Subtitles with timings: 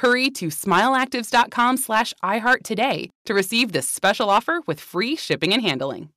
[0.00, 5.60] Hurry to smileactives.com slash iHeart today to receive this special offer with free shipping and
[5.60, 6.08] handling.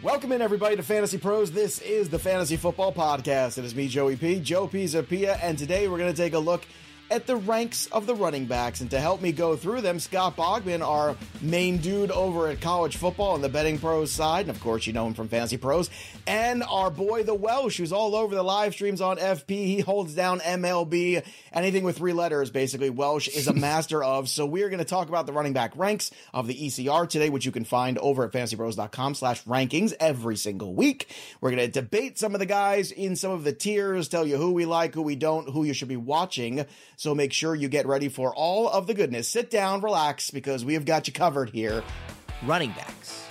[0.00, 1.50] Welcome in, everybody, to Fantasy Pros.
[1.50, 3.58] This is the Fantasy Football Podcast.
[3.58, 6.64] It is me, Joey P, Joe Pisapia, and today we're going to take a look
[7.10, 8.80] at the ranks of the running backs.
[8.80, 12.96] And to help me go through them, Scott Bogman, our main dude over at college
[12.96, 14.46] football on the betting pros side.
[14.46, 15.90] And of course, you know him from Fantasy Pros.
[16.26, 19.50] And our boy, the Welsh, who's all over the live streams on FP.
[19.50, 21.22] He holds down MLB.
[21.52, 24.28] Anything with three letters, basically, Welsh is a master of.
[24.28, 27.44] So we're going to talk about the running back ranks of the ECR today, which
[27.44, 31.14] you can find over at fantasypros.com slash rankings every single week.
[31.40, 34.38] We're going to debate some of the guys in some of the tiers, tell you
[34.38, 36.64] who we like, who we don't, who you should be watching.
[37.02, 39.28] So make sure you get ready for all of the goodness.
[39.28, 41.82] Sit down, relax, because we have got you covered here.
[42.44, 43.26] Running backs.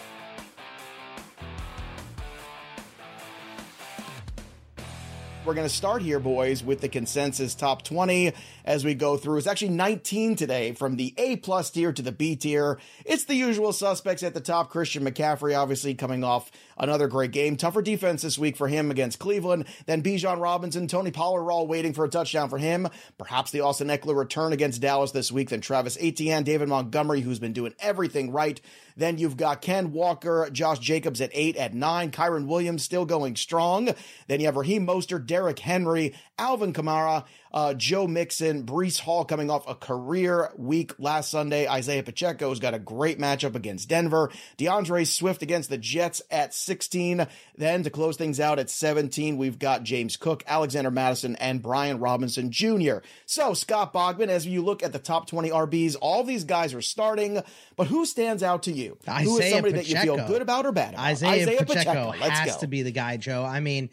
[5.45, 8.33] We're going to start here, boys, with the consensus top 20
[8.65, 9.37] as we go through.
[9.37, 12.79] It's actually 19 today from the A plus tier to the B tier.
[13.05, 14.69] It's the usual suspects at the top.
[14.69, 17.55] Christian McCaffrey, obviously, coming off another great game.
[17.55, 19.65] Tougher defense this week for him against Cleveland.
[19.85, 22.87] Then Bijan Robinson, Tony Pollard all waiting for a touchdown for him.
[23.17, 25.49] Perhaps the Austin Ekeler return against Dallas this week.
[25.49, 28.59] Then Travis Etienne, David Montgomery, who's been doing everything right.
[28.97, 32.11] Then you've got Ken Walker, Josh Jacobs at eight, at nine.
[32.11, 33.93] Kyren Williams still going strong.
[34.27, 39.49] Then you have Raheem Mostert, Derrick Henry, Alvin Kamara, uh, Joe Mixon, Breece Hall coming
[39.49, 41.67] off a career week last Sunday.
[41.73, 44.31] Isiah Pacheco's got a great matchup against Denver.
[44.57, 47.27] D'Andre Swift against the Jets at 16.
[47.57, 51.99] Then to close things out at 17, we've got James Cook, Alexander Mattison, and Brian
[51.99, 52.97] Robinson Jr.
[53.25, 56.81] So, Scott Bogman, as you look at the top 20 RBs, all these guys are
[56.81, 57.41] starting,
[57.75, 58.97] but who stands out to you?
[59.03, 59.99] Isiah who is somebody Pacheco.
[59.99, 61.11] that you feel good about or bad about?
[61.11, 62.13] Isiah, Pacheco, Pacheco.
[62.19, 62.59] Let's has go.
[62.61, 63.43] to be the guy, Joe.
[63.43, 63.89] I mean,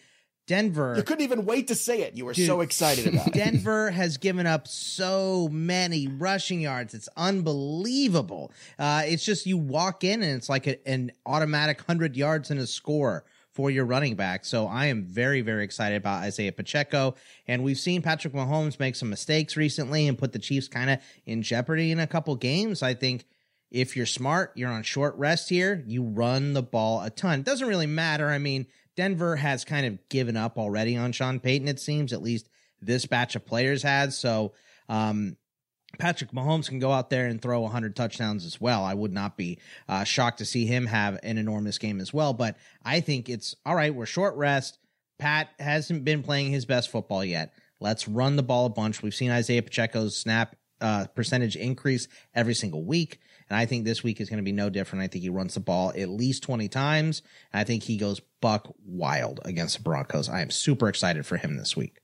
[0.49, 0.95] Denver.
[0.97, 2.17] You couldn't even wait to say it.
[2.17, 3.35] You were Dude, so excited about it.
[3.35, 6.95] Denver has given up so many rushing yards.
[6.95, 8.51] It's unbelievable.
[8.79, 12.59] Uh, it's just you walk in and it's like a, an automatic 100 yards and
[12.59, 14.45] a score for your running back.
[14.45, 17.15] So I am very, very excited about Isiah Pacheco.
[17.47, 20.99] And we've seen Patrick Mahomes make some mistakes recently and put the Chiefs kind of
[21.27, 22.83] in jeopardy in a couple games.
[22.83, 23.27] I think
[23.71, 27.41] if you're smart, you're on short rest here, you run the ball a ton.
[27.41, 28.31] It doesn't really matter.
[28.31, 28.67] I mean,
[28.99, 32.49] Denver has kind of given up already on Sean Payton, it seems, at least
[32.83, 34.19] this batch of players has.
[34.19, 34.55] So,
[34.89, 35.37] um,
[36.01, 38.83] Patrick Mahomes can go out there and throw 100 touchdowns as well.
[38.83, 42.33] I would not be uh, shocked to see him have an enormous game as well.
[42.33, 43.95] But I think it's all right.
[43.95, 44.79] We're short rest.
[45.21, 47.53] Pat hasn't been playing his best football yet.
[47.79, 49.01] Let's run the ball a bunch.
[49.01, 53.21] We've seen Isiah Pacheco's snap uh, percentage increase every single week.
[53.51, 55.03] And I think this week is going to be no different.
[55.03, 57.23] I think he runs the ball at least 20 times.
[57.53, 60.29] I think he goes buck wild against the Broncos.
[60.29, 61.99] I am super excited for him this week.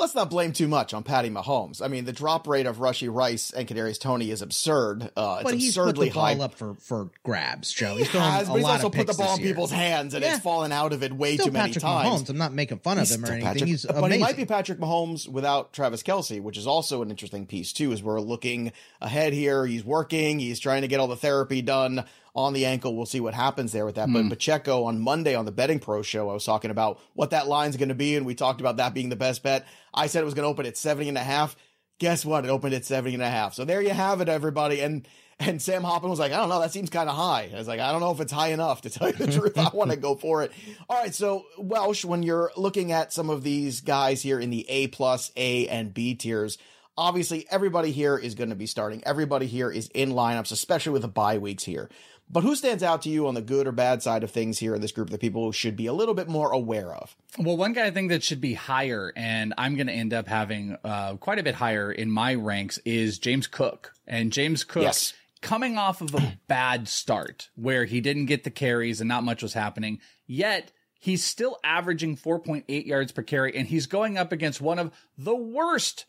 [0.00, 1.82] Let's not blame too much on Patty Mahomes.
[1.82, 5.10] I mean, the drop rate of Rashee Rice and Kadarius Toney is absurd.
[5.14, 6.42] Uh, it's but he's put absurdly the ball high.
[6.42, 7.92] up for, for grabs, Joe.
[7.92, 10.34] He He's throwing has, but he's also put the ball in people's hands, and Yeah.
[10.36, 12.22] it's fallen out of it way Still too many Patrick times.
[12.22, 12.30] Mahomes.
[12.30, 13.44] I'm not making fun of him or anything.
[13.46, 14.12] Patrick- he's but amazing.
[14.12, 17.92] he might be Patrick Mahomes without Travis Kelce, which is also an interesting piece too.
[17.92, 18.72] As we're looking
[19.02, 22.96] ahead here, he's working, he's trying to get all the therapy done on the ankle.
[22.96, 24.08] We'll see what happens there with that.
[24.08, 24.14] Hmm.
[24.14, 27.48] But Pacheco on Monday on the Betting Pro show, I was talking about what that
[27.48, 29.66] line's going to be, and we talked about that being the best bet.
[29.92, 31.56] I said it was going to open at 70 and a half.
[31.98, 32.44] Guess what?
[32.44, 33.54] It opened at 70 and a half.
[33.54, 34.80] So there you have it, everybody.
[34.80, 35.06] And
[35.40, 37.50] and Sam Hoppen was like, I don't know, that seems kind of high.
[37.52, 39.56] I was like, I don't know if it's high enough to tell you the truth.
[39.58, 40.52] I want to go for it.
[40.88, 44.68] All right, so Welsh, when you're looking at some of these guys here in the
[44.68, 46.58] A plus, A and B tiers,
[46.96, 49.02] obviously everybody here is going to be starting.
[49.06, 51.88] Everybody here is in lineups, especially with the bye weeks here.
[52.32, 54.74] But who stands out to you on the good or bad side of things here
[54.74, 57.16] in this group that people should be a little bit more aware of?
[57.38, 60.28] Well, one guy I think that should be higher, and I'm going to end up
[60.28, 63.92] having uh, quite a bit higher in my ranks, is James Cook.
[64.06, 65.12] And James Cook, Yes.
[65.42, 69.42] coming off of a bad start where he didn't get the carries and not much
[69.42, 69.98] was happening,
[70.28, 74.92] yet he's still averaging 4.8 yards per carry, and he's going up against one of
[75.18, 76.04] the worst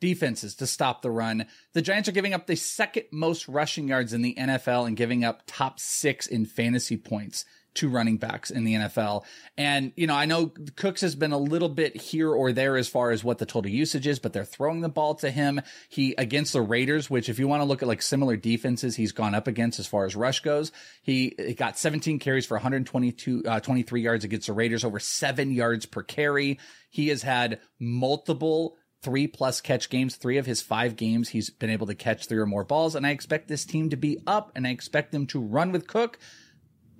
[0.00, 1.46] defenses to stop the run.
[1.72, 5.24] The Giants are giving up the second most rushing yards in the NFL and giving
[5.24, 7.44] up top six in fantasy points.
[7.72, 9.24] to running backs in the NFL.
[9.56, 12.88] And, you know, I know Cooks has been a little bit here or there as
[12.88, 15.60] far as what the total usage is, but they're throwing the ball to him.
[15.88, 19.12] He, against the Raiders, which if you want to look at like similar defenses he's
[19.12, 23.44] gone up against as far as rush goes, he, he got 17 carries for 122,
[23.46, 26.58] uh, 23 yards against the Raiders, over seven yards per carry.
[26.90, 30.16] He has had multiple three plus catch games.
[30.16, 32.94] Three of his five games, he's been able to catch three or more balls.
[32.94, 35.86] And I expect this team to be up and I expect them to run with
[35.86, 36.18] Cook.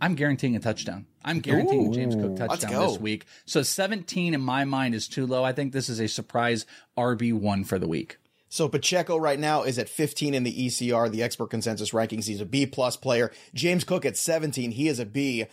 [0.00, 1.06] I'm guaranteeing a touchdown.
[1.25, 3.26] I'm guaranteeing Ooh, a James Cook touchdown this week.
[3.44, 5.44] So 17 in my mind is too low.
[5.44, 6.64] I think this is a surprise
[6.97, 8.17] RB1 for the week.
[8.49, 12.26] So Pacheco right now is at 15 in the ECR, the expert consensus rankings.
[12.26, 13.31] He's a B plus player.
[13.55, 15.47] James Cook at 17, he is a B.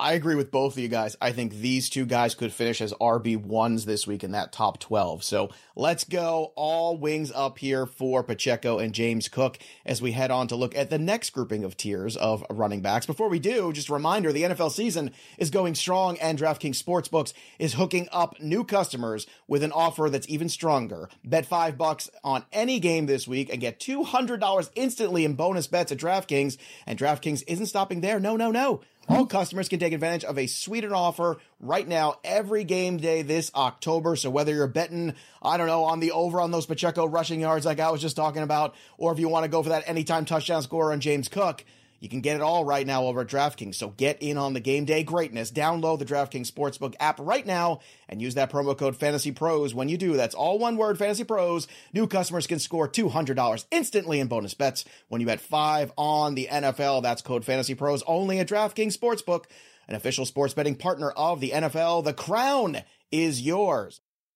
[0.00, 1.14] I agree with both of you guys.
[1.20, 5.22] I think these two guys could finish as RB1s this week in that top 12.
[5.22, 10.30] So let's go all wings up here for Pacheco and James Cook as we head
[10.30, 13.04] on to look at the next grouping of tiers of running backs.
[13.04, 17.34] Before we do, just a reminder the NFL season is going strong and DraftKings Sportsbooks
[17.58, 21.10] is hooking up new customers with an offer that's even stronger.
[21.24, 25.92] Bet five bucks on any game this week and get $200 instantly in bonus bets
[25.92, 26.56] at DraftKings.
[26.86, 28.18] And DraftKings isn't stopping there.
[28.18, 28.80] No, no, no.
[29.10, 33.50] All customers can take advantage of a sweetened offer right now every game day this
[33.56, 34.14] October.
[34.14, 37.66] So whether you're betting, I don't know, on the over on those Pacheco rushing yards
[37.66, 40.26] like I was just talking about, or if you want to go for that anytime
[40.26, 41.64] touchdown score on James Cook,
[42.00, 43.74] you can get it all right now over at DraftKings.
[43.74, 45.52] So get in on the game day greatness.
[45.52, 49.90] Download the DraftKings Sportsbook app right now and use that promo code Fantasy Pros when
[49.90, 50.16] you do.
[50.16, 51.68] That's all one word, Fantasy Pros.
[51.92, 56.48] New customers can score $200 instantly in bonus bets when you bet five on the
[56.50, 57.02] NFL.
[57.02, 59.44] That's code Fantasy Pros only at DraftKings Sportsbook,
[59.86, 62.04] an official sports betting partner of the NFL.
[62.04, 62.78] The crown
[63.12, 64.00] is yours.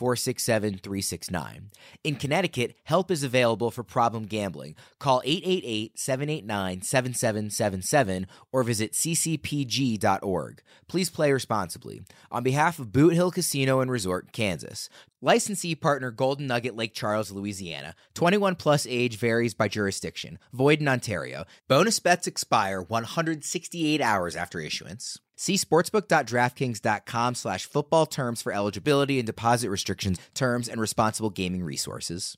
[0.00, 1.70] 467 369.
[2.04, 4.74] In Connecticut, help is available for problem gambling.
[4.98, 10.62] Call 888 789 7777 or visit ccpg.org.
[10.88, 12.00] Please play responsibly.
[12.32, 14.88] On behalf of Boot Hill Casino and Resort, Kansas,
[15.20, 17.94] licensee partner Golden Nugget Lake Charles, Louisiana.
[18.14, 20.38] 21 plus age varies by jurisdiction.
[20.54, 21.44] Void in Ontario.
[21.68, 25.18] Bonus bets expire 168 hours after issuance.
[25.40, 32.36] See sportsbook.draftkings.com slash football terms for eligibility and deposit restrictions, terms, and responsible gaming resources.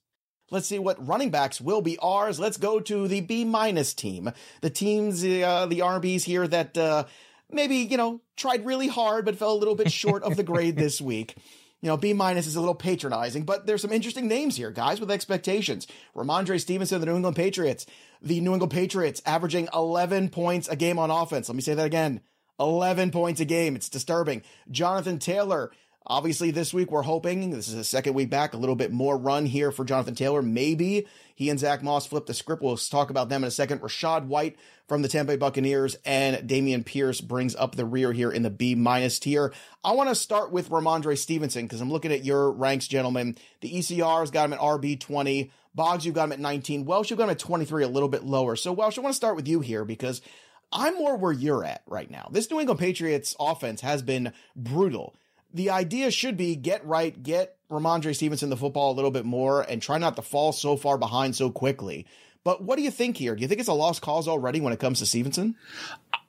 [0.52, 2.38] Let's see what running backs will be ours.
[2.38, 4.31] Let's go to the B minus team.
[4.60, 7.06] The teams, uh, the RBs here that uh,
[7.50, 10.76] maybe, you know, tried really hard but fell a little bit short of the grade
[10.76, 11.34] this week.
[11.81, 15.00] You know, B minus is a little patronizing, but there's some interesting names here, guys,
[15.00, 15.88] with expectations.
[16.14, 17.84] Rhamondre Stevenson, the New England Patriots.
[18.20, 21.49] The New England Patriots averaging 11 points a game on offense.
[21.49, 22.20] Let me say that again.
[22.60, 23.76] 11 points a game.
[23.76, 24.43] It's disturbing.
[24.70, 25.70] Jonathan Taylor.
[26.04, 29.16] Obviously, this week we're hoping this is a second week back, a little bit more
[29.16, 30.43] run here for Jonathan Taylor.
[30.43, 31.06] Maybe
[31.37, 32.60] he and Zach Moss flip the script.
[32.60, 33.81] We'll talk about them in a second.
[33.81, 34.56] Rachaad White
[34.88, 38.50] from the Tampa Bay Buccaneers and Dameon Pierce brings up the rear here in the
[38.50, 39.52] B minus tier.
[39.84, 43.37] I want to start with Rhamondre Stevenson because I'm looking at your ranks, gentlemen.
[43.60, 45.52] The ECR's got him at RB 20.
[45.75, 46.84] Boggs, you've got him at 19.
[46.84, 48.56] Welsh, you've got him at 23, a little bit lower.
[48.56, 50.20] So, Welsh, I want to start with you here because
[50.73, 52.29] I'm more where you're at right now.
[52.31, 55.15] This New England Patriots offense has been brutal.
[55.53, 59.63] The idea should be get right, get Rhamondre Stevenson the football a little bit more,
[59.63, 62.07] and try not to fall so far behind so quickly.
[62.45, 63.37] But what do you think here?
[63.37, 65.57] Do you think it's a lost cause already when it comes to Stevenson?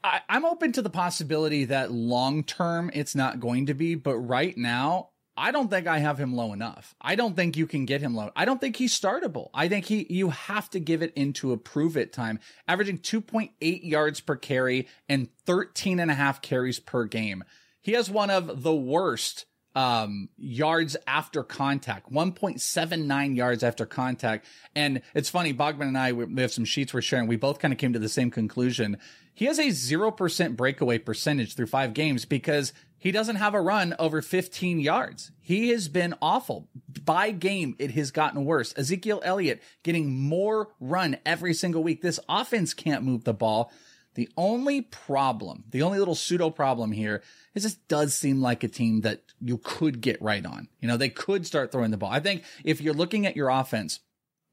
[0.03, 4.17] I, am open to the possibility that long term it's not going to be, but
[4.17, 6.95] right now I don't think I have him low enough.
[7.01, 8.31] I don't think you can get him low.
[8.35, 9.49] I don't think he's startable.
[9.53, 13.49] I think he you have to give it into a prove it time, averaging 2.8
[13.59, 17.43] yards per carry and 13 and a half carries per game.
[17.81, 24.45] He has one of the worst um, yards after contact, 1.79 yards after contact.
[24.75, 27.27] And it's funny, Bogman and I, we have some sheets we're sharing.
[27.27, 28.97] We both kind of came to the same conclusion.
[29.33, 32.71] He has a 0% breakaway percentage through five games because
[33.03, 35.31] he doesn't have a run over 15 yards.
[35.41, 36.69] He has been awful.
[37.03, 38.73] By game, it has gotten worse.
[38.77, 42.01] Ezekiel Elliott getting more run every single week.
[42.01, 43.71] This offense can't move the ball.
[44.15, 47.23] The only problem, the only little pseudo problem here
[47.55, 50.67] is this does seem like a team that you could get right on.
[50.79, 52.11] You know, they could start throwing the ball.
[52.11, 53.99] I think if you're looking at your offense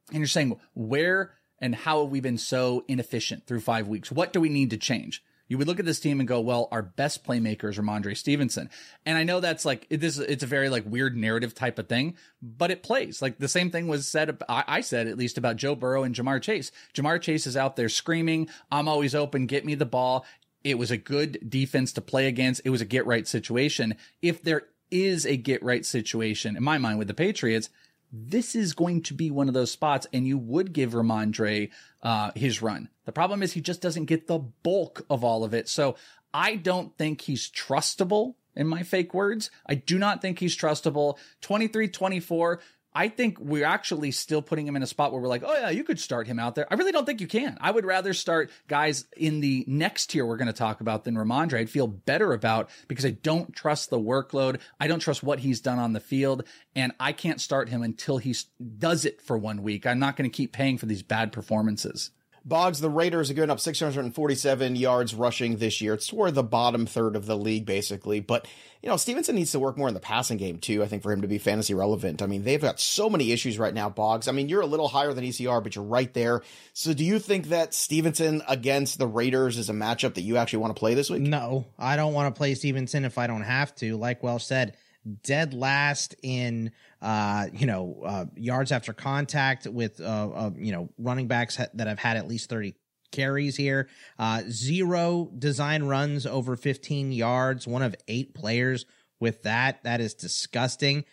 [0.09, 4.11] and you're saying, where and how have we been so inefficient through five weeks?
[4.11, 5.23] What do we need to change?
[5.50, 8.71] you would look at this team and go, well, our best playmakers are Rhamondre Stevenson.
[9.04, 11.88] And I know that's like, it, this, it's a very like weird narrative type of
[11.88, 13.21] thing, but it plays.
[13.21, 16.40] Like the same thing was said, I, said at least about Joe Burrow and Ja'Marr
[16.40, 16.71] Chase.
[16.95, 20.25] Ja'Marr Chase is out there screaming, I'm always open, get me the ball.
[20.62, 22.62] It was a good defense to play against.
[22.64, 23.96] It was a get right situation.
[24.20, 27.70] If there is a get right situation in my mind with the Patriots,
[28.12, 31.70] this is going to be one of those spots, and you would give Rhamondre
[32.02, 32.88] uh, his run.
[33.04, 35.68] The problem is he just doesn't get the bulk of all of it.
[35.68, 35.96] So
[36.34, 39.50] I don't think he's trustable in my fake words.
[39.66, 41.18] I do not think he's trustable.
[41.40, 42.60] 23 24.
[42.92, 45.70] I think we're actually still putting him in a spot where we're like, oh yeah,
[45.70, 46.66] you could start him out there.
[46.70, 47.56] I really don't think you can.
[47.61, 51.14] I would rather start guys in the next tier we're going to talk about than
[51.14, 51.59] Rhamondre.
[51.59, 54.61] I'd feel better about because I don't trust the workload.
[54.80, 56.44] I don't trust what he's done on the field,
[56.75, 58.35] and I can't start him until he
[58.78, 59.87] does it for one week.
[59.87, 62.11] I'm not going to keep paying for these bad performances.
[62.44, 65.94] Boggs, the Raiders are giving up 647 yards rushing this year.
[65.94, 68.20] It's toward the bottom third of the league, basically.
[68.20, 68.49] But,
[68.82, 71.12] you know, Stevenson needs to work more in the passing game, too, I think, for
[71.12, 72.23] him to be fantasy relevant.
[72.23, 74.26] I mean, they've got so many issues right now, Boggs.
[74.26, 76.42] I mean, you're a little higher than ECR, but you're right there.
[76.73, 80.61] So do you think that Stevenson against the Raiders is a matchup that you actually
[80.61, 81.23] want to play this week?
[81.23, 83.97] No, I don't want to play Stevenson if I don't have to.
[83.97, 84.76] Like Welsh said,
[85.23, 90.88] dead last in uh, you know uh, yards after contact with uh, uh you know
[90.99, 92.75] running backs ha- that have had at least 30
[93.12, 93.88] carries here.
[94.19, 98.87] Uh, zero design runs over 15 yards one of eight players
[99.19, 99.83] with that.
[99.85, 101.04] That is disgusting.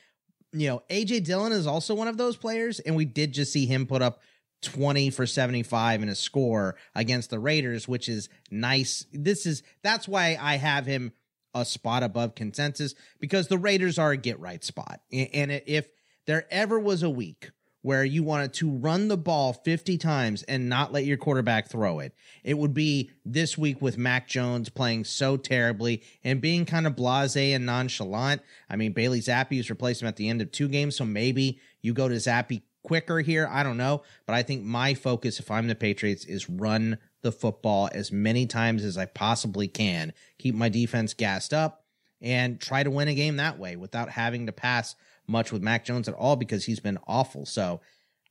[0.54, 3.66] You know aj dillon is also one of those players and we did just see
[3.66, 4.22] him put up
[4.64, 9.06] 20 for 75 in a score against the Raiders, which is nice.
[9.14, 11.14] This is that's why I have him
[11.62, 15.02] a spot above consensus because the Raiders are a get right spot.
[15.12, 15.88] And if
[16.26, 17.52] there ever was a week
[17.84, 22.00] where you wanted to run the ball 50 times and not let your quarterback throw
[22.00, 26.86] it, it would be this week with Mac Jones playing so terribly and being kind
[26.86, 28.42] of blase and nonchalant.
[28.70, 31.94] I mean, Bailey Zappe's replaced him at the end of two games, so maybe you
[31.94, 33.48] go to Zappe quicker here.
[33.52, 34.04] I don't know.
[34.26, 36.98] But I think my focus, if I'm the Patriots, is run
[37.28, 41.84] the football as many times as I possibly can, keep my defense gassed up,
[42.22, 44.96] and try to win a game that way without having to pass
[45.28, 47.46] much with Mac Jones at all because he's been awful.
[47.46, 47.82] So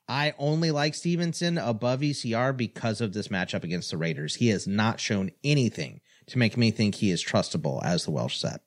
[0.09, 4.37] I only like Stevenson above ECR because of this matchup against the Raiders.
[4.37, 8.39] He has not shown anything to make me think he is trustable, as the Welsh
[8.39, 8.61] said.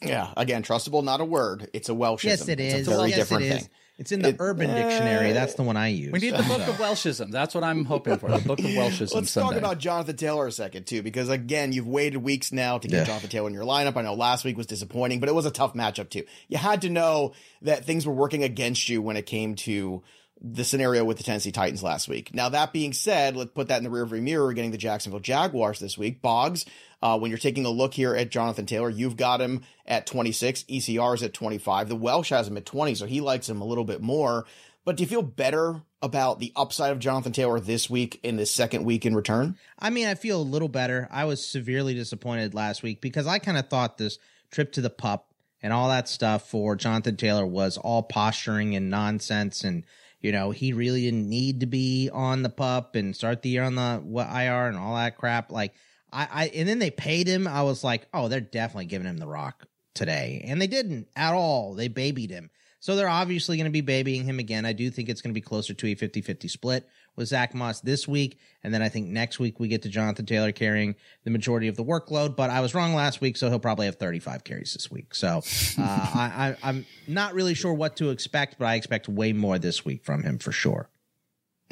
[0.00, 1.68] Yeah, again, trustable, not a word.
[1.72, 2.24] It's a Welsh.
[2.24, 2.74] Yes, it is.
[2.74, 3.68] It's a very yes, different it is.
[3.96, 4.02] Thing.
[4.02, 5.32] It's in the It- Urban Dictionary.
[5.32, 6.12] That's the one I use.
[6.12, 7.30] We need the book of Welshism.
[7.30, 8.30] That's what I'm hoping for.
[8.30, 9.14] The book of Welshism.
[9.14, 9.50] Let's someday.
[9.54, 12.96] talk about Jonathan Taylor a second too, because again, you've waited weeks now to get
[12.98, 13.04] Yeah.
[13.04, 13.96] Jonathan Taylor in your lineup.
[13.96, 16.24] I know last week was disappointing, but it was a tough matchup too.
[16.48, 17.32] You had to know
[17.62, 20.02] that things were working against you when it came to
[20.46, 22.34] the scenario with the Tennessee Titans last week.
[22.34, 24.44] Now that being said, let's put that in the rearview mirror.
[24.44, 26.66] We're getting the Jacksonville Jaguars this week, Boggs.
[27.04, 30.62] Uh, when you're taking a look here at Jonathan Taylor, you've got him at 26.
[30.62, 31.90] ECR is at 25.
[31.90, 34.46] The Welsh has him at 20, so he likes him a little bit more.
[34.86, 38.50] But do you feel better about the upside of Jonathan Taylor this week in this
[38.50, 39.58] second week in return?
[39.78, 41.06] I mean, I feel a little better.
[41.10, 44.18] I was severely disappointed last week because I kind of thought this
[44.50, 45.28] trip to the pup
[45.62, 49.62] and all that stuff for Jonathan Taylor was all posturing and nonsense.
[49.62, 49.84] And,
[50.22, 53.62] you know, he really didn't need to be on the pup and start the year
[53.64, 55.52] on the IR and all that crap.
[55.52, 55.74] Like,
[56.14, 57.48] I, I, and then they paid him.
[57.48, 60.44] I was like, oh, they're definitely giving him the rock today.
[60.46, 61.74] And they didn't at all.
[61.74, 62.50] They babied him.
[62.80, 64.66] So they're obviously going to be babying him again.
[64.66, 67.54] I do think it's going to be closer to a 50 50 split with Zach
[67.54, 68.38] Moss this week.
[68.62, 70.94] And then I think next week we get to Jonathan Taylor carrying
[71.24, 72.36] the majority of the workload.
[72.36, 75.14] But I was wrong last week, so he'll probably have 35 carries this week.
[75.14, 75.40] So uh,
[75.78, 79.84] I, I, I'm not really sure what to expect, but I expect way more this
[79.84, 80.90] week from him for sure.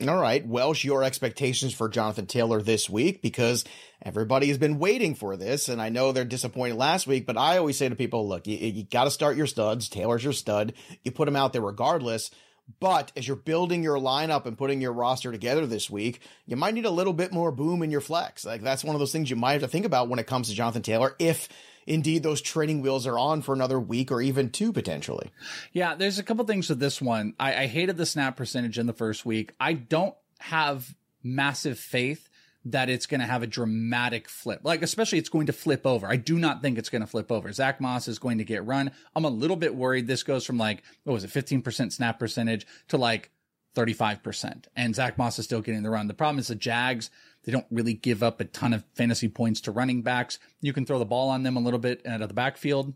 [0.09, 0.45] All right.
[0.45, 3.65] Welsh, your expectations for Jonathan Taylor this week because
[4.05, 5.69] everybody has been waiting for this.
[5.69, 8.57] And I know they're disappointed last week, but I always say to people, look, you,
[8.57, 9.89] you got to start your studs.
[9.89, 10.73] Taylor's your stud.
[11.05, 12.33] You put him out there regardless.
[12.81, 16.75] But as you're building your lineup and putting your roster together this week, you might
[16.75, 18.45] need a little bit more boom in your flex.
[18.45, 20.49] Like that's one of those things you might have to think about when it comes
[20.49, 21.15] to Jonathan Taylor.
[21.19, 21.49] If
[21.87, 25.31] indeed those training wheels are on for another week or even two potentially.
[25.73, 27.35] Yeah, there's a couple things with this one.
[27.39, 29.53] I, I hated the snap percentage in the first week.
[29.61, 32.29] I don't have massive faith
[32.65, 34.61] that it's going to have a dramatic flip.
[34.63, 36.07] Like, especially it's going to flip over.
[36.07, 37.53] I do not think it's going to flip over.
[37.53, 38.93] Zach Moss is going to get run.
[39.17, 42.67] I'm a little bit worried this goes from like, what was it, 15% snap percentage
[42.89, 43.31] to like
[43.75, 44.67] 35%.
[44.77, 46.07] And Zach Moss is still getting the run.
[46.07, 47.11] The problem is the Jags,
[47.45, 50.39] they don't really give up a ton of fantasy points to running backs.
[50.61, 52.95] You can throw the ball on them a little bit out of the backfield,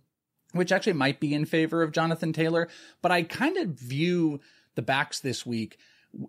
[0.53, 2.69] which actually might be in favor of Jonathan Taylor.
[3.03, 4.41] But I kind of view
[4.75, 5.79] the backs this week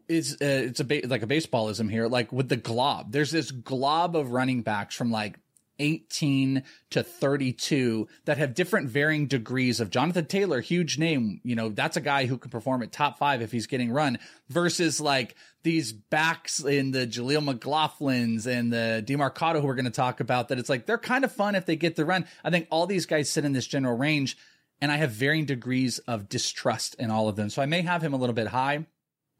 [0.08, 3.12] is uh, it's a ba- like a baseballism here, like with the glob.
[3.12, 5.40] There's this glob of running backs from like
[5.80, 11.42] 18 to 32 that have different varying degrees of Jonathan Taylor, huge name.
[11.44, 14.20] You know, that's a guy who can perform at top five if he's getting run
[14.50, 19.92] versus like these backs in the Jaleel McLaughlin's and the Demercado who we're going to
[19.92, 22.26] talk about that it's like they're kind of fun if they get the run.
[22.44, 24.38] I think all these guys sit in this general range.
[24.82, 27.50] and I have varying degrees of distrust in all of them.
[27.50, 28.86] So I may have him a little bit high.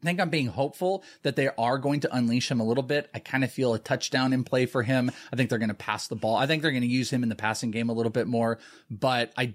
[0.02, 3.10] I think I'm being hopeful that they are going to unleash him a little bit.
[3.14, 5.10] I kind of feel a touchdown in play for him.
[5.32, 6.36] I think they're going to pass the ball.
[6.36, 8.58] I think they're going to use him in the passing game a little bit more,
[8.90, 9.54] but I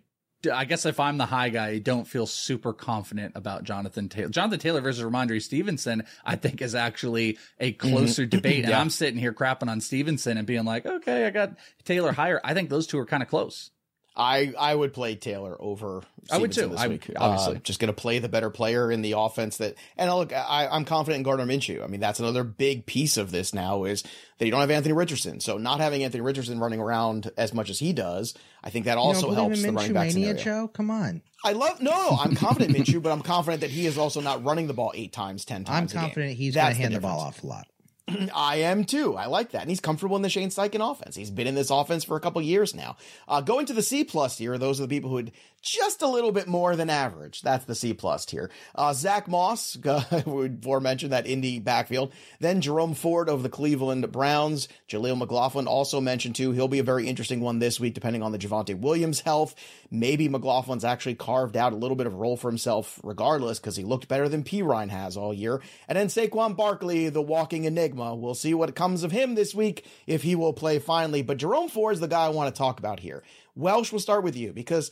[0.51, 4.29] I guess if I'm the high guy, I don't feel super confident about Jonathan Taylor.
[4.29, 8.29] Jonathan Taylor versus Rhamondre Stevenson, I think is actually a closer mm-hmm.
[8.37, 8.65] debate.
[8.65, 8.73] And.
[8.73, 12.41] I'm sitting here crapping on Stevenson and being like, okay, I got Taylor higher.
[12.43, 13.71] I think those two are kind of close.
[14.15, 16.03] I I would play Taylor over.
[16.25, 16.75] Stevenson I would too.
[16.77, 17.09] I, week.
[17.15, 19.57] Obviously, uh, just going to play the better player in the offense.
[19.57, 21.83] That and look, I, I'm confident in Gardner Minshew.
[21.83, 24.03] I mean, that's another big piece of this now is
[24.37, 25.39] that you don't have Anthony Richardson.
[25.39, 28.97] So not having Anthony Richardson running around as much as he does, I think that
[28.97, 30.41] also helps the running back scenario.
[30.41, 31.21] Joe, come on.
[31.43, 34.67] I love no, I'm confident Minshew, but I'm confident that he is also not running
[34.67, 35.93] the ball eight times, ten times.
[35.95, 37.67] I'm confident he's going to hand the, the ball off a lot.
[38.35, 39.15] I am too.
[39.15, 39.61] I like that.
[39.61, 41.15] And he's comfortable in the Shane Steichen offense.
[41.15, 42.97] He's been in this offense for a couple years now.
[43.27, 45.31] Uh, going to the C plus here, those are the people who had
[45.63, 47.41] just a little bit more than average.
[47.41, 48.51] That's the C plus tier.
[48.75, 49.77] Uh, Zach Moss,
[50.25, 52.11] we before mentioned that Indy backfield.
[52.39, 54.67] Then Jerome Ford of the Cleveland Browns.
[54.89, 56.51] Jaleel McLaughlin also mentioned too.
[56.51, 59.55] He'll be a very interesting one this week, depending on the Javonte Williams health.
[59.89, 63.83] Maybe McLaughlin's actually carved out a little bit of role for himself regardless, because he
[63.83, 65.61] looked better than Perine has all year.
[65.87, 68.15] And then Saquon Barkley, the walking enigma.
[68.15, 71.21] We'll see what comes of him this week if he will play finally.
[71.21, 73.23] But Jerome Ford is the guy I want to talk about here.
[73.55, 74.91] Welsh, we'll start with you because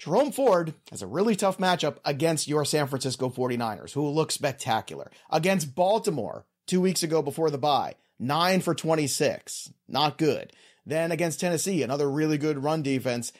[0.00, 5.10] Jerome Ford has a really tough matchup against your San Francisco 49ers, who look spectacular.
[5.28, 9.70] Against Baltimore two weeks ago before the bye, 9 for 26.
[9.88, 10.54] Not good.
[10.86, 13.30] Then against Tennessee, another really good run defense,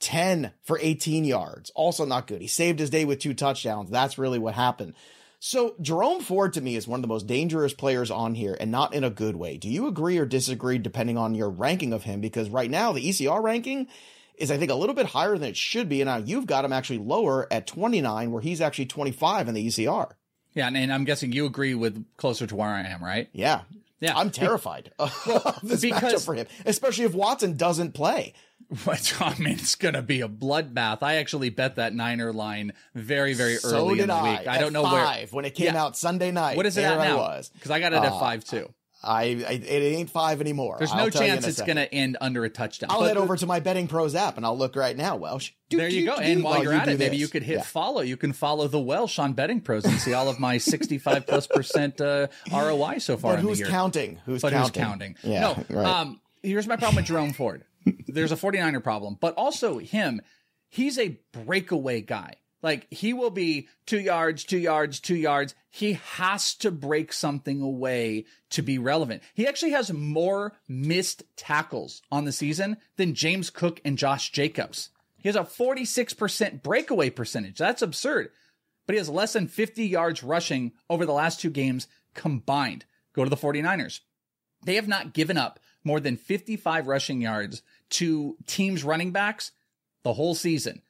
[0.00, 1.70] 10 for 18 yards.
[1.76, 2.40] Also not good.
[2.40, 3.88] He saved his day with two touchdowns.
[3.88, 4.94] That's really what happened.
[5.38, 8.72] So Jerome Ford to me is one of the most dangerous players on here and
[8.72, 9.56] not in a good way.
[9.56, 12.20] Do you agree or disagree depending on your ranking of him?
[12.20, 13.86] Because right now the ECR ranking
[14.38, 16.00] is I think a little bit higher than it should be.
[16.00, 19.66] And now you've got him actually lower at 29, where he's actually 25 in the
[19.66, 20.12] ECR.
[20.54, 23.28] Yeah, and, and I'm guessing you agree with closer to where I am, right?
[23.32, 23.62] Yeah.
[24.00, 24.16] Yeah.
[24.16, 25.12] I'm terrified of
[25.62, 28.34] this because, matchup for him, especially if Watson doesn't play.
[28.84, 31.02] Which, I mean, it's going to be a bloodbath.
[31.02, 34.38] I actually bet that Niner line very, very so early in the I.
[34.38, 34.48] week.
[34.48, 35.36] I, don't know five, where.
[35.36, 35.82] when it came yeah.
[35.82, 36.56] out Sunday night.
[36.56, 37.40] What is it at now?
[37.54, 38.72] Because I got it uh, at five too.
[39.02, 40.76] I, I, it ain't five anymore.
[40.78, 42.90] There's no chance it's going to end under a touchdown.
[42.90, 45.14] I'll but head over to my betting pros app and I'll look right now.
[45.14, 45.52] Welsh.
[45.70, 46.16] there you go.
[46.16, 47.62] and while you're you at it, maybe you could hit yeah.
[47.62, 48.00] follow.
[48.00, 51.46] You can follow the Welsh on betting pros and see all of my 65 plus
[51.46, 53.34] percent uh, ROI so far.
[53.34, 54.18] But who's counting?
[54.26, 54.82] Who's but counting?
[54.82, 55.16] who's counting?
[55.22, 55.64] Yeah, no.
[55.76, 55.86] Right.
[55.86, 57.64] Um, here's my problem with Jerome Ford.
[58.08, 60.20] There's a 49er problem, but also him.
[60.70, 62.34] He's a breakaway guy.
[62.62, 65.54] Like he will be two yards, two yards, two yards.
[65.70, 69.22] He has to break something away to be relevant.
[69.34, 74.90] He actually has more missed tackles on the season than James Cook and Josh Jacobs.
[75.18, 77.58] He has a 46% breakaway percentage.
[77.58, 78.30] That's absurd.
[78.86, 82.84] But he has less than 50 yards rushing over the last two games combined.
[83.12, 84.00] Go to the 49ers.
[84.64, 89.52] They have not given up more than 55 rushing yards to teams running backs
[90.02, 90.82] the whole season.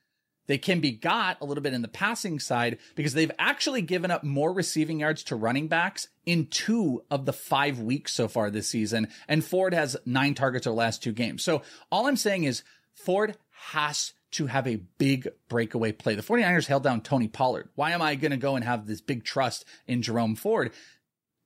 [0.49, 4.11] They can be got a little bit in the passing side because they've actually given
[4.11, 8.51] up more receiving yards to running backs in two of the five weeks so far
[8.51, 9.09] this season.
[9.29, 11.45] And Ford has nine targets over the last two games.
[11.45, 13.37] So all I'm saying is Ford
[13.71, 16.15] has to have a big breakaway play.
[16.15, 17.69] The 49ers held down Tony Pollard.
[17.75, 20.73] Why am I going to go and have this big trust in Jerome Ford?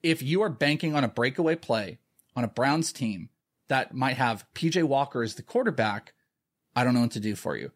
[0.02, 1.98] If you are banking on a breakaway play
[2.34, 3.30] on a Browns team
[3.68, 6.12] that might have PJ Walker as the quarterback,
[6.74, 7.70] I don't know what to do for you.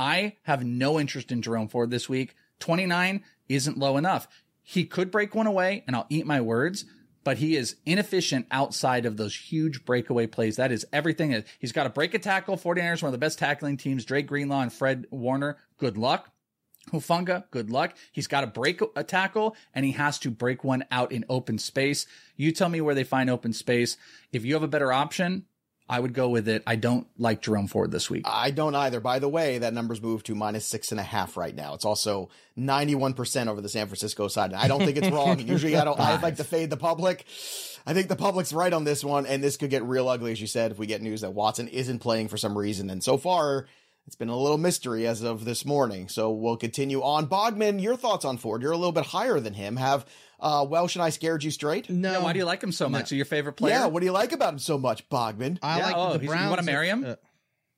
[0.00, 2.34] I have no interest in Jerome Ford this week.
[2.60, 4.26] 29 isn't low enough.
[4.62, 6.86] He could break one away and I'll eat my words,
[7.22, 10.56] but he is inefficient outside of those huge breakaway plays.
[10.56, 11.44] That is everything.
[11.58, 12.56] He's got to break a tackle.
[12.56, 14.06] 49ers, one of the best tackling teams.
[14.06, 15.58] Dre Greenlaw and Fred Warner.
[15.76, 16.32] Good luck.
[16.92, 17.94] Hufanga, good luck.
[18.10, 21.58] He's got to break a tackle and he has to break one out in open
[21.58, 22.06] space.
[22.36, 23.98] You tell me where they find open space.
[24.32, 25.44] If you have a better option,
[25.90, 26.62] I would go with it.
[26.68, 28.22] I don't like Jerome Ford this week.
[28.24, 29.00] I don't either.
[29.00, 31.74] By the way, that number's moved to minus six and a half right now.
[31.74, 34.52] It's also 91% over the San Francisco side.
[34.52, 35.40] And I don't think it's wrong.
[35.46, 37.24] Usually I don't, I like to fade the public.
[37.84, 39.26] I think the public's right on this one.
[39.26, 41.66] And this could get real ugly, as you said, if we get news that Watson
[41.66, 42.88] isn't playing for some reason.
[42.88, 43.66] And so far,
[44.06, 46.08] it's been a little mystery as of this morning.
[46.08, 47.26] So we'll continue on.
[47.28, 48.62] Bogman, your thoughts on Ford?
[48.62, 49.76] You're a little bit higher than him.
[49.76, 50.06] Have
[50.40, 51.88] uh, Welsh and I scared you straight?
[51.88, 52.12] No.
[52.12, 53.12] Yeah, why do you like him so much?
[53.12, 53.14] No.
[53.14, 53.74] Are your favorite player?
[53.74, 53.86] Yeah.
[53.86, 55.58] What do you like about him so much, Bogman?
[55.62, 56.42] I yeah, like oh, the Browns.
[56.42, 57.04] You want to marry him?
[57.04, 57.14] Uh,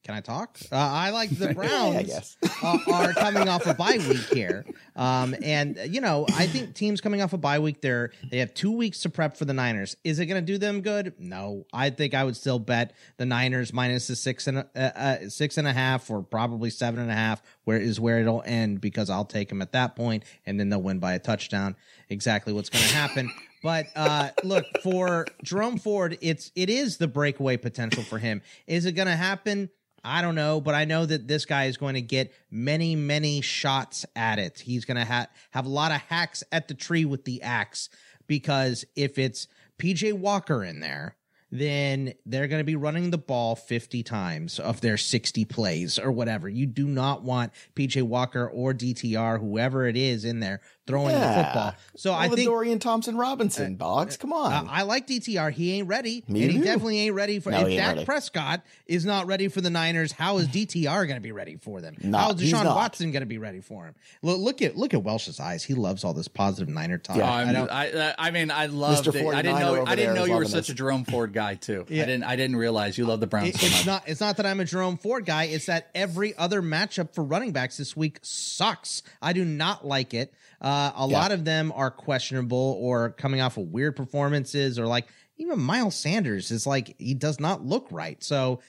[0.05, 0.59] can I talk?
[0.71, 4.65] Uh, I like the Browns uh, are coming off a bye week here,
[4.97, 8.53] um, and you know I think teams coming off a bye week, they're they have
[8.53, 9.97] two weeks to prep for the Niners.
[10.03, 11.15] Is it going to do them good?
[11.19, 15.29] No, I think I would still bet the Niners minus the six and uh, uh,
[15.29, 18.81] six and a half, or probably seven and a half, where is where it'll end
[18.81, 21.77] because I'll take them at that point, and then they'll win by a touchdown.
[22.09, 23.31] Exactly what's going to happen.
[23.63, 28.43] But uh, look for Jerome Ford, it's it is the breakaway potential for him.
[28.67, 29.71] Is it going to happen?
[30.05, 33.41] I don't know, but I know that this guy is going to get many, many
[33.41, 34.61] shots at it.
[34.61, 37.89] He's going to ha- have a lot of hacks at the tree with the axe
[38.27, 39.47] because if it's
[39.79, 41.17] PJ Walker in there,
[41.53, 46.11] then they're going to be running the ball 50 times of their 60 plays or
[46.11, 46.49] whatever.
[46.49, 51.37] You do not want PJ Walker or DTR, whoever it is in there, throwing Yeah.
[51.37, 51.75] the football.
[51.97, 54.17] So All I the think Dorian Thompson Robinson, Boggs.
[54.17, 54.53] Come on.
[54.53, 55.51] uh, I like DTR.
[55.53, 56.65] He ain't ready, Me and he too.
[56.65, 57.51] definitely ain't ready for.
[57.51, 58.05] No, if Dak ready.
[58.05, 61.81] Prescott is not ready for the Niners, how is DTR going to be ready for
[61.81, 61.95] them?
[62.03, 62.65] No, how is he's Deshaun.
[62.65, 63.95] Watson going to be ready for him?
[64.23, 65.63] Look, look at look at Welsh's eyes.
[65.63, 67.17] He loves all this positive Niner talk.
[67.17, 67.31] Yeah.
[67.31, 67.71] I I'm- don't.
[67.71, 69.07] I, I, I mean, I love.
[69.07, 69.25] It.
[69.25, 69.85] I didn't know.
[69.87, 70.69] I didn't know you were such this.
[70.71, 71.87] a Jerome Ford guy too.
[71.89, 72.03] Yeah.
[72.03, 72.25] I didn't.
[72.25, 74.03] I didn't realize you love the Browns It- so it's not.
[74.09, 75.45] It's not that I'm a Jerome Ford guy.
[75.45, 79.03] It's that every other matchup for running backs this week sucks.
[79.21, 80.33] I do not like it.
[80.61, 81.19] Uh, a Yeah.
[81.19, 85.95] lot of them are questionable or coming off of weird performances, or like even Miles
[85.95, 88.23] Sanders is like he does not look right.
[88.23, 88.61] So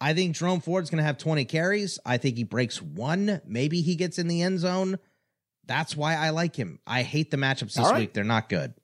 [0.00, 1.98] I think Jerome Ford's going to have 20 carries.
[2.04, 3.40] I think he breaks one.
[3.46, 4.98] Maybe he gets in the end zone.
[5.66, 6.80] That's why I like him.
[6.86, 8.00] I hate the matchups this right.
[8.00, 8.14] week.
[8.14, 8.74] They're not good.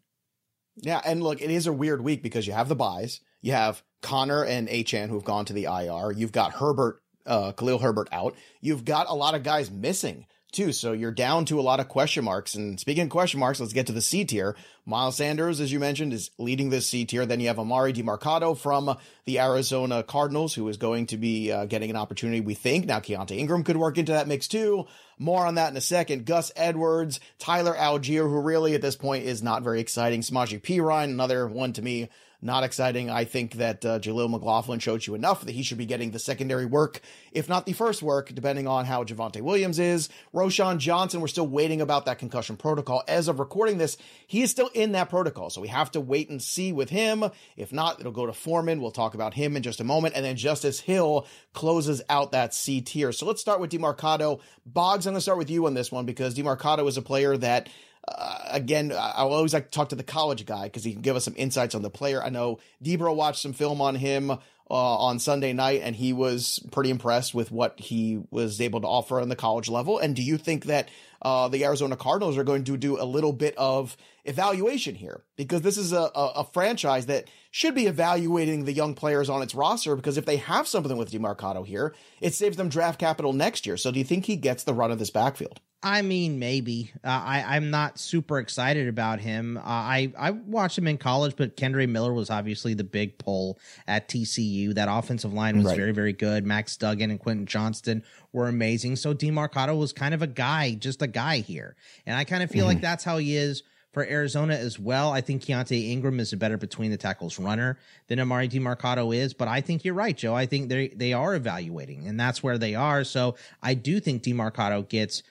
[0.77, 3.20] Yeah, and look, it is a weird week because you have the buys.
[3.40, 6.12] You have Conner and Achane who've gone to the IR.
[6.12, 8.37] You've got Herbert, uh, Khalil Herbert out.
[8.61, 10.27] You've got a lot of guys missing
[10.59, 10.73] too.
[10.73, 12.57] So you're down to a lot of question marks.
[12.57, 14.57] And speaking of question marks, let's get to the C tier.
[14.85, 17.25] Miles Sanders, as you mentioned, is leading this C tier.
[17.27, 21.66] Then you have Emari Demercado from the Arizona Cardinals, who is going to be uh,
[21.66, 22.87] getting an opportunity, we think.
[22.87, 24.87] Now, Keaontay Ingram could work into that mix too.
[25.16, 26.27] More on that in a second.
[26.27, 30.23] Gus Edwards, Tyler Allgeier, who really at this point is not very exciting.
[30.23, 32.09] Samaje Perine, another one to me,
[32.40, 33.11] not exciting.
[33.11, 36.20] I think that uh, Jaleel McLaughlin showed you enough that he should be getting the
[36.20, 37.01] secondary work,
[37.33, 40.09] if not the first work, depending on how Javonte Williams is.
[40.33, 43.03] Roschon Johnson, we're still waiting about that concussion protocol.
[43.09, 43.96] As of recording this,
[44.27, 47.24] he is still in that protocol, so we have to wait and see with him.
[47.57, 48.81] If not, it'll go to Foreman.
[48.81, 50.14] We'll talk about him in just a moment.
[50.14, 53.11] And then Justice Hill closes out that C tier.
[53.11, 54.40] So let's start with Demercado.
[54.64, 57.37] Boggs, I'm going to start with you on this one because Demercado is a player
[57.38, 57.68] that
[58.16, 61.03] uh, again, I I always like to talk to the college guy because he can
[61.03, 62.23] give us some insights on the player.
[62.23, 64.38] I know Debro watched some film on him uh,
[64.71, 69.21] on Sunday night, and he was pretty impressed with what he was able to offer
[69.21, 69.99] on the college level.
[69.99, 70.88] And do you think that
[71.23, 75.25] uh, the Arizona Cardinals are going to do a little bit of evaluation here?
[75.37, 79.42] Because this is a, a, a franchise that should be evaluating the young players on
[79.42, 79.97] its roster.
[79.97, 83.77] Because if they have something with Demercado here, it saves them draft capital next year.
[83.77, 85.61] So do you think he gets the run of this backfield?
[85.81, 86.91] I mean, maybe.
[87.05, 89.57] Uh, I I'm not super excited about him.
[89.59, 93.61] Uh, I I watched him in college, but Kendre Miller was obviously the big pull
[93.87, 94.75] at TCU.
[94.75, 95.77] That offensive line was Right.
[95.77, 96.45] very very good.
[96.45, 98.97] Max Duggan and Quentin Johnston were amazing.
[98.97, 102.51] So Demercado was kind of a guy, just a guy here, and I kind of
[102.51, 103.62] feel like that's how he is.
[103.93, 107.79] For Arizona as well, I think Keaontay Ingram is a better between the tackles runner
[108.07, 109.33] than Emari Demercado is.
[109.33, 110.35] But I think you're right, Joe.
[110.35, 113.03] I think they they are evaluating, and that's where they are.
[113.03, 115.23] So I do think DeMarcado gets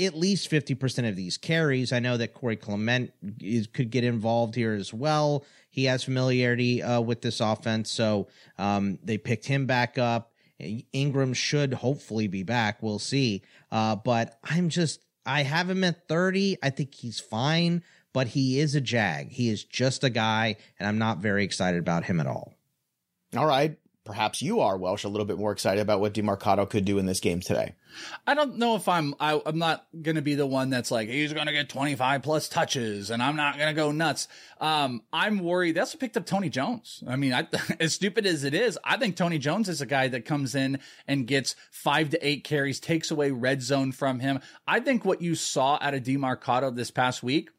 [0.00, 1.92] at least 50% of these carries.
[1.92, 5.44] I know that Corey Clement is, could get involved here as well.
[5.70, 7.90] He has familiarity uh, with this offense.
[7.90, 10.32] So um, they picked him back up.
[10.92, 12.82] Ingram should hopefully be back.
[12.82, 13.42] We'll see.
[13.70, 16.58] Uh, but I'm just, I have him at 30.
[16.62, 17.82] I think he's fine,
[18.12, 19.30] but he is a Jag.
[19.30, 22.54] He is just a guy, and I'm not very excited about him at all.
[23.36, 23.76] All right.
[24.08, 27.04] Perhaps you are, Welsh, a little bit more excited about what Demercado could do in
[27.04, 27.74] this game today.
[28.26, 29.14] I don't know if I'm.
[29.20, 32.22] I, I'm not going to be the one that's like he's going to get 25
[32.22, 34.26] plus touches, and I'm not going to go nuts.
[34.62, 35.72] Um, I'm worried.
[35.72, 37.04] They also picked up Tony Jones.
[37.06, 37.48] I mean, I,
[37.80, 40.78] as stupid as it is, I think Tony Jones is a guy that comes in
[41.06, 44.40] and gets five to eight carries, takes away red zone from him.
[44.66, 47.50] I think what you saw out of Demercado this past week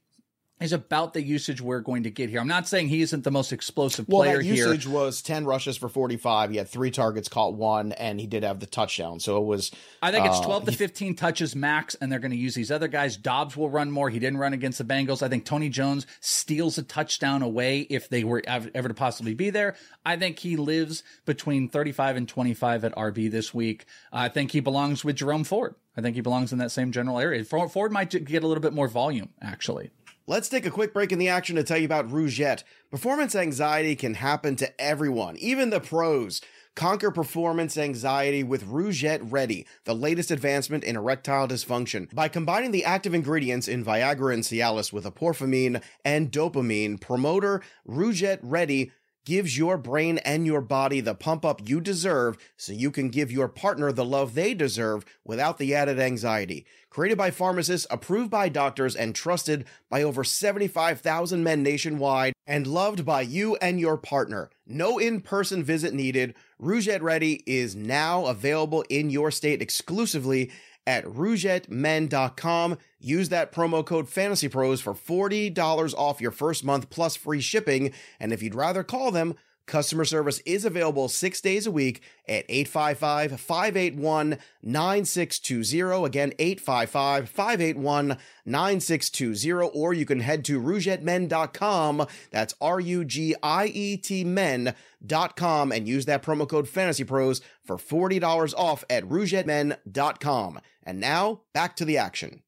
[0.60, 2.40] is about the usage we're going to get here.
[2.40, 4.68] I'm not saying he isn't the most explosive Well, player that here.
[4.68, 6.52] usage was 10 rushes for 45.
[6.52, 9.20] He had three targets, caught one, and he did have the touchdown.
[9.20, 9.72] So it was.
[10.02, 12.72] I think it's uh, 12 to 15 touches max, and they're going to use these
[12.72, 13.16] other guys.
[13.16, 14.10] Dobbs will run more.
[14.10, 15.24] He didn't run against the Bengals.
[15.24, 19.50] I think Tony Jones steals a touchdown away if they were ever to possibly be
[19.50, 19.76] there.
[20.06, 23.86] I think he lives between 35 and 25 at RB this week.
[24.12, 25.76] I think he belongs with Jerome Ford.
[25.98, 27.44] I think he belongs in that same general area.
[27.44, 29.92] Ford might get a little bit more volume, actually.
[30.30, 32.62] Let's take a quick break in the action to tell you about Rugiet.
[32.92, 36.40] Performance anxiety can happen to everyone, even the pros.
[36.76, 42.14] Conquer performance anxiety with Rugiet Ready, the latest advancement in erectile dysfunction.
[42.14, 48.38] By combining the active ingredients in Viagra and Cialis with apomorphine and dopamine, promoter Rugiet
[48.44, 48.92] Ready
[49.30, 53.32] gives your brain and your body the pump up you deserve so you can give
[53.32, 56.66] your partner the love they deserve without the added anxiety.
[56.90, 63.06] Created by pharmacists, approved by doctors, and trusted by over 75,000 men nationwide, and loved
[63.06, 64.50] by you and your partner.
[64.66, 66.34] No in person visit needed.
[66.60, 70.50] Rugiet Ready is now available in your state exclusively
[70.90, 72.78] at rugietmen.com.
[73.00, 77.94] Use that promo code FantasyPros for $40 off your first month plus free shipping.
[78.20, 79.36] And if you'd rather call them,
[79.70, 86.06] customer service is available six days a week at 855 581 9620.
[86.06, 89.70] Again, 855 581 9620.
[89.70, 92.08] Or you can head to rugietmen.com.
[92.32, 97.78] That's R U G I E T men.com and use that promo code FantasyPros for
[97.78, 100.60] $40 off at rugietmen.com.
[100.84, 102.42] And now back to the action.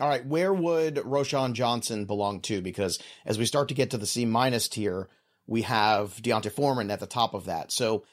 [0.00, 2.60] All right, where would Roschon Johnson belong to?
[2.60, 5.08] Because as we start to get to the C minus tier,
[5.46, 7.70] we have D'Onta Foreman at the top of that.
[7.72, 8.04] So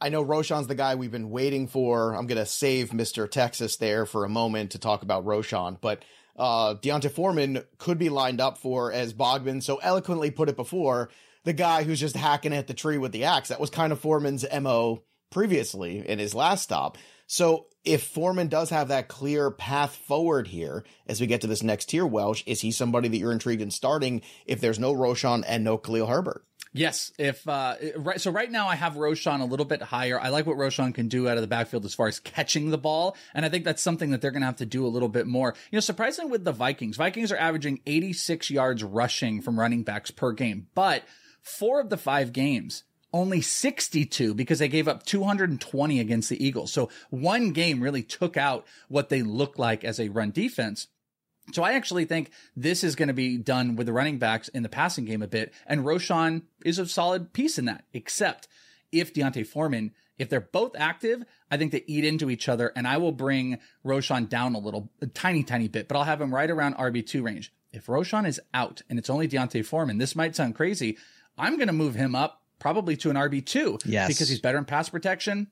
[0.00, 2.14] I know Roschon's the guy we've been waiting for.
[2.14, 3.30] I'm going to save Mr.
[3.30, 6.02] Texas there for a moment to talk about Roschon, but
[6.36, 11.10] uh, D'Onta Foreman could be lined up for, as Bogman so eloquently put it before,
[11.44, 13.48] the guy who's just hacking at the tree with the axe.
[13.48, 16.96] That was kind of Foreman's MO previously in his last stop.
[17.26, 21.62] So if Foreman does have that clear path forward here as we get to this
[21.62, 25.44] next tier, Welsh, is he somebody that you're intrigued in starting if there's no Roschon
[25.46, 26.44] and no Khalil Herbert?
[26.72, 28.20] Yes, if uh, right.
[28.20, 30.20] So right now I have Roschon a little bit higher.
[30.20, 32.78] I like what Roschon can do out of the backfield as far as catching the
[32.78, 35.08] ball, and I think that's something that they're going to have to do a little
[35.08, 35.54] bit more.
[35.72, 40.12] You know, surprisingly with the Vikings, Vikings are averaging 86 yards rushing from running backs
[40.12, 41.02] per game, but
[41.42, 46.72] four of the five games only 62 because they gave up 220 against the Eagles.
[46.72, 50.86] So one game really took out what they look like as a run defense.
[51.52, 54.62] So I actually think this is going to be done with the running backs in
[54.62, 55.52] the passing game a bit.
[55.66, 58.48] And Roschon is a solid piece in that, except
[58.92, 62.86] if D'Onta Foreman, if they're both active, I think they eat into each other and
[62.86, 66.34] I will bring Roschon down a little, a tiny, tiny bit, but I'll have him
[66.34, 67.52] right around RB2 range.
[67.72, 70.98] If Roschon is out and it's only D'Onta Foreman, this might sound crazy.
[71.38, 73.82] I'm going to move him up probably to an RB2.
[73.86, 74.08] Yes.
[74.08, 75.48] Because he's better in pass protection.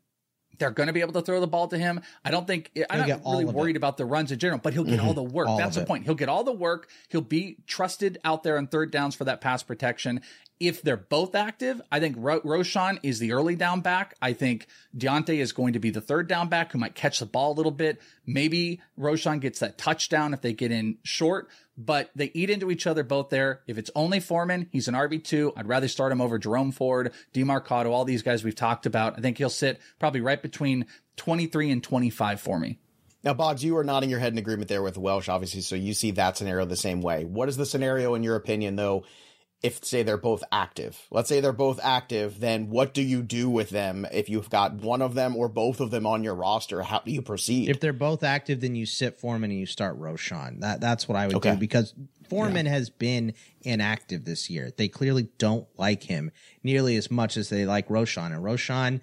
[0.58, 2.00] They're going to be able to throw the ball to him.
[2.24, 3.78] I don't think I'm not really worried it.
[3.78, 5.48] about the runs in general, but he'll get all the work.
[5.48, 5.88] All That's the it.
[5.88, 6.04] point.
[6.04, 6.88] He'll get all the work.
[7.08, 10.20] He'll be trusted out there on third downs for that pass protection.
[10.60, 14.14] If they're both active, I think Ro- Roschon is the early down back.
[14.20, 14.66] I think
[14.96, 17.54] D'Onta is going to be the third down back who might catch the ball a
[17.54, 18.00] little bit.
[18.26, 22.86] Maybe Roschon gets that touchdown if they get in short, but they eat into each
[22.86, 23.60] other both there.
[23.66, 25.52] If it's only Foreman, he's an RB2.
[25.56, 29.16] I'd rather start him over Jerome Ford, Demercado, all these guys we've talked about.
[29.16, 32.78] I think he'll sit probably right between 23 and 25 for me.
[33.24, 35.92] Now, Boggs, you are nodding your head in agreement there with Welsh, obviously, so you
[35.92, 37.24] see that scenario the same way.
[37.24, 39.04] What is the scenario, in your opinion, though,
[39.62, 41.06] if, say, they're both active?
[41.10, 44.74] Let's say they're both active, then what do you do with them if you've got
[44.74, 46.82] one of them or both of them on your roster?
[46.82, 47.68] How do you proceed?
[47.68, 50.60] If they're both active, then you sit Foreman and you start Roschon.
[50.60, 51.52] That that's what I would Okay.
[51.52, 51.94] do because
[52.30, 54.70] Foreman has been inactive this year.
[54.76, 56.30] They clearly don't like him
[56.62, 58.26] nearly as much as they like Roschon.
[58.26, 59.00] And Roschon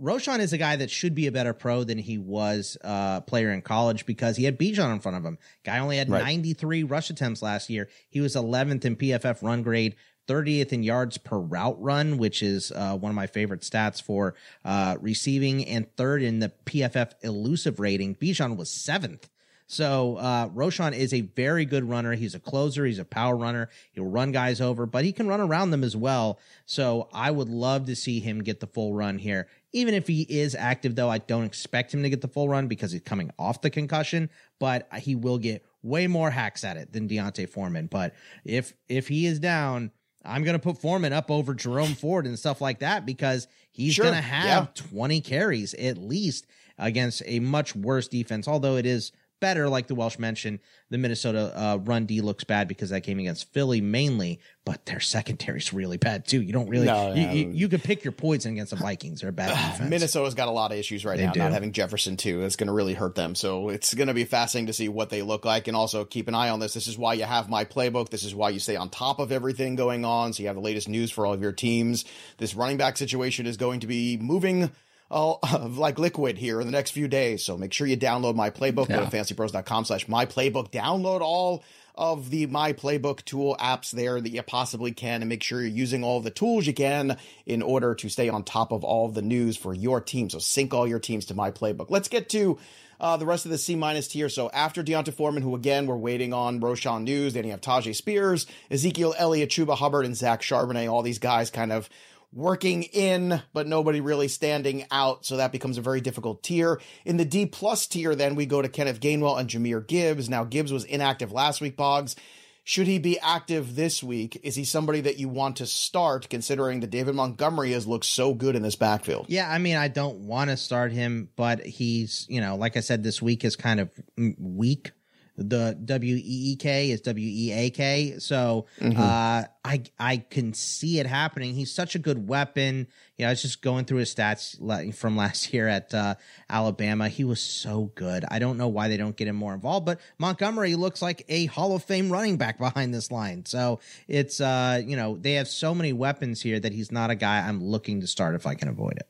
[0.00, 3.50] Roschon is a guy that should be a better pro than he was uh player
[3.50, 5.38] in college because he had Bijan in front of him.
[5.64, 6.22] Guy only had Right.
[6.24, 7.88] 93 rush attempts last year.
[8.08, 9.96] He was 11th in PFF run grade.
[10.28, 14.36] 30th in yards per route run, which is uh, one of my favorite stats for
[14.64, 18.14] uh, receiving, and third in the PFF elusive rating.
[18.14, 19.28] Bijan was seventh.
[19.66, 22.14] So uh, Roschon is a very good runner.
[22.14, 22.84] He's a closer.
[22.84, 23.68] He's a power runner.
[23.92, 26.38] He'll run guys over, but he can run around them as well.
[26.66, 29.48] So I would love to see him get the full run here.
[29.72, 32.68] Even if he is active, though, I don't expect him to get the full run
[32.68, 34.28] because he's coming off the concussion.
[34.60, 37.86] But he will get way more hacks at it than D'Onta Foreman.
[37.86, 39.90] But if if he is down,
[40.24, 43.94] I'm going to put Foreman up over Jerome Ford and stuff like that because he's
[43.94, 44.88] Sure, going to have yeah.
[44.90, 46.46] 20 carries at least
[46.78, 48.46] against a much worse defense.
[48.46, 52.68] Although it is better, like the Welsh mentioned, the Minnesota uh, run D looks bad
[52.68, 56.40] because that came against Philly mainly, but their secondary's really bad too.
[56.40, 57.32] You don't really, No, you, no.
[57.32, 59.20] you, you could pick your poison against the Vikings.
[59.20, 59.90] They're a bad defense.
[59.90, 61.40] Minnesota's got a lot of issues right They now, do.
[61.40, 62.42] not having Jefferson too.
[62.42, 63.34] It's going to really hurt them.
[63.34, 66.28] So it's going to be fascinating to see what they look like, and also keep
[66.28, 66.72] an eye on this.
[66.72, 68.08] This is why you have my playbook.
[68.10, 70.62] This is why you stay on top of everything going on, so you have the
[70.62, 72.04] latest news for all of your teams.
[72.38, 74.70] This running back situation is going to be moving.
[75.14, 75.38] Oh,
[75.76, 77.44] like liquid here in the next few days.
[77.44, 78.88] So make sure you download my playbook.
[78.88, 79.08] Go Yeah.
[79.08, 80.70] to fantasypros.com slash my playbook.
[80.72, 81.62] Download all
[81.94, 85.68] of the My Playbook tool apps there that you possibly can and make sure you're
[85.68, 89.20] using all the tools you can in order to stay on top of all the
[89.20, 90.30] news for your team.
[90.30, 91.90] So sync all your teams to My Playbook.
[91.90, 92.58] Let's get to
[92.98, 94.30] uh, the rest of the C minus tier.
[94.30, 97.94] So after D'Onta Foreman, who again we're waiting on Roschon news, then you have Tyjae
[97.94, 100.90] Spears, Ezekiel Elliott, Chuba Hubbard, and Zach Charbonnet.
[100.90, 101.90] All these guys kind of
[102.32, 105.26] working in, but nobody really standing out.
[105.26, 106.80] So that becomes a very difficult tier.
[107.04, 110.28] In the D plus tier, then we go to Kenneth Gainwell and Jahmyr Gibbs.
[110.28, 112.16] Now Gibbs was inactive last week, Boggs.
[112.64, 114.40] Should he be active this week?
[114.44, 118.34] Is he somebody that you want to start considering that David Montgomery has looked so
[118.34, 119.26] good in this backfield?
[119.28, 122.80] Yeah, I mean, I don't want to start him, but he's, you know, like I
[122.80, 123.90] said, this week is kind of
[124.38, 124.92] weak
[125.36, 128.18] the W E E K is W E A K.
[128.18, 129.00] So mm-hmm.
[129.00, 131.54] uh, I I can see it happening.
[131.54, 132.86] He's such a good weapon.
[133.16, 136.16] You know, I was just going through his stats from last year at uh,
[136.50, 137.08] Alabama.
[137.08, 138.24] He was so good.
[138.28, 141.46] I don't know why they don't get him more involved, but Montgomery looks like a
[141.46, 143.46] Hall of Fame running back behind this line.
[143.46, 147.14] So it's uh, you know, they have so many weapons here that he's not a
[147.14, 149.08] guy I'm looking to start if I can avoid it.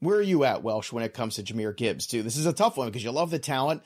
[0.00, 2.24] Where are you at, Welsh, when it comes to Jahmyr Gibbs, too?
[2.24, 3.82] This is a tough one because you love the talent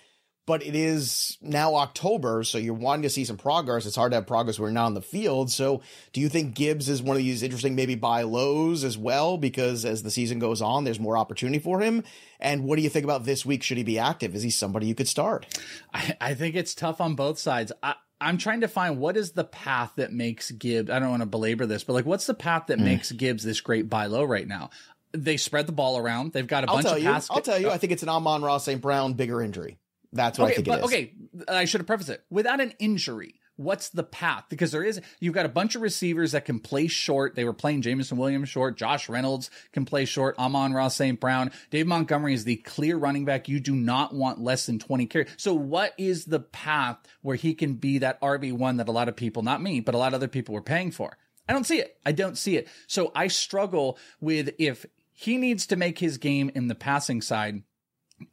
[0.47, 3.85] but it is now October, so you're wanting to see some progress.
[3.85, 5.51] It's hard to have progress when you're not on the field.
[5.51, 5.83] So,
[6.13, 9.39] do you think Gibbs is one of these interesting, maybe buy lows as well?
[9.39, 12.05] Because as the season goes on, there's more opportunity for him.
[12.39, 13.65] And what do you think about this week?
[13.65, 14.37] Should he be active?
[14.37, 15.47] Is he somebody you could start?
[15.93, 17.73] I, I think it's tough on both sides.
[17.83, 20.91] I, I'm trying to find what is the path that makes Gibbs.
[20.91, 22.85] I don't want to belabor this, but like, what's the path that mm.
[22.85, 24.71] makes Gibbs this great buy low right now?
[25.11, 26.33] They spread the ball around.
[26.33, 27.31] They've got a I'll bunch of you, pass.
[27.31, 27.71] I'll tell you.
[27.71, 28.81] I think it's an Amon-Ra St.
[28.81, 29.79] Brown bigger injury.
[30.16, 30.87] That's what okay, I think but, it is.
[30.87, 31.12] Okay,
[31.48, 32.24] I should have prefaced it.
[32.31, 34.44] Without an injury, what's the path?
[34.48, 37.35] Because there is, you've got a bunch of receivers that can play short.
[37.35, 38.76] They were playing Jameson Williams short.
[38.76, 40.38] Josh Reynolds can play short.
[40.38, 41.18] Amon-Ra St.
[41.18, 41.50] Brown.
[41.70, 43.48] Dave Montgomery is the clear running back.
[43.48, 45.29] You do not want less than 20 carries.
[45.37, 49.16] So what is the path where he can be that RB1 that a lot of
[49.16, 51.16] people, not me, but a lot of other people were paying for?
[51.48, 51.96] I don't see it.
[52.05, 52.68] I don't see it.
[52.88, 57.62] So I struggle with if he needs to make his game in the passing side.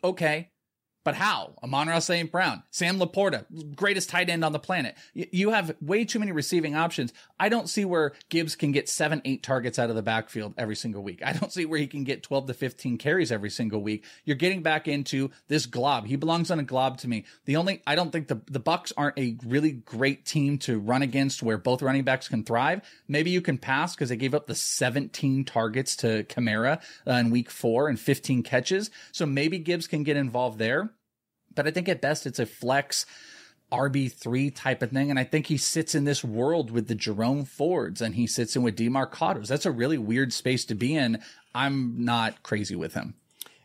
[0.03, 0.49] Okay,
[1.03, 1.53] but how?
[1.61, 2.31] Amon-Ra St.
[2.31, 4.95] Brown, Sam LaPorta, greatest tight end on the planet.
[5.13, 7.13] You have way too many receiving options.
[7.39, 10.75] I don't see where Gibbs can get seven, eight targets out of the backfield every
[10.75, 11.21] single week.
[11.25, 14.05] I don't see where he can get 12 to 15 carries every single week.
[14.23, 16.05] You're getting back into this glob.
[16.05, 17.25] He belongs on a glob to me.
[17.45, 21.01] The only, I don't think the, the Bucs aren't a really great team to run
[21.01, 22.81] against where both running backs can thrive.
[23.07, 27.29] Maybe you can pass because they gave up the 17 targets to Kamara uh, in
[27.29, 28.89] week four and 15 catches.
[29.11, 30.92] So maybe Gibbs can get involved there.
[31.55, 33.05] But I think at best it's a flex
[33.71, 35.09] RB3 type of thing.
[35.09, 38.55] And I think he sits in this world with the Jerome Fords and he sits
[38.55, 39.47] in with Demercados.
[39.47, 41.21] That's a really weird space to be in.
[41.55, 43.15] I'm not crazy with him.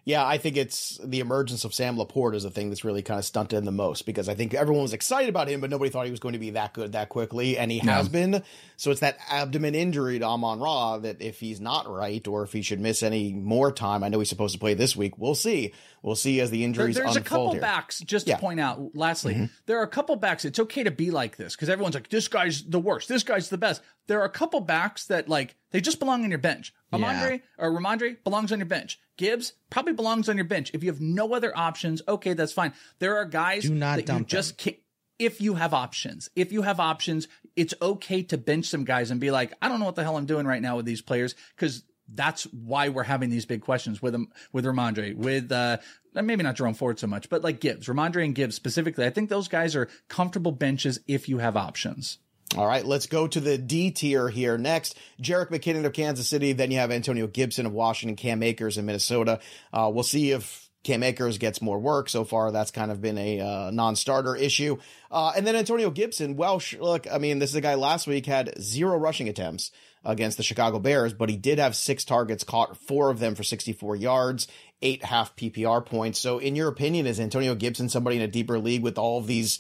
[0.09, 3.19] Yeah, I think it's the emergence of Sam LaPorta is the thing that's really kind
[3.19, 5.91] of stunted him the most because I think everyone was excited about him, but nobody
[5.91, 7.93] thought he was going to be that good that quickly, and he no.
[7.93, 8.43] has been.
[8.79, 12.55] So it's that abdomen injury to Amon Ra that if he's not right or if
[12.55, 15.19] he should miss any more time, I know he's supposed to play this week.
[15.19, 15.75] We'll see.
[16.01, 17.61] We'll see as the injuries there, There's a couple here.
[17.61, 18.39] backs, just to yeah.
[18.39, 19.45] point out, lastly, mm-hmm.
[19.67, 20.47] there are a couple backs.
[20.47, 23.09] It's okay to be like this because everyone's like, this guy's the worst.
[23.09, 23.83] This guy's the best.
[24.07, 26.75] There are a couple backs that like, they just belong on your bench.
[26.93, 27.39] Amandre yeah.
[27.59, 28.99] or Rhamondre belongs on your bench.
[29.17, 30.71] Gibbs probably belongs on your bench.
[30.73, 32.73] If you have no other options, okay, that's fine.
[32.99, 34.77] There are guys Do not that you just can't.
[35.19, 37.27] If you have options, if you have options,
[37.57, 40.17] it's okay to bench some guys and be like, I don't know what the hell
[40.17, 44.01] I'm doing right now with these players because that's why we're having these big questions
[44.01, 45.79] with him, with Rhamondre, with, uh,
[46.15, 49.05] maybe not Jerome Ford so much, but like Gibbs, Rhamondre and Gibbs specifically.
[49.07, 52.19] I think those guys are comfortable benches if you have options.
[52.57, 54.97] All right, let's go to the D tier here next.
[55.21, 56.53] Jerick McKinnon of Kansas City.
[56.53, 59.41] Then you have Antonio Gibson of Washington, Cam Akers in Minnesota.
[59.71, 62.09] Uh, we'll see if Cam Akers gets more work.
[62.09, 64.79] So far, that's kind of been a uh, non-starter issue.
[65.11, 66.37] Uh, and then Antonio Gibson.
[66.37, 69.71] Welsh, look, I mean, this is a guy last week had zero rushing attempts
[70.03, 73.43] against the Chicago Bears, but he did have six targets, caught four of them for
[73.43, 74.49] 64 yards,
[74.81, 76.19] eight half PPR points.
[76.19, 79.27] So, in your opinion, is Antonio Gibson somebody in a deeper league with all of
[79.27, 79.59] these?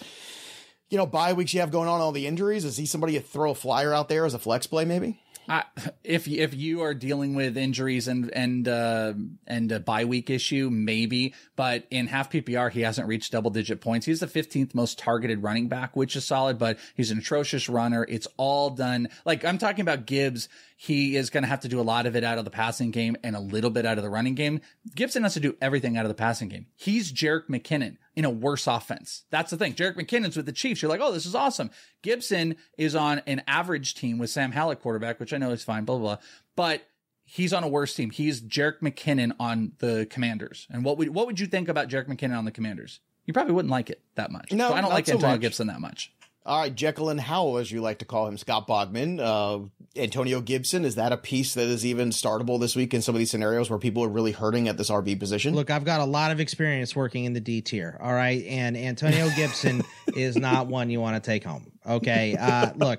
[0.91, 2.65] You know, bye weeks you have going on, all the injuries?
[2.65, 5.21] Is he somebody you throw a flyer out there as a flex play, maybe?
[5.49, 5.63] Uh,
[6.05, 9.15] if if you are dealing with injuries and and uh,
[9.47, 11.33] and a bye week issue, maybe.
[11.57, 14.05] But in half PPR, he hasn't reached double digit points.
[14.05, 16.59] He's the 15th most targeted running back, which is solid.
[16.59, 18.05] But he's an atrocious runner.
[18.07, 19.09] It's all done.
[19.25, 20.51] Like I'm talking about Gibbs.
[20.81, 22.93] He is going to have to do a lot of it out of the passing
[22.93, 24.61] game and a little bit out of the running game.
[24.95, 26.67] Gibson has to do everything out of the passing game.
[26.77, 29.25] He's Jerick McKinnon in a worse offense.
[29.31, 29.75] That's the thing.
[29.75, 30.81] Jerick McKinnon's with the Chiefs.
[30.81, 31.73] You're like, oh, this is awesome.
[32.03, 35.85] Gibson is on an average team with Sam Howell quarterback, which I know is fine,
[35.85, 36.25] blah, blah, blah.
[36.55, 36.83] But
[37.25, 38.11] he's on a worse team.
[38.11, 40.69] He's Jerick McKinnon on the Commanders.
[40.71, 43.01] And what would what would you think about Jerick McKinnon on the Commanders?
[43.25, 44.53] You probably wouldn't like it that much.
[44.53, 45.41] No, so I don't like Antonio much.
[45.41, 46.13] Gibson that much.
[46.49, 49.21] All right, Jekyll and Howell, as you like to call him, Scott Bogman.
[49.21, 49.69] Uh,
[50.01, 53.19] Antonio Gibson, is that a piece that is even startable this week in some of
[53.19, 55.55] these scenarios where people are really hurting at this RB position?
[55.55, 57.99] Look, I've got a lot of experience working in the D tier.
[58.01, 58.43] All right.
[58.47, 59.83] And Antonio Gibson
[60.17, 61.71] is not one you want to take home.
[61.87, 62.35] Okay.
[62.35, 62.99] Uh, look,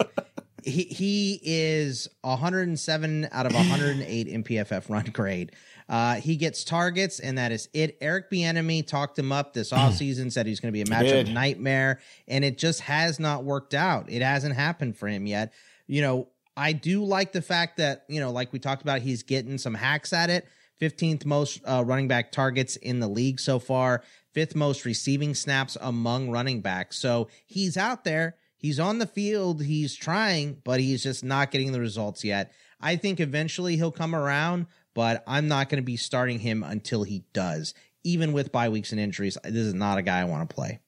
[0.64, 5.54] he, he is 107 out of 108 in PFF run grade.
[5.90, 7.98] Uh, he gets targets, and that is it.
[8.00, 12.00] Eric Bieniemy talked him up this offseason, said he's going to be a matchup nightmare,
[12.28, 14.10] and it just has not worked out.
[14.10, 15.52] It hasn't happened for him yet.
[15.88, 19.24] You know, I do like the fact that, you know, like we talked about, he's
[19.24, 20.48] getting some hacks at it.
[20.80, 25.78] 15th most uh, running back targets in the league so far, fifth most receiving snaps
[25.82, 26.98] among running backs.
[26.98, 28.36] So he's out there.
[28.58, 29.64] He's on the field.
[29.64, 32.52] He's trying, but he's just not getting the results yet.
[32.82, 37.04] I think eventually he'll come around, but I'm not going to be starting him until
[37.04, 37.74] he does.
[38.04, 40.80] Even with bye weeks and injuries, this is not a guy I want to play.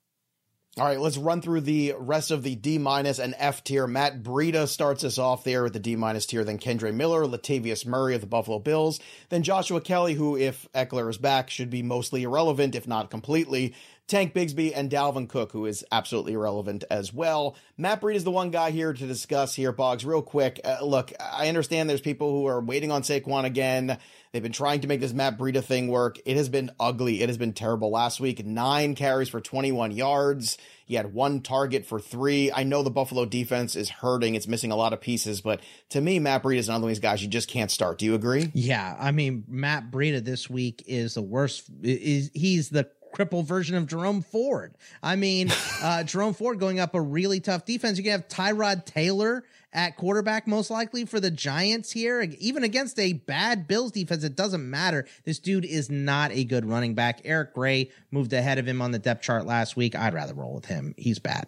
[0.78, 3.88] All right, let's run through the rest of the D minus and F tier.
[3.88, 7.86] Matt Breida starts us off there with the D minus tier, then Kendre Miller, Latavius
[7.86, 11.84] Murray of the Buffalo Bills, then Joshua Kelley, who, if Ekeler is back, should be
[11.84, 13.76] mostly irrelevant, if not completely.
[14.08, 17.56] Tank Bigsby and Dalvin Cook, who is absolutely irrelevant as well.
[17.78, 20.60] Matt Breida is the one guy here to discuss here, Boggs, real quick.
[20.66, 23.98] Uh, look, I understand there's people who are waiting on Saquon again.
[24.32, 26.20] They've been trying to make this Matt Breida thing work.
[26.26, 27.22] It has been ugly.
[27.22, 27.90] It has been terrible.
[27.90, 30.58] Last week, nine carries for 21 yards.
[30.86, 32.52] He had one target for three.
[32.52, 34.36] I know the Buffalo defense is hurting.
[34.36, 36.96] It's missing a lot of pieces, but to me, Matt Breida is another one of
[36.96, 37.98] these guys you just can't start.
[37.98, 38.52] Do you agree?
[38.54, 41.70] Yeah, I mean Matt Breida this week is the worst.
[41.82, 44.76] Is he's the crippled version of Jerome Ford?
[45.02, 45.52] I mean,
[45.82, 47.98] uh, Jerome Ford going up a really tough defense.
[47.98, 49.44] You can have Tyrod Taylor
[49.74, 54.24] at quarterback, most likely for the Giants here, even against a bad Bills defense.
[54.24, 55.08] It doesn't matter.
[55.24, 57.22] This dude is not a good running back.
[57.24, 59.96] Eric Gray moved ahead of him on the depth chart last week.
[59.96, 60.94] I'd rather roll with him.
[60.98, 61.48] He's bad.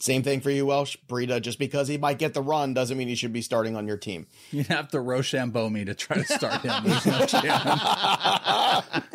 [0.00, 0.96] Same thing for you, Welsh.
[1.08, 3.86] Breida, just because he might get the run doesn't mean he should be starting on
[3.86, 4.26] your team.
[4.50, 6.72] You'd have to Rochambeau me to try to start him.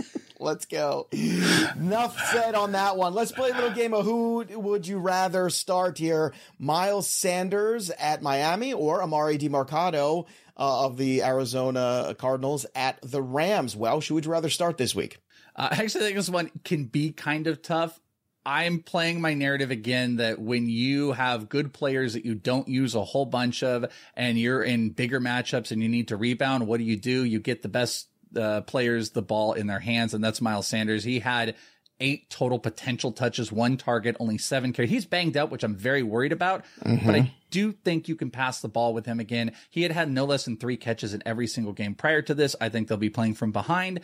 [0.40, 0.66] There's no chance.
[0.66, 1.08] Let's go.
[1.76, 3.14] Enough said on that one.
[3.14, 6.34] Let's play a little game of who would you rather start here?
[6.60, 10.26] Miles Sanders at Miami or Emari Demercado
[10.58, 13.76] uh, of the Arizona Cardinals at the Rams?
[13.76, 15.20] Well, who would you rather start this week?
[15.56, 18.00] Uh, I actually think this one can be kind of tough.
[18.48, 22.94] I'm playing my narrative again that when you have good players that you don't use
[22.94, 26.78] a whole bunch of and you're in bigger matchups and you need to rebound, what
[26.78, 27.24] do you do?
[27.24, 31.04] You get the best uh, players the ball in their hands, and that's Miles Sanders.
[31.04, 31.56] He had
[32.00, 34.92] eight total potential touches, one target, only seven carries.
[34.92, 37.06] He's banged up, which I'm very worried about, mm-hmm.
[37.06, 39.54] but I do think you can pass the ball with him again.
[39.70, 42.56] He had had no less than three catches in every single game prior to this.
[42.60, 44.02] I think they'll be playing from behind.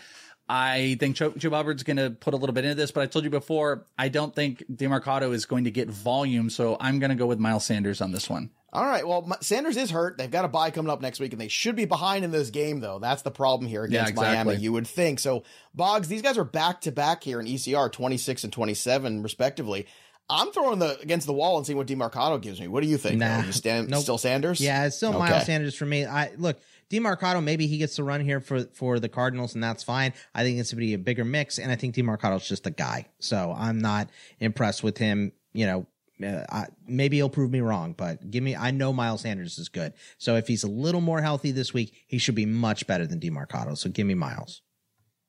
[0.47, 3.05] I think Joe, Joe Hubbard's going to put a little bit into this, but I
[3.05, 7.09] told you before, I don't think Demercado is going to get volume, so I'm going
[7.09, 8.49] to go with Miles Sanders on this one.
[8.73, 9.05] All right.
[9.05, 10.17] Well, Sanders is hurt.
[10.17, 12.49] They've got a bye coming up next week, and they should be behind in this
[12.49, 12.99] game, though.
[12.99, 14.53] That's the problem here against yeah, exactly.
[14.53, 15.19] Miami, you would think.
[15.19, 15.43] So,
[15.73, 19.87] Boggs, these guys are back to back here in ECR, 26 and 27, respectively.
[20.29, 22.69] I'm throwing the against the wall and seeing what Demercado gives me.
[22.69, 23.19] What do you think?
[23.19, 24.01] Nah, you stand, nope.
[24.01, 24.61] still Sanders?
[24.61, 25.19] Yeah, it's still okay.
[25.19, 26.05] Miles Sanders for me.
[26.05, 26.57] I look,
[26.89, 30.13] Demercado, maybe he gets to run here for for the Cardinals, and that's fine.
[30.33, 32.71] I think it's going to be a bigger mix, and I think Demercado's just a
[32.71, 33.07] guy.
[33.19, 34.09] So I'm not
[34.39, 35.33] impressed with him.
[35.51, 35.87] You know,
[36.23, 38.55] uh, I, maybe he'll prove me wrong, but give me.
[38.55, 41.93] I know Miles Sanders is good, so if he's a little more healthy this week,
[42.07, 43.77] he should be much better than Demercado.
[43.77, 44.61] So give me Miles.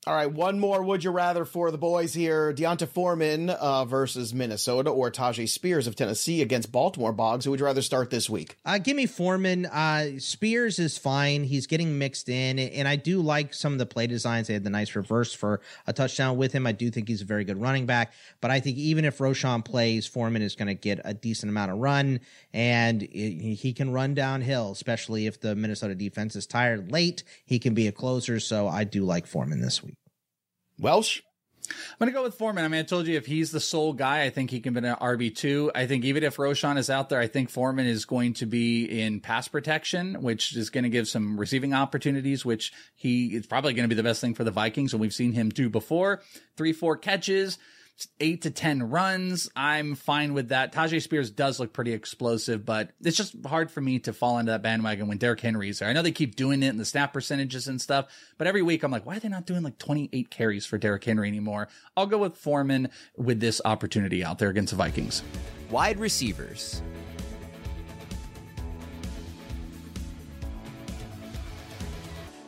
[0.04, 2.52] All right, one more would you rather for the boys here.
[2.52, 7.44] D'Onta Foreman uh, versus Minnesota or Tyjae Spears of Tennessee against Baltimore Boggs.
[7.44, 8.58] Who would you rather start this week?
[8.64, 9.64] Uh, give me Foreman.
[9.66, 11.44] Uh, Spears is fine.
[11.44, 14.48] He's getting mixed in, and I do like some of the play designs.
[14.48, 16.66] They had the nice reverse for a touchdown with him.
[16.66, 19.64] I do think he's a very good running back, but I think even if Roschon
[19.64, 22.18] plays, Foreman is going to get a decent amount of run,
[22.52, 27.22] and it, he can run downhill, especially if the Minnesota defense is tired late.
[27.44, 29.91] He can be a closer, so I do like Foreman this week.
[30.78, 31.20] Welsh?
[31.70, 32.64] I'm going to go with Foreman.
[32.64, 34.80] I mean, I told you if he's the sole guy, I think he can be
[34.80, 35.70] an RB2.
[35.74, 38.84] I think even if Roschon is out there, I think Foreman is going to be
[38.84, 43.74] in pass protection, which is going to give some receiving opportunities, which he is probably
[43.74, 44.92] going to be the best thing for the Vikings.
[44.92, 46.22] And we've seen him do before.
[46.56, 47.58] Three, four catches
[48.20, 49.50] eight to 10 runs.
[49.54, 50.72] I'm fine with that.
[50.72, 54.52] Tyjae Spears does look pretty explosive, but it's just hard for me to fall into
[54.52, 55.88] that bandwagon when Derrick Henry's there.
[55.88, 58.06] I know they keep doing it in the snap percentages and stuff,
[58.38, 61.04] but every week I'm like, why are they not doing like 28 carries for Derrick
[61.04, 61.68] Henry anymore?
[61.96, 65.22] I'll go with Foreman with this opportunity out there against the Vikings.
[65.70, 66.82] Wide receivers.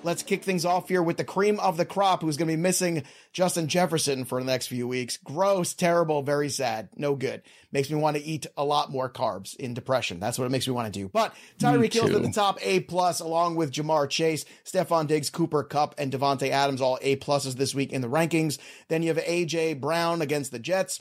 [0.05, 2.63] Let's kick things off here with the cream of the crop who's going to be
[2.63, 5.17] missing Justin Jefferson for the next few weeks.
[5.17, 7.41] Gross, terrible, very sad, no good.
[7.73, 10.21] Makes me want to eat a lot more carbs in depression.
[10.21, 11.09] That's what it makes me want to do.
[11.09, 15.63] But Tyreek Hill's at the top A plus, along with Ja'Marr Chase, Stefon Diggs, Cooper
[15.63, 18.59] Kupp, and Davante Adams, all A pluses this week in the rankings.
[18.89, 21.01] Then you have AJ Brown against the Jets.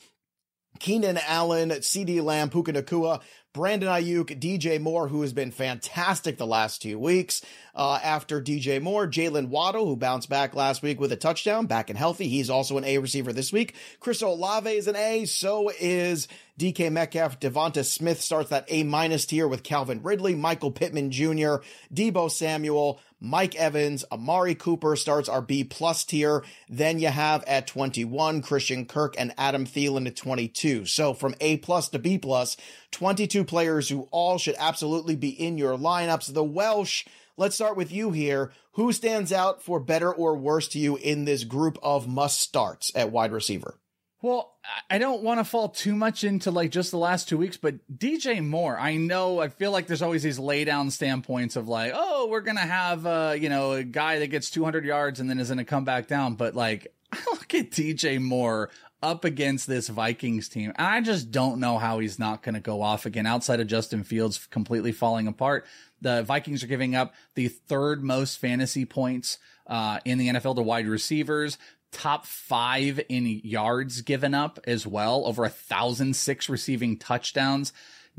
[0.79, 3.21] Keenan Allen, CeeDee Lamb, Puka Nacua,
[3.53, 7.43] Brandon Aiyuk, DJ Moore, who has been fantastic the last two weeks.
[7.75, 11.91] Uh, after DJ Moore, Jaylen Waddle, who bounced back last week with a touchdown, back
[11.91, 12.27] and healthy.
[12.27, 13.75] He's also an A receiver this week.
[13.99, 15.25] Chris Olave is an A.
[15.25, 16.27] So is
[16.59, 17.39] DK Metcalf.
[17.39, 21.57] Devonta Smith starts that A minus tier with Calvin Ridley, Michael Pittman Jr.,
[21.93, 26.43] Deebo Samuel, Mike Evans, Amari Cooper starts our B plus tier.
[26.67, 30.85] Then you have at 21 Christian Kirk and Adam Thielen at 22.
[30.87, 32.57] So from A plus to B plus,
[32.91, 36.33] 22 players who all should absolutely be in your lineups.
[36.33, 37.05] The Welsh,
[37.37, 38.51] let's start with you here.
[38.73, 42.91] Who stands out for better or worse to you in this group of must starts
[42.93, 43.79] at wide receiver?
[44.23, 44.55] Well,
[44.89, 47.75] I don't want to fall too much into like just the last two weeks, but
[47.93, 51.91] DJ Moore, I know, I feel like there's always these lay down standpoints of like,
[51.93, 55.39] oh, we're to have, uh, you know, a guy that gets 200 yards and then
[55.39, 56.35] is to come back down.
[56.35, 58.69] But like, I look at DJ Moore
[59.01, 62.81] up against this Vikings team, and I just don't know how he's not to go
[62.81, 65.65] off again outside of Justin Fields completely falling apart.
[65.99, 70.61] The Vikings are giving up the third most fantasy points uh, in the NFL to
[70.61, 71.57] wide receivers
[71.93, 77.71] top five in yards given up as well, over a thousand six receiving touchdowns.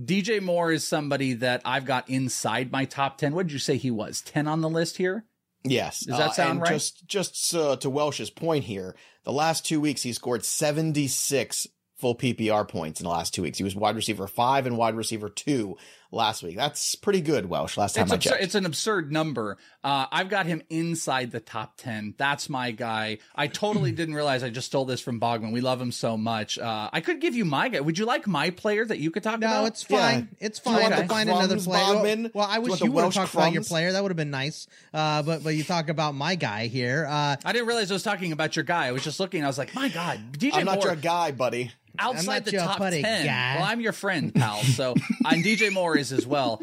[0.02, 3.34] DJ Moore is somebody that I've got inside my top 10.
[3.34, 4.22] What did you say he was?
[4.22, 5.24] 10 on the list here?
[5.62, 6.00] Yes.
[6.00, 6.70] Does that sound uh, right?
[6.70, 11.66] Just, just uh, to Welsh's point here, the last two weeks he scored 76
[11.96, 13.58] full PPR points in the last two weeks.
[13.58, 15.76] He was wide receiver five and wide receiver two
[16.14, 16.56] last week.
[16.56, 17.76] That's pretty good, Welsh.
[17.76, 18.42] Last time it's I absurd, checked.
[18.42, 19.58] It's an absurd number.
[19.82, 22.14] Uh, I've got him inside the top 10.
[22.16, 23.18] That's my guy.
[23.34, 25.52] I totally didn't realize I just stole this from Bogman.
[25.52, 26.58] We love him so much.
[26.58, 27.80] Uh, I could give you my guy.
[27.80, 29.60] Would you like my player that you could talk No, about?
[29.62, 30.28] No, it's fine.
[30.40, 30.46] Yeah.
[30.46, 31.82] It's Do you fine want to the find another player.
[31.84, 32.22] Bogman?
[32.22, 33.92] Well, well, I Do you wish you would have Welsh talked about your player.
[33.92, 34.66] That would have been nice.
[34.92, 37.06] Uh, but but you talk about my guy here.
[37.08, 38.86] Uh, I didn't realize I was talking about your guy.
[38.86, 39.44] I was just looking.
[39.44, 40.86] I was like, my God, DJ I'm not Moore.
[40.86, 41.72] your guy, buddy.
[41.98, 43.26] Outside the top buddy, 10.
[43.26, 43.54] guy.
[43.56, 44.62] Well, I'm your friend, pal.
[44.62, 44.92] So,
[45.24, 46.60] and DJ Moore is as well.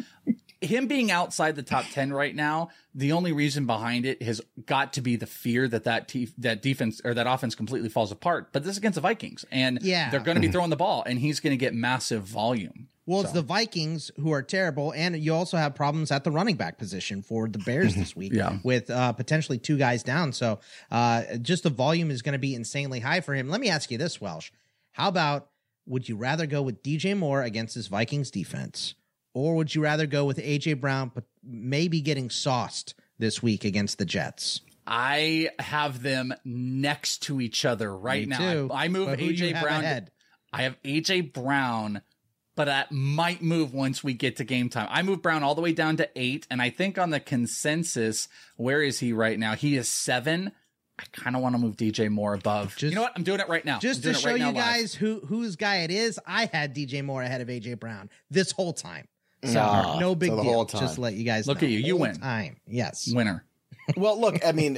[0.59, 4.93] Him being outside the top 10 right now, the only reason behind it has got
[4.93, 8.49] to be the fear that that, te- that defense or that offense completely falls apart.
[8.51, 10.11] But this is against the Vikings and Yeah.
[10.11, 12.89] they're going to be throwing the ball and he's going to get massive volume.
[13.07, 16.55] well, it's the Vikings who are terrible, and you also have problems at the running
[16.57, 18.31] back position for the Bears this week.
[18.31, 18.59] Yeah.
[18.63, 20.31] with uh, potentially two guys down.
[20.31, 20.59] So
[20.91, 23.49] uh, just the volume is going to be insanely high for him.
[23.49, 24.51] Let me ask you this, Welsh:
[24.91, 25.49] How about
[25.85, 28.95] would you rather go with DJ Moore against this Vikings defense,
[29.33, 33.97] or would you rather go with AJ Brown, but maybe getting sauced this week against
[33.97, 34.61] the Jets?
[34.85, 38.53] I have them next to each other right Me now.
[38.53, 38.69] too.
[38.73, 39.83] I, I move But who do you AJ Brown.
[39.83, 40.11] ahead?
[40.51, 42.01] I have AJ Brown,
[42.55, 44.87] but that might move once we get to game time.
[44.91, 48.27] I move Brown all the way down to eight, and I think on the consensus,
[48.57, 49.55] where is he right now?
[49.55, 50.51] He is seven.
[51.01, 52.75] I kind of want to move DJ Moore above.
[52.77, 53.13] Just- you know what?
[53.15, 53.79] I'm doing it right now.
[53.79, 54.63] Just to show right now you live.
[54.63, 58.51] guys who whose guy it is, I had DJ Moore ahead of AJ Brown this
[58.51, 59.07] whole time.
[59.43, 60.53] So Ah, no big so the deal.
[60.53, 60.81] whole time.
[60.81, 61.67] Just to let you guys Look know.
[61.67, 61.79] at you.
[61.79, 62.19] You Whole win.
[62.19, 62.57] Time.
[62.67, 63.11] Yes.
[63.11, 63.43] winner.
[63.97, 64.77] Well, look, I mean,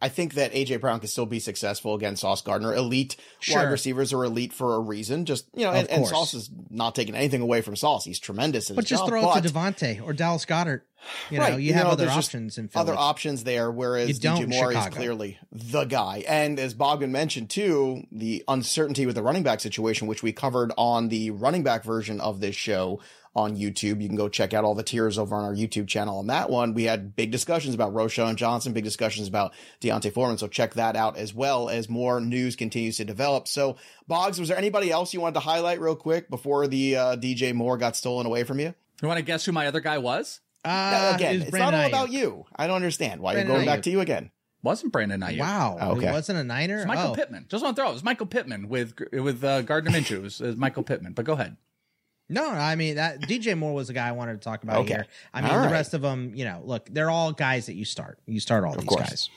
[0.00, 2.74] I think that AJ Brown can still be successful against Sauce Gardner.
[2.74, 3.56] Elite Sure.
[3.56, 5.24] wide receivers are elite for a reason.
[5.24, 6.06] Just you know, and, and.
[6.06, 8.04] Sauce is not taking anything away from Sauce.
[8.04, 10.82] He's tremendous But just job, throw but, it to DeVonta or Dallas Goedert.
[11.30, 12.80] You know, you you have know, other options in Philly.
[12.82, 13.70] other options there.
[13.72, 16.22] Whereas You DJ Moore is clearly the guy.
[16.28, 20.72] And as Bogman mentioned too, the uncertainty with the running back situation, which we covered
[20.76, 23.00] on the running back version of this show
[23.34, 24.02] on YouTube.
[24.02, 26.50] You can go check out all the tiers over on our YouTube channel on that
[26.50, 26.74] one.
[26.74, 30.38] We had big discussions about Roschon Johnson, big discussions about D'Onta Foreman.
[30.38, 33.48] So check that out as well as more news continues to develop.
[33.48, 33.76] So
[34.06, 37.54] Boggs, was there anybody else you wanted to highlight real quick before the uh, DJ
[37.54, 38.74] Moore got stolen away from you?
[39.00, 40.40] You want to guess who my other guy was?
[40.64, 42.12] Uh, again, it was it's not all Brandon about Aiyuk.
[42.12, 42.46] you.
[42.54, 44.30] I don't understand why Brandon you're going back to you again.
[44.62, 45.40] Wasn't Brandon Aiyuk?
[45.40, 45.78] Wow.
[45.96, 46.08] Okay.
[46.08, 46.78] It wasn't a Niner?
[46.78, 47.14] It's Michael oh.
[47.14, 47.46] Pittman.
[47.48, 47.92] Just want to throw it.
[47.92, 50.18] It was Michael Pittman with with uh, Gardner Minshew.
[50.18, 51.14] It was, it was Michael Pittman.
[51.14, 51.56] But go ahead.
[52.32, 54.94] No, I mean that DJ Moore was the guy I wanted to talk about Okay.
[54.94, 55.06] here.
[55.34, 55.72] I mean All the right.
[55.72, 58.18] rest of them, you know, look, they're all guys that you start.
[58.26, 59.08] You start all these course.
[59.08, 59.30] guys.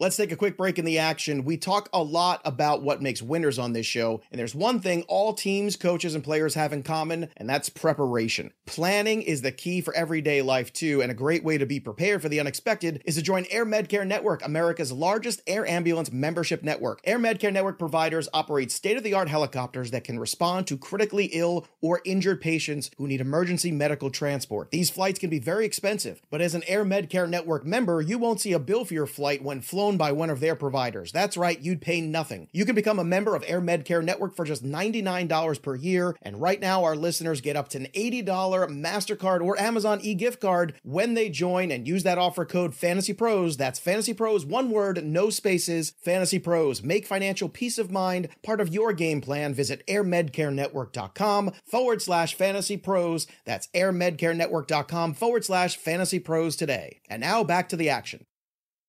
[0.00, 1.44] Let's take a quick break in the action.
[1.44, 5.02] We talk a lot about what makes winners on this show, and there's one thing
[5.08, 8.52] all teams, coaches, and players have in common, and that's preparation.
[8.64, 12.22] Planning is the key for everyday life, too, and a great way to be prepared
[12.22, 17.00] for the unexpected is to join Air Medcare Network, America's largest air ambulance membership network.
[17.02, 21.24] Air Medcare Network providers operate state of the art helicopters that can respond to critically
[21.32, 24.70] ill or injured patients who need emergency medical transport.
[24.70, 28.40] These flights can be very expensive, but as an Air Medcare Network member, you won't
[28.40, 31.12] see a bill for your flight when flown by one of their providers.
[31.12, 32.48] That's right, you'd pay nothing.
[32.52, 36.40] You can become a member of Air Medcare Network for just $99 per year, and
[36.40, 41.14] right now our listeners get up to an $80 MasterCard or Amazon e-gift card when
[41.14, 43.56] they join and use that offer code Fantasy Pros.
[43.56, 46.82] That's Fantasy Pros, one word, no spaces, Fantasy Pros.
[46.82, 49.54] Make financial peace of mind part of your game plan.
[49.54, 53.26] Visit airmedcarenetwork.com forward slash fantasy pros.
[53.44, 57.00] That's airmedcarenetwork.com forward slash fantasy pros today.
[57.08, 58.26] And now back to the action.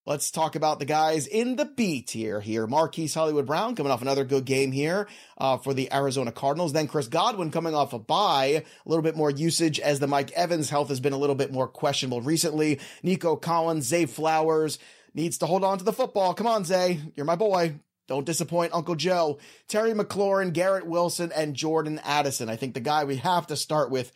[0.09, 2.65] Let's talk about the guys in the B tier here.
[2.65, 5.07] Marquise Hollywood Brown coming off another good game here
[5.37, 6.73] uh, for the Arizona Cardinals.
[6.73, 10.31] Then Chris Godwin coming off a bye, a little bit more usage as the Mike
[10.31, 12.79] Evans health has been a little bit more questionable recently.
[13.03, 14.79] Nico Collins, Zay Flowers
[15.13, 16.33] needs to hold on to the football.
[16.33, 16.99] Come on, Zay.
[17.15, 17.75] You're my boy.
[18.07, 19.37] Don't disappoint Uncle Joe.
[19.67, 22.49] Terry McLaurin, Garrett Wilson, and Jordan Addison.
[22.49, 24.11] I think the guy we have to start with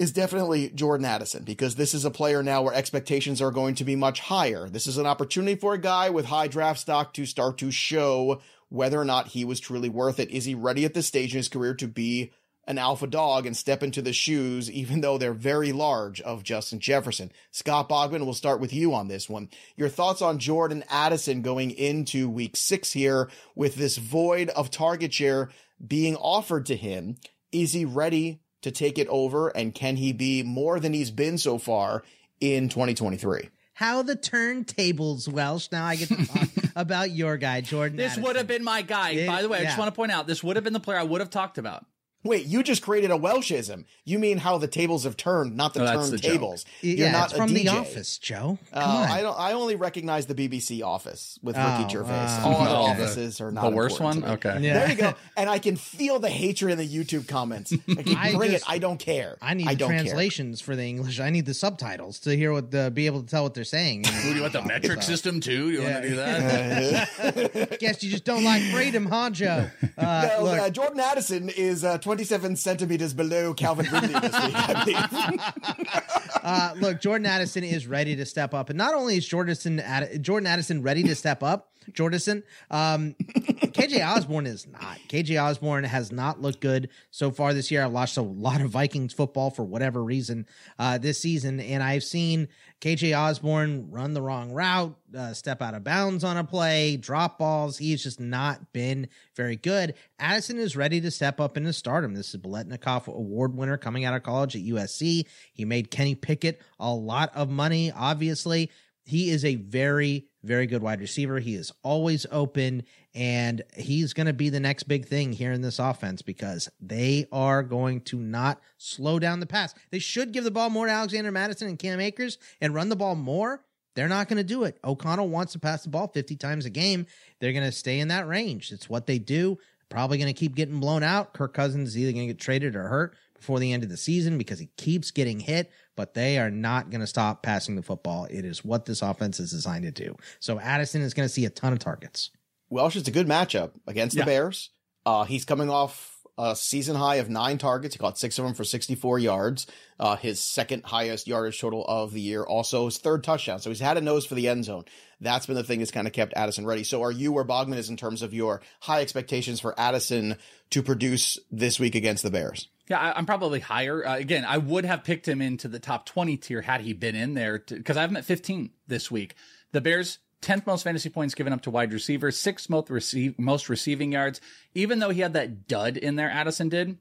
[0.00, 3.84] is definitely Jordan Addison because this is a player now where expectations are going to
[3.84, 4.66] be much higher.
[4.66, 8.40] This is an opportunity for a guy with high draft stock to start to show
[8.70, 10.30] whether or not he was truly worth it.
[10.30, 12.32] Is he ready at this stage in his career to be
[12.66, 16.80] an alpha dog and step into the shoes, even though they're very large, of Justin
[16.80, 17.30] Jefferson?
[17.50, 19.50] Scott Bogman, we'll start with you on this one.
[19.76, 25.12] Your thoughts on Jordan Addison going into week six here with this void of target
[25.12, 25.50] share
[25.86, 27.18] being offered to him?
[27.52, 29.48] Is he ready to take it over?
[29.48, 32.02] And can he be more than he's been so far
[32.40, 33.48] in 2023?
[33.74, 35.68] How the turntables, Welsh.
[35.72, 37.96] Now I get to talk about your guy, Jordan.
[37.96, 38.24] This Addison.
[38.24, 39.10] would have been my guy.
[39.12, 40.80] It- By the way, I just want to point out this would have been the
[40.80, 41.86] player I would have talked about.
[42.22, 43.84] Wait, you just created a Welshism.
[44.04, 46.64] You mean how the tables have turned, not the Oh, that's the turntables.
[46.82, 47.80] You're not it's from a The DJ.
[47.80, 48.58] Office, Joe.
[48.74, 49.08] Come Uh, on.
[49.10, 49.38] I don't.
[49.38, 52.12] I only recognize the BBC Office with Ricky Oh, Gervais.
[52.12, 54.22] uh, All other Oh, the- offices are not the worst one?
[54.22, 54.58] Okay.
[54.60, 54.74] Yeah.
[54.80, 55.14] There you go.
[55.36, 57.72] And I can feel the hatred in the YouTube comments.
[57.88, 58.70] I can I bring just- it.
[58.70, 59.38] I don't care.
[59.40, 59.98] I need I the don't care.
[60.00, 61.20] translations for the English.
[61.20, 64.04] I need the subtitles to hear what the be able to tell what they're saying.
[64.22, 65.70] Who do you want the metric system too?
[65.70, 65.92] You Yeah.
[65.92, 67.76] want to do that?
[67.80, 69.70] Guess you just don't like freedom, huh, Joe?
[69.96, 74.52] Uh, No, look, uh, Jordan Addison is uh, 27 centimeters below Calvin Ridley this week,
[74.56, 76.42] I believe.
[76.42, 80.20] uh, look, Jordan Addison is ready to step up, and not only is Jordan Add-
[80.20, 84.98] Jordan Addison ready to step up, Jordison, um, KJ Osborn is not.
[85.08, 87.84] KJ Osborn has not looked good so far this year.
[87.84, 90.46] I've watched a lot of Vikings football for whatever reason
[90.78, 92.48] uh, this season, and I've seen
[92.80, 97.38] KJ Osborn run the wrong route, uh, step out of bounds on a play, drop
[97.38, 97.76] balls.
[97.76, 99.94] He's just not been very good.
[100.18, 102.14] Addison is ready to step up into stardom.
[102.14, 105.26] This is Biletnikoff Award winner coming out of college at USC.
[105.52, 108.70] He made Kenny Pickett a lot of money, obviously.
[109.04, 111.38] He is a very, very good wide receiver.
[111.38, 112.84] He is always open,
[113.14, 117.26] and he's going to be the next big thing here in this offense because they
[117.32, 119.74] are going to not slow down the pass.
[119.90, 122.96] They should give the ball more to Alexander Mattison and Cam Akers and run the
[122.96, 123.64] ball more.
[123.96, 124.78] They're not going to do it.
[124.84, 127.06] O'Connell wants to pass the ball 50 times a game.
[127.40, 128.70] They're going to stay in that range.
[128.70, 129.58] It's what they do.
[129.88, 131.34] Probably going to keep getting blown out.
[131.34, 133.96] Kirk Cousins is either going to get traded or hurt before the end of the
[133.96, 135.70] season because he keeps getting hit,
[136.00, 138.24] but they are not going to stop passing the football.
[138.30, 140.16] It is what this offense is designed to do.
[140.38, 142.30] So Addison is going to see a ton of targets.
[142.70, 144.22] Welsh is a good matchup against Yeah.
[144.22, 144.70] the Bears.
[145.04, 147.94] Uh, he's coming off a season high of nine targets.
[147.94, 149.66] He caught six of them for 64 yards.
[149.98, 152.44] Uh, his second highest yardage total of the year.
[152.44, 153.58] Also his third touchdown.
[153.60, 154.84] So he's had a nose for the end zone.
[155.20, 156.82] That's been the thing that's kind of kept Addison ready.
[156.84, 160.36] So are you where Bogman is in terms of your high expectations for Addison
[160.70, 162.68] to produce this week against the Bears?
[162.90, 164.06] Yeah, I, I'm probably higher.
[164.06, 167.14] Uh, again, I would have picked him into the top 20 tier had he been
[167.14, 169.34] in there because I have him at 15 this week.
[169.72, 170.18] The Bears.
[170.42, 174.40] 10th most fantasy points given up to wide receivers, sixth most, receive, most receiving yards.
[174.74, 176.96] Even though he had that dud in there, Addison did,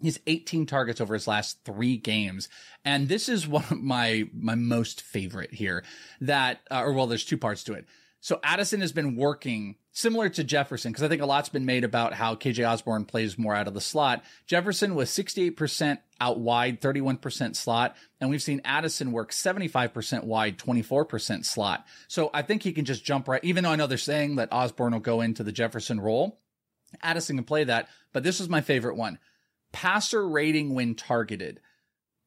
[0.00, 2.48] He's 18 targets over his last three games.
[2.84, 5.82] And this is one of my, my most favorite here
[6.20, 7.86] that, uh, or well, there's two parts to it.
[8.20, 11.84] So Addison has been working similar to Jefferson because I think a lot's been made
[11.84, 14.24] about how KJ Osborn plays more out of the slot.
[14.46, 17.96] Jefferson was 68% out wide, 31% slot.
[18.20, 21.86] And we've seen Addison work 75% wide, 24% slot.
[22.08, 24.52] So I think he can just jump right, even though I know they're saying that
[24.52, 26.40] Osborn will go into the Jefferson role.
[27.02, 29.18] Addison can play that, but this was my favorite one
[29.72, 31.60] passer rating when targeted.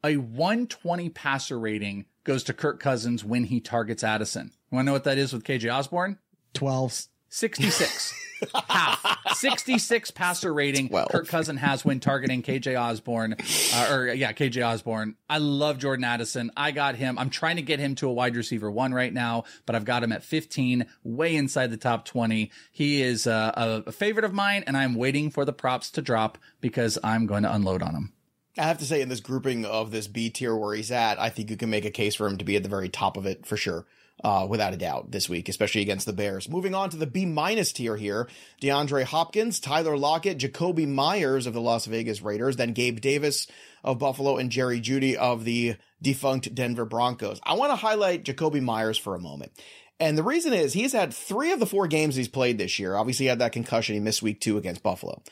[0.04, 4.52] A 120 passer rating goes to Kirk Cousins when he targets Addison.
[4.72, 6.18] You want to know what that is with KJ Osborn?
[6.54, 7.04] 12.
[7.30, 8.14] 66.
[8.68, 9.06] Half.
[9.36, 11.10] 66 passer rating Twelve.
[11.10, 13.36] Kirk Cousin has when targeting KJ Osborn.
[13.74, 15.16] Uh, or, yeah, KJ Osborn.
[15.30, 16.52] I love Jordan Addison.
[16.58, 17.20] I got him.
[17.20, 20.04] I'm trying to get him to a wide receiver one right now, but I've got
[20.04, 22.52] him at 15, way inside the top 20.
[22.72, 26.39] He is uh, a favorite of mine, and I'm waiting for the props to drop
[26.60, 28.14] because I'm going to unload on him.
[28.62, 31.30] I have to say, in this grouping of this B tier where he's at, I
[31.30, 33.26] think you can make a case for him to be at the very top of
[33.26, 33.86] it for sure.
[34.24, 36.47] Uh, without a doubt this week, especially against the Bears.
[36.47, 38.28] Moving on to the B minus tier here.
[38.62, 43.47] DeAndre Hopkins, Tyler Lockett, Jakobi Meyers of the Las Vegas Raiders, then Gabe Davis
[43.84, 47.39] of Buffalo and Jerry Jeudy of the defunct Denver Broncos.
[47.41, 49.53] I want to highlight Jakobi Meyers for a moment.
[49.99, 52.95] And the reason is he's had three of the four games he's played this year.
[52.95, 53.95] Obviously, he had that concussion.
[53.95, 55.24] He missed week two against Buffalo.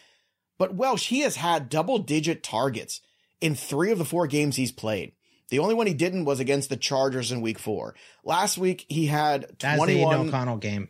[0.57, 3.01] But Welsh, he has had double digit targets
[3.41, 5.13] in three of the four games he's played.
[5.49, 7.95] The only one he didn't was against the Chargers in week four.
[8.23, 9.87] Last week he had That's 21.
[9.87, 10.89] the Aidan O'Connell game.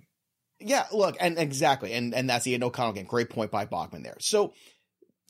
[0.60, 3.06] Yeah, look, and exactly, and and that's the Aidan O'Connell game.
[3.06, 4.18] Great point by Bogman there.
[4.20, 4.54] So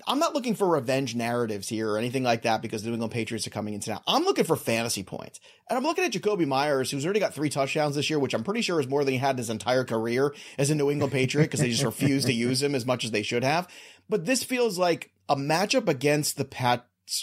[0.07, 3.13] I'm not looking for revenge narratives here or anything like that because the New England
[3.13, 4.01] Patriots are coming into now.
[4.07, 5.39] I'm looking for fantasy points.
[5.69, 8.43] And I'm looking at Jakobi Meyers, who's already got three touchdowns this year, which I'm
[8.43, 11.45] pretty sure is more than he had his entire career as a New England Patriot
[11.45, 13.67] because they just refused to use him as much as they should have.
[14.07, 16.45] But this feels like a matchup against the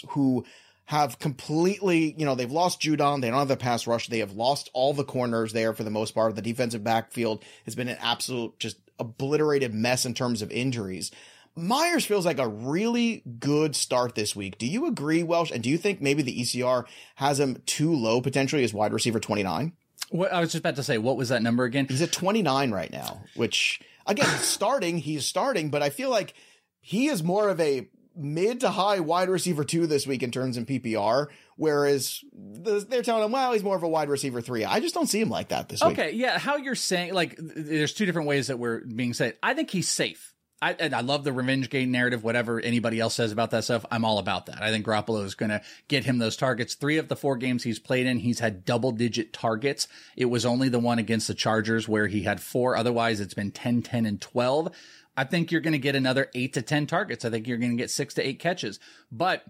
[0.09, 0.45] Who
[0.87, 3.21] have completely, you know, they've lost Judon.
[3.21, 4.07] They don't have the pass rush.
[4.07, 6.33] They have lost all the corners there for the most part.
[6.35, 11.11] The defensive backfield has been an absolute just obliterated mess in terms of injuries.
[11.57, 14.57] Meyers feels like a really good start this week.
[14.57, 15.51] Do you agree, Welsh?
[15.51, 16.85] And do you think maybe the ECR
[17.15, 19.73] has him too low potentially as wide receiver 29?
[20.09, 21.87] What, I was just about to say, what was that number again?
[21.89, 26.33] He's at 29 right now, which again, starting, he's starting, but I feel like
[26.79, 30.57] he is more of a mid to high wide receiver two this week in terms
[30.57, 34.65] of PPR, whereas the, they're telling him, well, he's more of a wide receiver three.
[34.65, 35.99] I just don't see him like that this week.
[35.99, 36.37] Okay, yeah.
[36.37, 39.37] How you're saying, like, there's two different ways that we're being said.
[39.41, 40.33] I think he's safe.
[40.59, 42.23] I, and I love the revenge game narrative.
[42.23, 44.61] Whatever anybody else says about that stuff, I'm all about that.
[44.61, 46.73] I think Garoppolo is going to get him those targets.
[46.73, 49.87] Three of the four games he's played in, he's had double digit targets.
[50.15, 52.75] It was only the one against the Chargers where he had four.
[52.75, 54.75] Otherwise, it's been 10, 10, and 12.
[55.17, 57.25] I think you're going to get another eight to 10 targets.
[57.25, 58.79] I think you're going to get six to eight catches,
[59.11, 59.43] but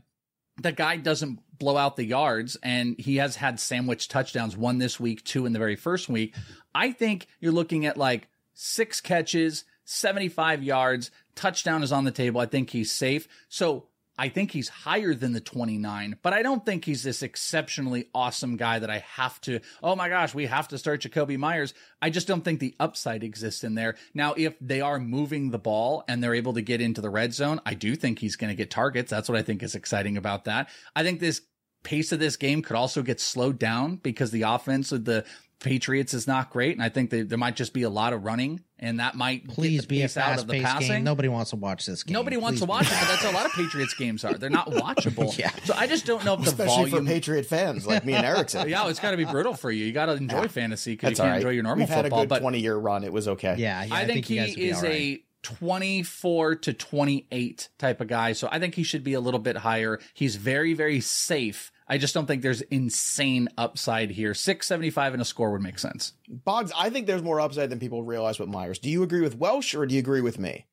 [0.59, 4.99] the guy doesn't blow out the yards and he has had sandwich touchdowns, one this
[4.99, 6.34] week, two in the very first week.
[6.74, 12.39] I think you're looking at like six catches, 75 yards, touchdown is on the table.
[12.39, 13.28] I think he's safe.
[13.49, 13.86] So
[14.18, 18.57] I think he's higher than the 29, but I don't think he's this exceptionally awesome
[18.57, 21.74] guy that I have to, oh my gosh, we have to start Jakobi Meyers.
[22.01, 23.95] I just don't think the upside exists in there.
[24.13, 27.34] Now, if they are moving the ball and they're able to get into the red
[27.34, 29.11] zone, I do think he's going to get targets.
[29.11, 30.70] That's what I think is exciting about that.
[30.95, 31.41] I think this
[31.84, 35.24] pace of this game could also get slowed down because the offense of the
[35.60, 38.24] Patriots is not great, and I think that there might just be a lot of
[38.24, 40.88] running, and that might Please get the be a pace out of the passing.
[40.88, 41.03] game.
[41.03, 42.14] Nobody wants to watch this game.
[42.14, 44.36] Nobody wants to watch it, but that's how a lot of Patriots games are.
[44.36, 45.28] They're not watchable.
[45.38, 45.51] Yeah.
[45.66, 47.05] So I just don't know if the Especially volume.
[47.05, 48.68] for Patriot fans like me and Erickson.
[48.70, 49.86] yeah, it's got to be brutal for you.
[49.86, 51.36] You got to enjoy fantasy because you can't right.
[51.38, 53.03] enjoy your normal We've had a good but 20 year run.
[53.03, 53.55] It was okay.
[53.58, 54.91] Yeah, yeah I, think, you he guys would be is all right.
[54.91, 58.34] a 24 to 28 type of guy.
[58.34, 59.99] So I think he should be a little bit higher.
[60.14, 61.72] He's very, very safe.
[61.89, 64.33] I just don't think there's insane upside here.
[64.33, 66.13] 675 and a score would make sense.
[66.29, 68.79] Boggs, I think there's more upside than people realize with Meyers.
[68.79, 70.66] Do you agree with Welsh or do you agree with me?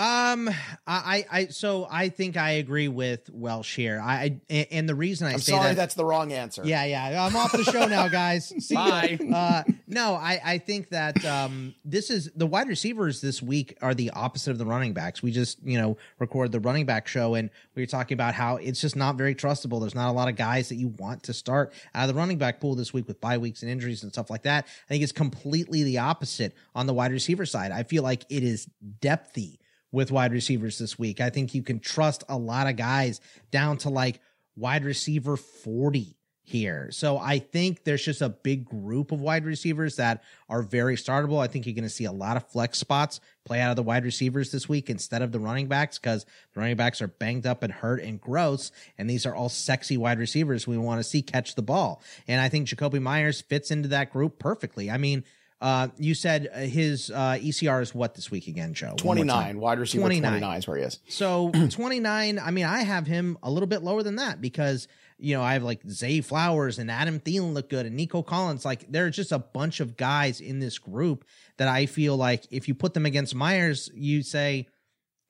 [0.00, 0.48] Um,
[0.86, 4.00] I, I, so I think I agree with Welsh here.
[4.02, 6.62] I, I and the reason I I'm say sorry, that, that's the wrong answer.
[6.64, 8.48] yeah, yeah, I'm off the show now, guys.
[8.66, 8.74] See.
[8.80, 9.18] Bye.
[9.40, 13.94] Uh, no, I, I think that um, this is the wide receivers this week are
[13.94, 15.22] the opposite of the running backs.
[15.22, 18.56] We just you know record the running back show, and we were talking about how
[18.56, 19.80] it's just not very trustable.
[19.80, 22.38] There's not a lot of guys that you want to start out of the running
[22.38, 24.66] back pool this week with bye weeks and injuries and stuff like that.
[24.66, 27.70] I think it's completely the opposite on the wide receiver side.
[27.70, 28.68] I feel like it is
[29.00, 29.59] depthy
[29.92, 31.20] with wide receivers this week.
[31.20, 33.20] I think you can trust a lot of guys
[33.50, 34.20] down to like
[34.56, 36.16] wide receiver 40
[36.50, 36.88] here.
[36.90, 41.40] So I think there's just a big group of wide receivers that are very startable.
[41.40, 43.84] I think you're going to see a lot of flex spots play out of the
[43.84, 47.46] wide receivers this week instead of the running backs because the running backs are banged
[47.46, 48.72] up and hurt and gross.
[48.98, 52.02] And these are all sexy wide receivers we want to see catch the ball.
[52.26, 54.90] And I think Jakobi Meyers fits into that group perfectly.
[54.90, 55.24] I mean,
[55.60, 58.96] uh, you said uh, his uh, ECR is what this week again, Joe?
[59.02, 59.56] One more time.
[59.56, 59.60] 29.
[59.60, 60.30] Wide receiver 29.
[60.30, 61.00] 29 is where he is.
[61.08, 64.88] So 29, I mean, I have him a little bit lower than that because,
[65.18, 68.64] you know, I have like Zay Flowers and Adam Thielen look good and Nico Collins.
[68.64, 71.26] Like, there's just a bunch of guys in this group
[71.58, 74.66] that I feel like if you put them against Meyers, you say,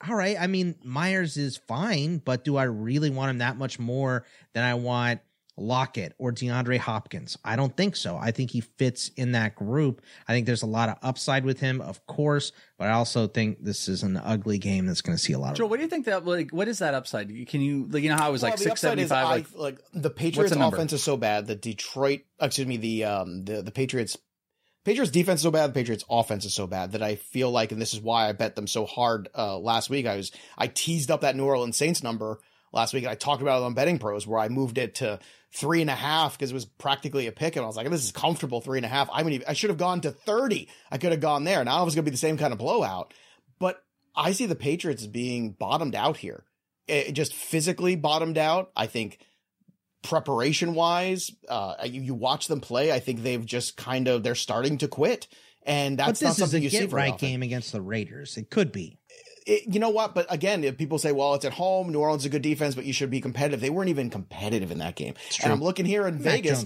[0.08, 0.36] all right.
[0.40, 4.24] I mean, Meyers is fine, but do I really want him that much more
[4.54, 5.20] than I want
[5.60, 7.36] Lockett or DeAndre Hopkins?
[7.44, 8.16] I don't think so.
[8.16, 10.00] I think he fits in that group.
[10.26, 13.62] I think there's a lot of upside with him, of course, but I also think
[13.62, 15.70] this is an ugly game that's going to see a lot Joe, of.
[15.70, 16.50] what do you think that like?
[16.50, 17.28] What is that upside?
[17.48, 19.10] Can you like you know how it was like Well, the six upside seventy is
[19.10, 19.26] five?
[19.26, 23.04] I- Like like the Patriots the offense is so bad that Detroit, excuse me, the
[23.04, 24.16] um the the Patriots
[24.82, 27.70] Patriots defense is so bad, the Patriots offense is so bad that I feel like,
[27.70, 30.06] and this is why I bet them so hard uh, last week.
[30.06, 32.38] I was I teased up that New Orleans Saints number
[32.72, 35.18] last week, and I talked about it on Betting Pros where I moved it to
[35.52, 38.04] three and a half because it was practically a pick, and I was like, this
[38.04, 39.08] is comfortable three and a half.
[39.12, 40.68] I mean, I should have gone to thirty.
[40.90, 41.64] I could have gone there.
[41.64, 43.12] Now it was going to be the same kind of blowout,
[43.58, 43.82] but
[44.14, 46.44] I see the Patriots being bottomed out here.
[46.86, 48.70] It, just physically bottomed out.
[48.76, 49.18] I think
[50.02, 52.92] preparation wise, uh, you, you watch them play.
[52.92, 55.26] I think they've just kind of they're starting to quit,
[55.64, 57.28] and But that's not this is a something you see get right often.
[57.28, 58.36] game against the Raiders.
[58.36, 58.99] It could be.
[59.50, 60.14] It- you know what?
[60.14, 61.90] But again, if people say, "Well, it's at home.
[61.90, 64.70] New Orleans is a good defense, but you should be competitive." They weren't even competitive
[64.70, 65.14] in that game.
[65.42, 65.52] And.
[65.52, 66.58] I'm looking here in Mac Vegas,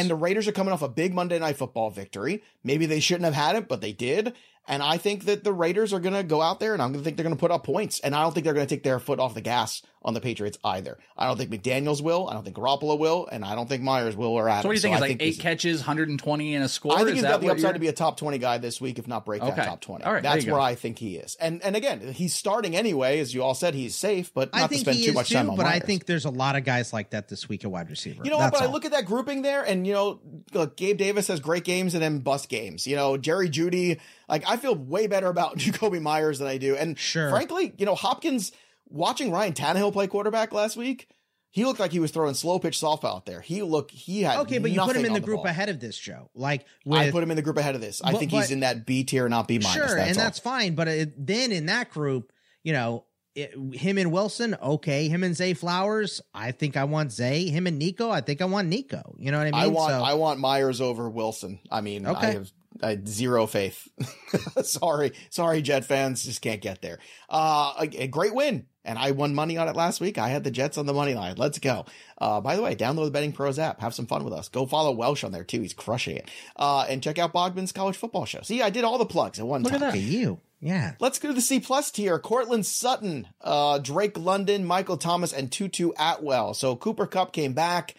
[0.00, 2.42] and the Raiders are coming off a big Monday Night Football victory.
[2.64, 4.32] Maybe they shouldn't have had it, but they did.
[4.68, 7.00] And I think that the Raiders are going to go out there, and I'm going
[7.00, 7.98] to think they're going to put up points.
[8.00, 10.20] And I don't think they're going to take their foot off the gas on the
[10.20, 10.98] Patriots either.
[11.16, 12.28] I don't think McDaniels will.
[12.28, 14.62] I don't think Garoppolo will, and I don't think Meyers will or Adams.
[14.62, 14.94] so what do you think?
[14.94, 16.92] I is like this eight catches, hundred and twenty in a score.
[16.94, 18.58] I think Is he's that got the upside you're- to be a top 20 guy
[18.58, 19.54] this week, if not break Okay.
[19.54, 20.04] that top 20.
[20.04, 20.52] All right, That's you go.
[20.54, 21.36] where I think he is.
[21.40, 23.20] And and again, he's starting anyway.
[23.20, 25.14] As you all said, he's safe, but not I to think spend he too is
[25.14, 27.48] much too, time on but I think there's a lot of guys like that this
[27.48, 28.22] week at wide receiver.
[28.24, 28.50] You know what?
[28.52, 30.20] That's But I look at that grouping there, and you know,
[30.52, 32.86] look, Gabe Davis has great games and then bust games.
[32.86, 33.98] You know, Jerry Jeudy.
[34.28, 36.74] Like I feel way better about Jakobi Meyers than I do.
[36.76, 37.30] And Sure.
[37.30, 38.50] frankly, you know, Hopkins
[38.88, 41.08] watching Ryan Tannehill play quarterback last week,
[41.50, 43.40] he looked like he was throwing slow pitch softball out there.
[43.42, 45.46] He looked he had Okay, but you put him in the on group ball.
[45.46, 46.30] ahead of this, Joe.
[46.34, 48.00] Like with, I put him in the group ahead of this.
[48.02, 49.74] I But- think but- he's in that B tier, not B minus.
[49.74, 50.24] sure, that's and all.
[50.24, 50.74] that's fine.
[50.74, 53.04] But it, then in that group, you know,
[53.34, 55.08] it, him and Wilson, okay.
[55.08, 57.48] Him and Zay Flowers, I think I want Zay.
[57.48, 59.14] Him and Nico, I think I want Nico.
[59.18, 59.54] You know what I mean?
[59.60, 61.58] I want So- I want Meyers over Wilson.
[61.70, 62.32] I mean, I Okay.
[62.32, 62.52] have
[62.82, 63.88] I zero faith.
[64.62, 66.98] sorry, sorry, Jet fans, just can't get there.
[67.28, 70.18] Uh, a, a great win, and I won money on it last week.
[70.18, 71.36] I had the Jets on the money line.
[71.36, 71.86] Let's go.
[72.18, 73.80] Uh, by the way, download the Betting Pros app.
[73.80, 74.48] Have some fun with us.
[74.48, 75.60] Go follow Welsh on there too.
[75.60, 76.30] He's crushing it.
[76.56, 78.40] Uh, and check out Bogman's College Football Show.
[78.42, 79.80] See, I did all the plugs at one Look time.
[79.80, 79.94] that.
[79.94, 80.40] Look at you.
[80.60, 80.92] Yeah.
[81.00, 82.20] Let's go to the C plus tier.
[82.20, 86.54] Courtland Sutton, uh, Drake London, Michael Thomas, and Tutu Atwell.
[86.54, 87.96] So Cooper Kupp came back.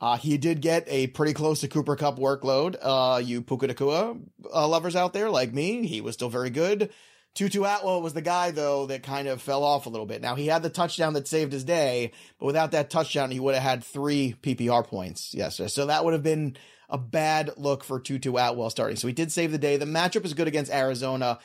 [0.00, 2.76] Uh, he did get a pretty close to Cooper Kupp workload.
[2.80, 4.20] Uh, you Puka Nacua
[4.52, 6.90] uh, lovers out there like me, he was still very good.
[7.34, 10.22] Tutu Atwell was the guy though that kind of fell off a little bit.
[10.22, 13.54] Now he had the touchdown that saved his day, but without that touchdown, he would
[13.54, 15.68] have had three PPR points yesterday.
[15.68, 16.56] So that would have been
[16.88, 18.96] a bad look for Tutu Atwell starting.
[18.96, 19.76] So he did save the day.
[19.76, 21.38] The matchup is good against Arizona.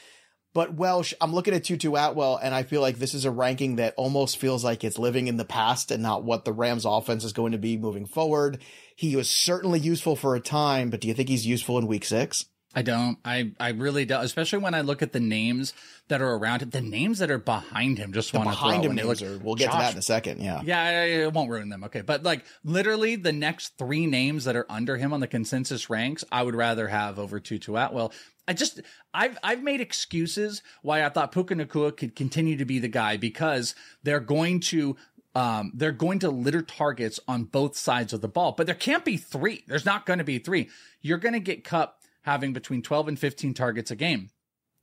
[0.53, 3.77] But Welsh, I'm looking at Tutu Atwell, and I feel like this is a ranking
[3.77, 7.23] that almost feels like it's living in the past and not what the Rams offense
[7.23, 8.61] is going to be moving forward.
[8.93, 12.03] He was certainly useful for a time, but do you think he's useful in week
[12.03, 12.45] six?
[12.73, 13.17] I don't.
[13.25, 14.23] I I really don't.
[14.23, 15.73] Especially when I look at the names
[16.07, 18.13] that are around him, the names that are behind him.
[18.13, 19.29] Just want to behind throw him names look.
[19.29, 20.39] are, we'll get to that in a second.
[20.41, 20.61] Yeah.
[20.63, 20.91] Yeah, I-
[21.25, 21.83] it won't ruin them.
[21.83, 22.01] Okay.
[22.01, 26.23] But like literally the next three names that are under him on the consensus ranks,
[26.31, 28.13] I would rather have over Tutu Atwell.
[28.47, 28.81] I just
[29.13, 33.17] I've I've made excuses why I thought Puka Nacua could continue to be the guy
[33.17, 34.95] because they're going to
[35.35, 38.53] um they're going to litter targets on both sides of the ball.
[38.57, 39.63] But there can't be three.
[39.67, 40.69] There's not going to be three.
[41.01, 44.29] You're going to get Kupp having between 12 and 15 targets a game.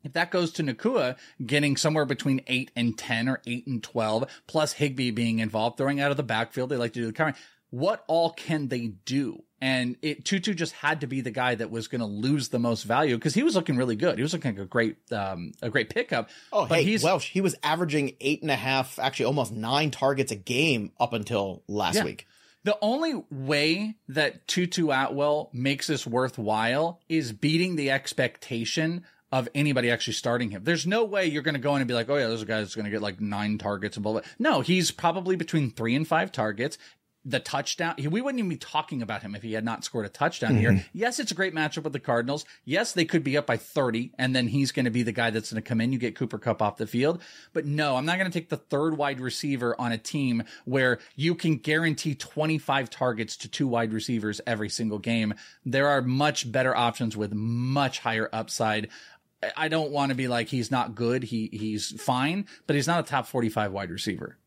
[0.04, 4.42] If that goes to Nacua getting somewhere between 8 and 10 or 8 and 12,
[4.46, 7.34] plus Higbee being involved, throwing out of the backfield, they like to do the covering.
[7.70, 9.42] What all can they do?
[9.60, 12.60] And it Tutu just had to be the guy that was going to lose the
[12.60, 14.16] most value because he was looking really good.
[14.16, 16.30] He was looking like a great, um, a great pickup.
[16.52, 19.90] Oh, but hey, he's Welsh, he was averaging eight and a half, actually almost nine
[19.90, 22.04] targets a game up until last Yeah.
[22.04, 22.27] week.
[22.64, 29.90] The only way that Tutu Atwell makes this worthwhile is beating the expectation of anybody
[29.90, 30.64] actually starting him.
[30.64, 32.46] There's no way you're going to go in and be like, oh yeah, there's a
[32.46, 34.22] guy that's going to get like nine targets and blah, blah.
[34.38, 36.78] No, he's probably between three and five targets.
[37.30, 40.08] The touchdown, we wouldn't even be talking about him if he had not scored a
[40.08, 40.70] touchdown here.
[40.70, 40.86] Mm-hmm.
[40.94, 42.46] Yes, it's a great matchup with the Cardinals.
[42.64, 45.28] Yes, they could be up by 30, and then he's going to be the guy
[45.28, 45.92] that's going to come in.
[45.92, 47.20] You get Cooper Kupp off the field.
[47.52, 51.00] But no, I'm not going to take the third wide receiver on a team where
[51.16, 55.34] you can guarantee 25 targets to two wide receivers every single game.
[55.66, 58.88] There are much better options with much higher upside.
[59.42, 61.22] I- I don't want to be like he's not good.
[61.24, 64.38] He he's fine, but he's not a top 45 wide receiver.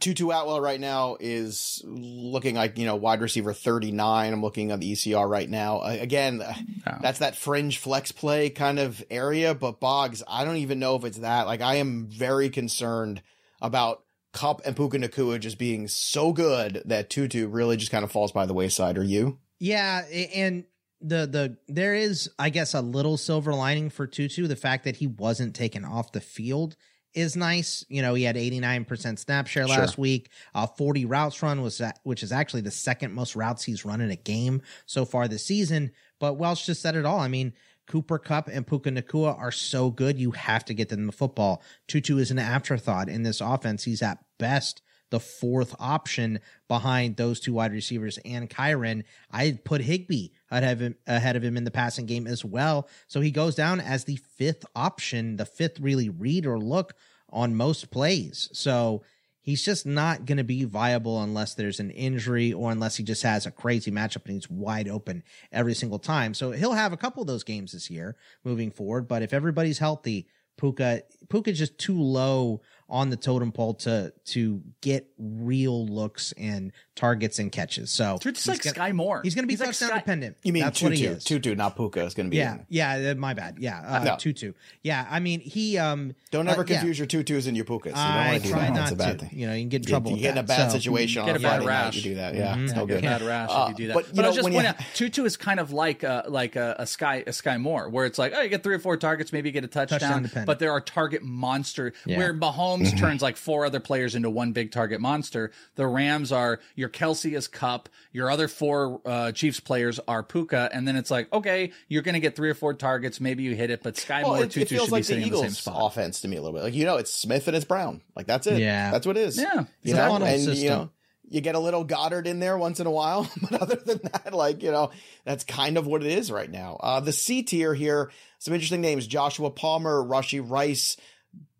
[0.00, 4.32] Tutu Atwell right now is looking like, you know, wide receiver 39.
[4.32, 5.78] I'm looking on the ECR right now.
[5.78, 6.54] Uh, again, uh,
[7.02, 11.04] that's that fringe flex play kind of area, but Boggs, I don't even know if
[11.04, 11.46] it's that.
[11.46, 13.22] Like, I am very concerned
[13.60, 18.12] about Kupp and Puka Nacua just being so good that Tutu really just kind of
[18.12, 18.98] falls by the wayside.
[18.98, 19.38] Are you?
[19.58, 20.02] Yeah,
[20.34, 20.64] and
[21.00, 24.46] the the there is, I guess, a little silver lining for Tutu.
[24.46, 26.76] The fact that he wasn't taken off the field
[27.14, 27.84] is nice.
[27.88, 30.02] You know, he had 89% snap share last Sure.
[30.02, 30.30] week.
[30.54, 34.00] Uh, 40 routes run was that, which is actually the second most routes he's run
[34.00, 35.90] in a game so far this season.
[36.20, 37.20] But Welsh just said it all.
[37.20, 37.52] I mean,
[37.86, 40.18] Cooper Kupp and Puka Nacua are so good.
[40.18, 41.62] You have to get them the football.
[41.86, 43.84] Tutu is an afterthought in this offense.
[43.84, 49.04] He's at best the fourth option behind those two wide receivers and Kyren.
[49.30, 52.88] I'd put Higbee ahead of him in the passing game as well.
[53.06, 56.94] So he goes down as the fifth option, the fifth really read or look
[57.30, 58.48] on most plays.
[58.52, 59.02] So
[59.40, 63.22] he's just not going to be viable unless there's an injury or unless he just
[63.22, 66.34] has a crazy matchup and he's wide open every single time.
[66.34, 69.08] So he'll have a couple of those games this year moving forward.
[69.08, 70.28] But if everybody's healthy,
[70.58, 76.72] Puka Puka's just too low on the totem pole to to get real looks and
[76.96, 77.90] targets and catches.
[77.90, 79.20] So Dude, it's he's like gonna- Skyy Moore.
[79.22, 80.36] He's going to be He's like touchdown Sky- dependent.
[80.42, 81.12] You mean That's what he Tutu?
[81.16, 81.24] is.
[81.24, 82.38] Tutu, not Puka is going to be.
[82.38, 82.66] Yeah, in.
[82.68, 83.56] yeah, uh, my bad.
[83.58, 84.16] Yeah, uh, No.
[84.16, 84.52] Tutu.
[84.82, 85.76] Yeah, I mean he.
[85.78, 86.76] um Don't uh, ever yeah.
[86.78, 87.86] confuse your Tutus and your Pukas.
[87.86, 88.74] You don't I do try that.
[88.74, 89.26] not bad to.
[89.26, 89.38] thing.
[89.38, 90.10] You know, you can get in trouble.
[90.12, 91.96] You, with get in a bad So- situation Get on a bad rash.
[91.96, 92.34] You do that.
[92.34, 93.06] Yeah, it's no Get a good.
[93.06, 93.94] bad rash Uh, if you do that.
[93.94, 96.76] but But, I was just pointing out, Tutu is kind of like a like a,
[96.78, 99.32] a Sky a Skyy Moore, where it's like, oh, you get three or four targets,
[99.32, 103.36] maybe you get a touchdown, Touchdown but there are target monster where Mahomes turns like
[103.36, 105.50] four other players into one big target monster.
[105.76, 110.70] The Rams are your Kelce is Kupp, your other four uh, Chiefs players are Puka,
[110.72, 113.54] and then it's like, okay, you're going to get three or four targets, maybe you
[113.54, 115.22] hit it, but Sky Well, Moore it, Tutu it feels should like be the sitting
[115.24, 115.76] in the same Eagles' spot.
[115.78, 116.64] offense to me a little bit.
[116.64, 118.02] Like you know, it's Smith and it's Brown.
[118.16, 118.58] Like that's it.
[118.58, 118.90] Yeah.
[118.90, 119.38] that's what it is.
[119.38, 119.64] Yeah.
[119.82, 120.90] you know, funnel and you know,
[121.30, 124.32] you get a little Goedert in there once in a while, but other than that,
[124.32, 124.90] like you know,
[125.24, 126.78] that's kind of what it is right now.
[126.80, 130.96] Uh, the C tier here, some interesting names: Joshua Palmer, Rashee Rice.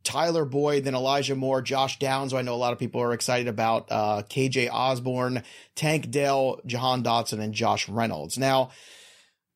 [0.04, 3.12] Tyler Boyd, then Elijah Moore, Josh Downs, who I know a lot of people are
[3.12, 5.42] excited about, uh, KJ Osborn,
[5.74, 8.38] Tank Dell, Jahan Dotson, and Josh Reynolds.
[8.38, 8.70] Now,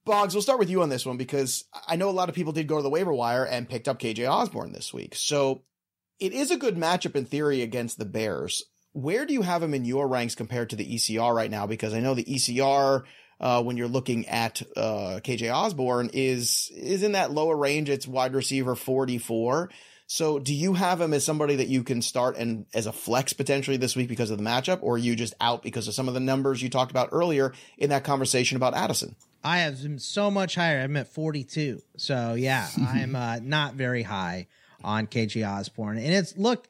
[0.04, 2.52] Boggs, we'll start with you on this one because I know a lot of people
[2.52, 5.14] did go to the waiver wire and picked up KJ Osborn this week.
[5.14, 5.62] So
[6.18, 8.64] it is a good matchup in theory against the Bears.
[8.92, 11.66] Where do you have him in your ranks compared to the ECR right now?
[11.66, 13.04] Because I know the ECR,
[13.40, 17.88] uh, when you're looking at uh, KJ Osborn, is is in that lower range.
[17.88, 19.70] It's wide receiver 44.
[20.06, 23.32] So do you have him as somebody that you can start and as a flex
[23.32, 26.08] potentially this week because of the matchup, or are you just out because of some
[26.08, 29.16] of the numbers you talked about earlier in that conversation about Addison?
[29.44, 30.80] I have him so much higher.
[30.80, 31.80] I'm at 42.
[31.96, 34.48] So yeah, I'm uh, not very high
[34.84, 35.98] on KJ Osborn.
[35.98, 36.68] And it's look,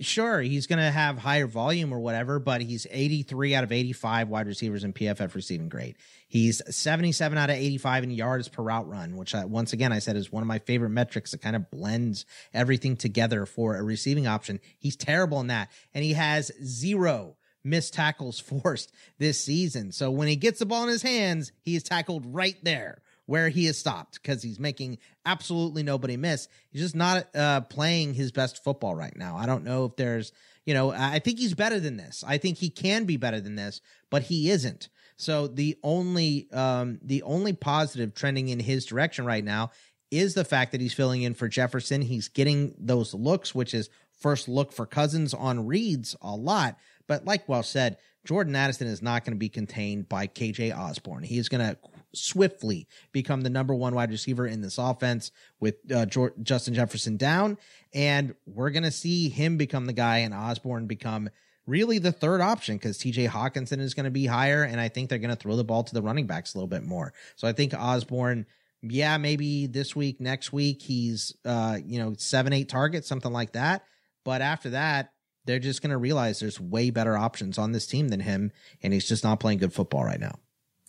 [0.00, 4.28] sure, he's going to have higher volume or whatever, but he's 83 out of 85
[4.28, 5.96] wide receivers in PFF receiving grade.
[6.26, 10.00] He's 77 out of 85 in yards per route run, which I, once again I
[10.00, 13.82] said is one of my favorite metrics that kind of blends everything together for a
[13.82, 14.60] receiving option.
[14.78, 19.92] He's terrible in that, and he has zero missed tackles forced this season.
[19.92, 23.48] So when he gets the ball in his hands, he is tackled right there where
[23.48, 26.48] he is stopped because he's making absolutely nobody miss.
[26.70, 29.36] He's just not uh, playing his best football right now.
[29.36, 30.32] I don't know if there's,
[30.66, 32.22] you know, I think he's better than this.
[32.26, 34.88] I think he can be better than this, but he isn't.
[35.16, 39.70] So the only um the only positive trending in his direction right now
[40.10, 42.02] is the fact that he's filling in for Jefferson.
[42.02, 46.78] He's getting those looks, which is first look for Cousins on reads a lot.
[47.06, 51.22] But like well said, Jordan Addison is not going to be contained by KJ Osborn.
[51.22, 51.76] He is going to
[52.14, 56.06] swiftly become the number one wide receiver in this offense with uh,
[56.42, 57.58] Justin Jefferson down.
[57.92, 61.30] And we're going to see him become the guy and Osborn become
[61.66, 64.62] really the third option because TJ Hockenson is going to be higher.
[64.62, 66.68] And I think they're going to throw the ball to the running backs a little
[66.68, 67.12] bit more.
[67.36, 68.46] So I think Osborne,
[68.82, 73.52] yeah, maybe this week, next week, he's, uh, you know, seven, eight targets, something like
[73.52, 73.84] that.
[74.24, 75.12] But after that,
[75.46, 78.52] they're just going to realize there's way better options on this team than him.
[78.82, 80.38] And he's just not playing good football right now.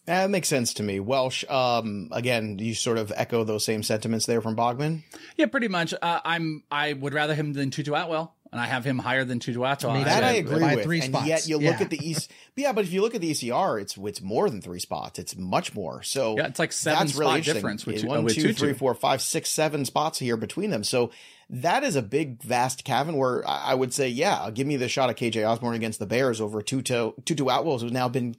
[0.06, 1.00] That makes sense to me.
[1.00, 5.02] Welsh, um, again, you sort of echo those same sentiments there from Bogman.
[5.36, 5.94] Yeah, pretty much.
[6.00, 6.64] Uh, I'm.
[6.72, 9.94] I would rather him than Tutu Atwell, and I have him higher than Tutu Atwell.
[9.94, 10.84] Maybe That I Yeah, agree with.
[10.86, 11.28] three and spots.
[11.28, 11.82] yet you look Yeah.
[11.86, 12.32] at the East.
[12.56, 15.18] yeah, but if you look at the ECR, it's it's more than three spots.
[15.18, 16.04] It's much more.
[16.04, 18.54] So Yeah, it's like seven that's really spot difference with Yeah, one, with two, Tutu.
[18.54, 20.84] three, four, five, six, seven spots here between them.
[20.84, 21.10] So
[21.50, 24.88] that is a big, vast cavern where I I would say, yeah, give me the
[24.88, 28.36] shot of KJ Osborn against the Bears over Tutu Tutu Atwell, who's now been,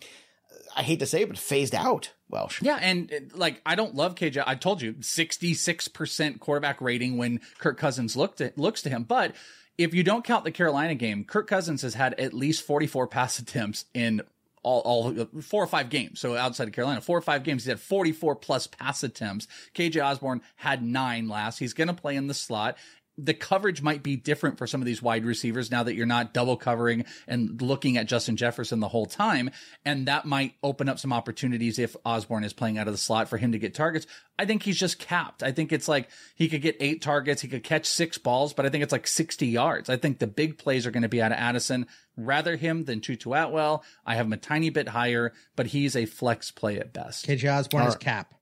[0.77, 2.12] I hate to say it, but phased out.
[2.29, 2.61] Welsh.
[2.61, 4.45] Yeah, and uh, like I don't love KJ.
[4.47, 8.91] I told you, sixty six percent quarterback rating when Kirk Cousins looked at, looks to
[8.91, 9.35] him, but
[9.79, 13.39] if you don't count the Carolina game, Kirk Cousins has had at least 44 pass
[13.39, 14.22] attempts in
[14.62, 16.18] all, all four or five games.
[16.18, 19.47] So outside of Carolina, four or five games, he's had 44 plus pass attempts.
[19.74, 21.59] KJ Osborn had nine last.
[21.59, 22.77] He's going to play in the slot
[23.19, 26.35] the coverage might be different for some of these wide receivers now that you're not
[26.35, 29.51] double covering and looking at Justin Jefferson the whole time.
[29.87, 33.29] And that might open up some opportunities if Osborn is playing out of the slot
[33.29, 34.07] for him to get targets.
[34.39, 35.43] I think he's just capped.
[35.43, 37.41] I think it's like he could get eight targets.
[37.41, 39.89] He could catch six balls, but I think it's like 60 yards.
[39.89, 41.87] I think the big plays are going to be out of Addison.
[42.19, 43.83] Rather him than Tutu Atwell.
[44.05, 47.27] I have him a tiny bit higher, but he's a flex play at best.
[47.27, 48.35] KJ Osborn is cap,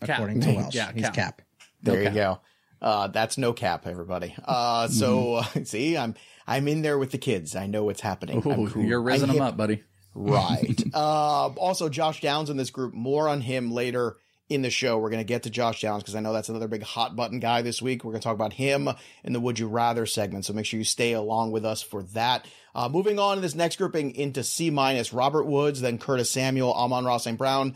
[0.00, 0.18] Cap.
[0.18, 0.74] according to Welsh.
[0.74, 1.14] Yeah, He's cap.
[1.14, 1.42] cap.
[1.82, 2.08] There Okay.
[2.08, 2.40] you go.
[2.80, 4.34] Uh, that's no cap, everybody.
[4.44, 6.14] Uh, so see, I'm
[6.46, 7.56] I'm in there with the kids.
[7.56, 8.42] I know what's happening.
[8.44, 8.82] I'm Ooh, cool.
[8.82, 9.82] you're raising them up, buddy.
[10.14, 10.82] Right.
[10.94, 12.94] uh, also, Josh Downs in this group.
[12.94, 14.16] More on him later
[14.48, 14.98] in the show.
[14.98, 17.40] We're going to get to Josh Downs because I know that's another big hot button
[17.40, 18.04] guy this week.
[18.04, 18.88] We're going to talk about him
[19.24, 20.44] in the Would You Rather segment.
[20.44, 22.46] So make sure you stay along with us for that.
[22.74, 26.72] Uh, moving on to this next grouping into C minus, Robert Woods, then Curtis Samuel,
[26.74, 27.38] Amon-Ra St.
[27.38, 27.74] Brown.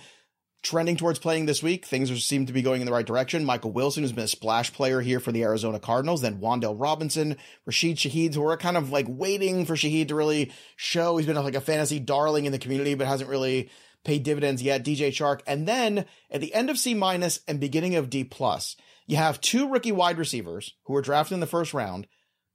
[0.63, 3.47] Trending towards playing this week, things are, seem to be going in the right direction.
[3.47, 7.37] Michael Wilson, who's been a splash player here for the Arizona Cardinals, then Wan'Dale Robinson,
[7.65, 11.17] Rashid Shaheed, who are kind of like waiting for Shaheed to really show.
[11.17, 13.71] He's been like a fantasy darling in the community, but hasn't really
[14.05, 14.85] paid dividends yet.
[14.85, 18.77] DJ Chark, and then at the end of C minus and beginning of D plus,
[19.07, 22.07] you have two rookie wide receivers who were drafted in the first round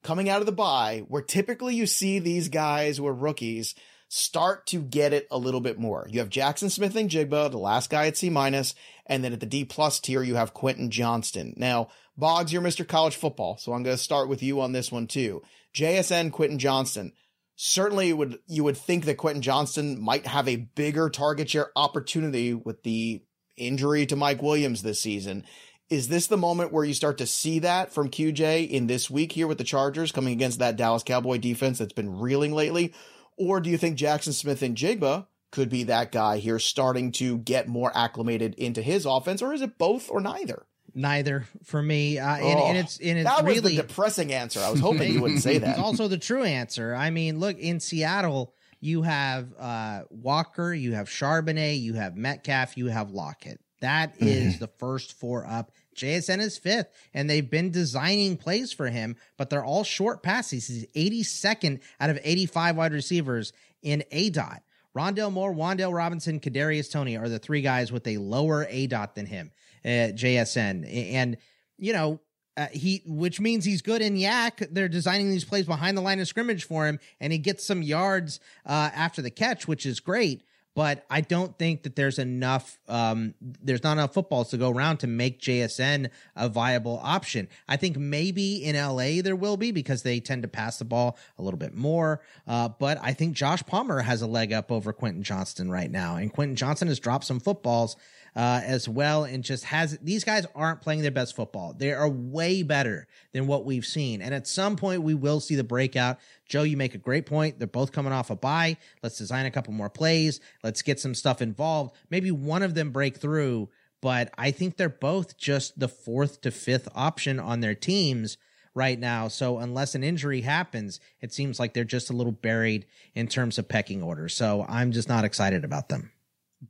[0.03, 3.73] coming out of the bye, where typically you see these guys who are rookies
[4.07, 6.07] start to get it a little bit more.
[6.09, 8.75] You have Jaxon Smith-Njigba, the last guy at C minus,
[9.05, 11.53] and then at the D plus tier you have Quentin Johnston.
[11.57, 12.87] Now, Boggs, you're Mr.
[12.87, 15.41] College Football, so I'm going to start with you on this one too.
[15.75, 17.11] JSN Quentin Johnston.
[17.57, 22.53] Certainly would you would think that Quentin Johnston might have a bigger target share opportunity
[22.53, 23.23] with the
[23.55, 25.45] injury to Mike Williams this season.
[25.89, 29.31] Is this the moment where you start to see that from QJ in this week
[29.31, 32.93] here with the Chargers coming against that Dallas Cowboy defense that's been reeling lately?
[33.37, 37.91] Or do you think Jaxon Smith-Njigba could be that guy here starting to get more
[37.95, 39.41] acclimated into his offense?
[39.41, 40.65] Or is it both or neither?
[40.93, 44.31] Neither for me, uh, and, and Oh, it's and it's that was really the depressing
[44.31, 44.61] answer.
[44.61, 45.77] I was hoping you wouldn't say that.
[45.77, 46.95] Also the true answer.
[46.95, 52.77] I mean, look in Seattle, you have uh, Walker, you have Charbonnet, you have Metcalf,
[52.77, 53.59] you have Lockett.
[53.81, 55.71] That is the first four up.
[55.95, 60.67] JSN is fifth, and they've been designing plays for him, but they're all short passes.
[60.67, 60.85] He's
[61.25, 64.63] 82nd out of 85 wide receivers in A dot.
[64.95, 69.15] Rondale Moore, Wan'Dale Robinson, Kadarius Toney are the three guys with a lower A dot
[69.15, 69.51] than him
[69.83, 70.87] at JSN.
[71.13, 71.37] And,
[71.77, 72.21] you know,
[72.57, 74.65] uh, he, which means he's good in yak.
[74.71, 77.81] They're designing these plays behind the line of scrimmage for him, and he gets some
[77.81, 80.43] yards uh, after the catch, which is great.
[80.75, 82.77] But I don't think that there's enough.
[82.87, 87.47] Um, there's not enough footballs to go around to make JSN a viable option.
[87.67, 91.17] I think maybe in LA there will be because they tend to pass the ball
[91.39, 92.21] a little bit more.
[92.45, 96.17] Uh, but I think Josh Palmer has a leg up over Quentin Johnston right now,
[96.17, 97.95] and Quentin Johnston has dropped some footballs
[98.35, 101.73] uh, as well, and just has these guys aren't playing their best football.
[101.73, 105.55] They are way better than what we've seen, and at some point we will see
[105.55, 106.17] the breakout.
[106.47, 107.59] Joe, you make a great point.
[107.59, 108.77] They're both coming off a bye.
[109.01, 110.39] Let's design a couple more plays.
[110.63, 111.95] Let's get some stuff involved.
[112.09, 113.69] Maybe one of them break through,
[114.01, 118.37] but I think they're both just the fourth to fifth option on their teams
[118.75, 119.29] right now.
[119.29, 123.57] So unless an injury happens, it seems like they're just a little buried in terms
[123.57, 124.27] of pecking order.
[124.27, 126.11] So I'm just not excited about them.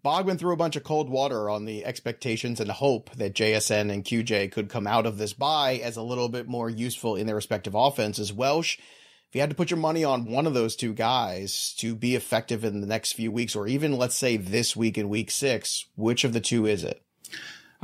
[0.03, 4.03] Bogman threw a bunch of cold water on the expectations and hope that JSN and
[4.03, 7.35] QJ could come out of this bye as a little bit more useful in their
[7.35, 8.33] respective offenses.
[8.33, 11.95] Welsh, if you had to put your money on one of those two guys to
[11.95, 15.29] be effective in the next few weeks, or even let's say this week in week
[15.29, 17.04] six, which of the two is it?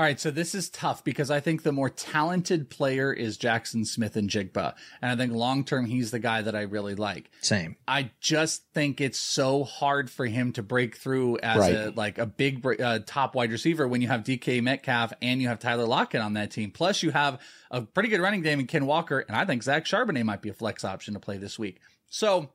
[0.02, 3.86] All right, so this is tough because I think the more talented player is Jaxon
[3.86, 4.74] Smith-Njigba.
[5.00, 7.30] And I think long term, he's the guy that I really like.
[7.42, 7.76] Same.
[7.88, 11.76] I just think it's so hard for him to break through as Right.
[11.76, 15.50] a like a big uh, top wide receiver when you have DK Metcalf and you
[15.50, 16.72] have Tyler Lockett on that team.
[16.72, 17.40] Plus, you have
[17.70, 20.50] a pretty good running game in Ken Walker, and I think Zach Charbonnet might be
[20.50, 21.80] a flex option to play this week.
[22.10, 22.50] So.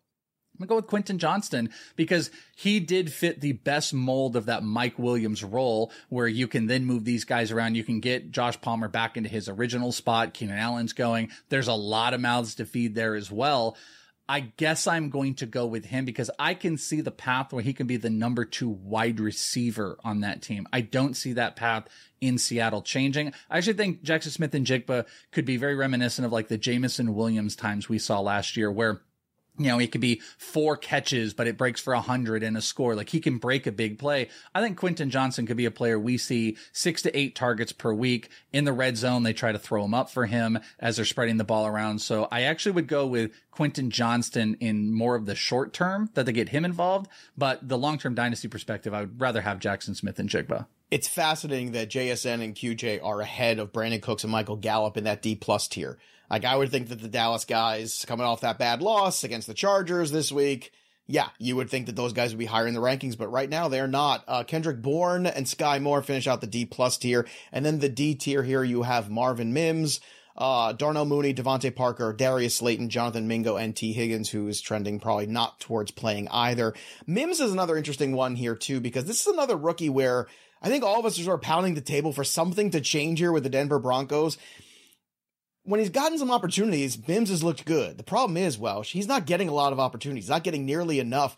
[0.59, 4.63] I'm gonna go with Quentin Johnston because he did fit the best mold of that
[4.63, 7.75] Mike Williams role where you can then move these guys around.
[7.75, 10.33] You can get Josh Palmer back into his original spot.
[10.35, 11.31] Keenan Allen's going.
[11.51, 13.77] There's a lot of mouths to feed there as well.
[14.29, 17.63] I guess I'm going to go with him because I can see the path where
[17.63, 20.67] he can be the number two wide receiver on that team.
[20.73, 21.87] I don't see that path
[22.21, 23.33] in Seattle changing.
[23.49, 27.89] I actually think Jaxon Smith-Njigba could be very reminiscent of like the Jameson Williams times
[27.89, 29.03] we saw last year where
[29.59, 32.63] you know, he could be four catches, but it breaks for a hundred in a
[32.63, 32.95] score.
[32.95, 34.29] Like he can break a big play.
[34.55, 37.93] I think Quentin Johnston could be a player we see six to eight targets per
[37.93, 39.23] week in the red zone.
[39.23, 42.01] They try to throw him up for him as they're spreading the ball around.
[42.01, 46.27] So I actually would go with Quentin Johnston in more of the short term that
[46.27, 47.09] they get him involved.
[47.37, 50.67] But the long term dynasty perspective, I would rather have Jaxon Smith-Njigba.
[50.91, 55.05] It's fascinating that JSN and QJ are ahead of Brandin Cooks and Michael Gallup in
[55.05, 55.99] that D plus tier.
[56.31, 59.55] Like I would think that the Dallas guys coming off that bad loss against the
[59.55, 60.73] Chargers this week,
[61.07, 63.49] yeah, you would think that those guys would be higher in the rankings, but right
[63.49, 64.25] now they're not.
[64.27, 67.89] Uh, Kendrick Bourne and Skyy Moore finish out the D plus tier, and then the
[67.89, 70.01] D tier here you have Marvin Mims,
[70.37, 74.99] uh, Darnell Mooney, DeVante Parker, Darius Slayton, Jonathan Mingo, and Tee Higgins, who is trending
[74.99, 76.75] probably not towards playing either.
[77.07, 80.27] Mims is another interesting one here too, because this is another rookie where
[80.61, 83.21] I think all of us are sort of pounding the table for something to change
[83.21, 84.39] here with the Denver Broncos
[85.67, 87.99] when he's gotten some opportunities, Mims has looked good.
[87.99, 90.29] The problem is, Welsh; he's not getting a lot of opportunities.
[90.29, 91.37] Not getting nearly enough.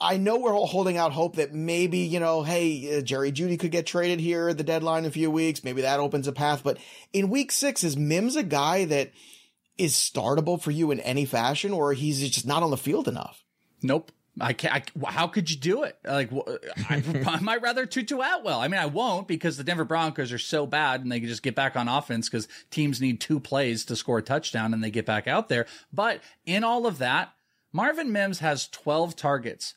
[0.00, 3.58] I know we're all holding out hope that maybe, you know, hey, uh, Jerry Jeudy
[3.58, 5.62] could get traded here at the deadline in a few weeks.
[5.62, 6.62] Maybe that opens a path.
[6.64, 6.78] But
[7.12, 9.12] in week six, is Mims a guy that
[9.76, 13.44] is startable for you in any fashion, or he's just not on the field enough?
[13.82, 14.10] Nope.
[14.38, 14.88] I can't.
[15.02, 15.98] I, how could you do it?
[16.04, 16.30] Like,
[16.88, 18.60] I, I might rather Tutu Atwell.
[18.60, 21.42] I mean, I won't because the Denver Broncos are so bad and they can just
[21.42, 24.90] get back on offense because teams need two plays to score a touchdown and they
[24.90, 25.66] get back out there.
[25.92, 27.32] But in all of that,
[27.72, 29.74] Marvin Mims has 12 targets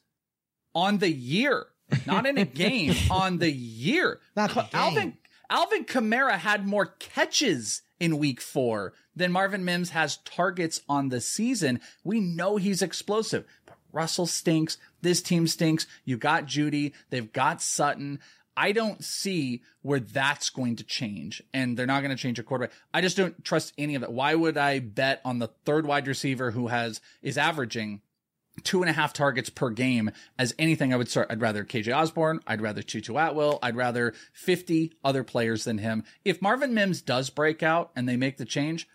[0.75, 1.67] on the year,
[2.05, 4.19] not in a game, on the year.
[4.35, 4.73] Not.
[4.73, 5.17] Alvin,
[5.49, 11.21] Alvin Kamara had more catches in week four than Marvin Mims has targets on the
[11.21, 11.79] season.
[12.03, 13.45] We know he's explosive.
[13.93, 14.77] Russell stinks.
[15.01, 15.87] This team stinks.
[16.03, 16.93] You got Jeudy.
[17.09, 18.19] They've got Sutton.
[18.55, 21.41] I don't see where that's going to change.
[21.53, 22.75] And they're not going to change a quarterback.
[22.93, 24.11] I just don't trust any of it.
[24.11, 28.01] Why would I bet on the third wide receiver who has, is averaging
[28.63, 31.31] two and a half targets per game as anything I would start.
[31.31, 32.39] I'd rather KJ Osborn.
[32.45, 33.57] I'd rather Tutu Atwell.
[33.63, 36.03] I'd rather 50 other players than him.
[36.23, 38.87] If Marvin Mims does break out and they make the change,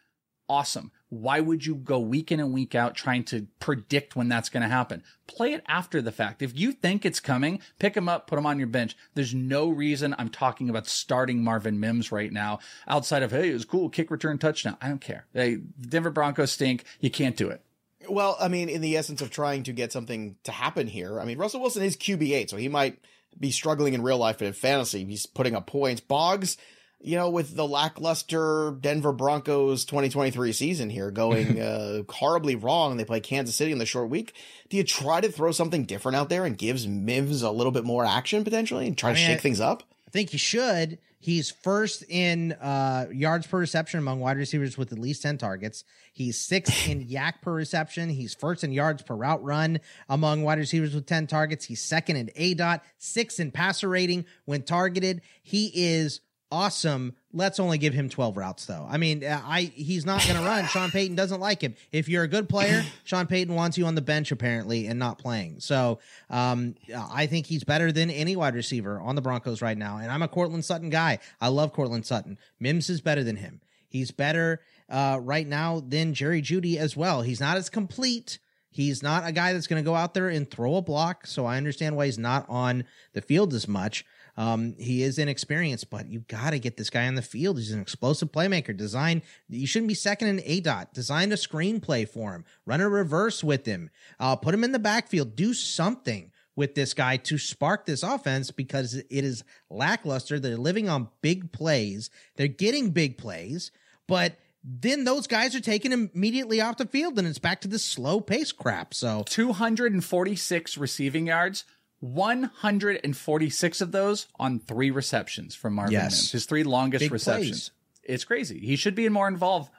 [0.49, 0.93] awesome.
[1.11, 4.63] Why would you go week in and week out trying to predict when that's going
[4.63, 5.03] to happen?
[5.27, 6.43] Play it after the fact.
[6.43, 8.97] If you think it's coming, pick him up, put him on your bench.
[9.15, 13.55] There's no reason I'm talking about starting Marvin Mims right now outside of, hey, it
[13.55, 14.77] was cool, kick return touchdown.
[14.83, 15.27] I don't care.
[15.33, 16.85] Hey, Denver Broncos stink.
[17.01, 17.63] You can't do it.
[18.09, 21.25] Well, I mean, in the essence of trying to get something to happen here, I
[21.25, 22.99] mean, Russell Wilson is QB8, so he might
[23.39, 26.01] be struggling in real life, but in fantasy, he's putting up points.
[26.01, 26.57] Boggs,
[27.01, 33.05] you know, with the lackluster Denver Broncos 2023 season here going uh, horribly wrong, they
[33.05, 34.35] play Kansas City in the short week.
[34.69, 37.85] Do you try to throw something different out there and gives Mims a little bit
[37.85, 39.83] more action potentially and try I to mean, shake I- things up?
[40.07, 40.99] I think you should.
[41.21, 45.85] He's first in uh, yards per reception among wide receivers with at least 10 targets.
[46.13, 48.09] He's sixth in yak per reception.
[48.09, 51.65] He's first in yards per route run among wide receivers with 10 targets.
[51.67, 55.21] He's second in A dot, sixth in passer rating when targeted.
[55.43, 56.21] He is
[56.51, 57.15] awesome.
[57.33, 58.87] Let's only give him 12 routes though.
[58.89, 60.67] I mean, uh, I he's not going to run.
[60.69, 61.75] Sean Payton doesn't like him.
[61.93, 65.19] If you're a good player, Sean Payton wants you on the bench apparently and not
[65.19, 65.61] playing.
[65.61, 65.99] So,
[66.31, 66.75] um,
[67.13, 69.99] I think he's better than any wide receiver on the Broncos right now.
[69.99, 71.19] And I'm a Courtland Sutton guy.
[71.41, 72.39] I love Courtland Sutton.
[72.61, 73.61] Mims is better than him.
[73.89, 77.23] He's better uh, right now than Jerry Jeudy as well.
[77.23, 78.39] He's not as complete.
[78.71, 81.27] He's not a guy that's going to go out there and throw a block.
[81.27, 84.05] So I understand why he's not on the field as much.
[84.39, 87.59] Um, he is inexperienced, but you got to get this guy on the field.
[87.59, 88.75] He's an explosive playmaker.
[88.75, 90.95] Design, you shouldn't be second in A dot.
[90.95, 92.45] Design a screenplay for him.
[92.65, 93.91] Run a reverse with him.
[94.21, 95.35] Uh, put him in the backfield.
[95.35, 100.39] Do something with this guy to spark this offense because it is lackluster.
[100.39, 102.09] They're living on big plays.
[102.37, 103.73] They're getting big plays,
[104.07, 107.85] but then those guys are taken immediately off the field and it's back to this
[107.85, 108.95] slow pace crap.
[108.95, 111.65] So 246 receiving yards.
[112.01, 116.03] 146 of those on three receptions from Marvin Yes.
[116.13, 116.33] Mims.
[116.33, 117.71] His three longest Big receptions.
[118.03, 118.59] It's crazy.
[118.61, 119.71] He should be more involved,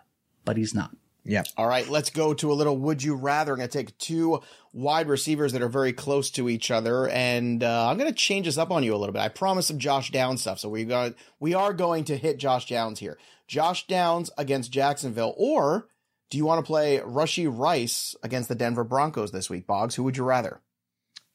[0.45, 0.91] but he's not.
[1.25, 1.43] yeah.
[1.57, 3.53] All right, let's go to a little would you rather.
[3.53, 4.41] I'm going to take two
[4.73, 8.45] wide receivers that are very close to each other, and uh, I'm going to change
[8.45, 9.21] this up on you a little bit.
[9.21, 12.67] I promised some Josh Downs stuff, so we got we are going to hit Josh
[12.67, 13.17] Downs here.
[13.47, 15.87] Josh Downs against Jacksonville, or
[16.29, 19.95] do you want to play Rashee Rice against the Denver Broncos this week, Boggs?
[19.95, 20.61] Who would you rather?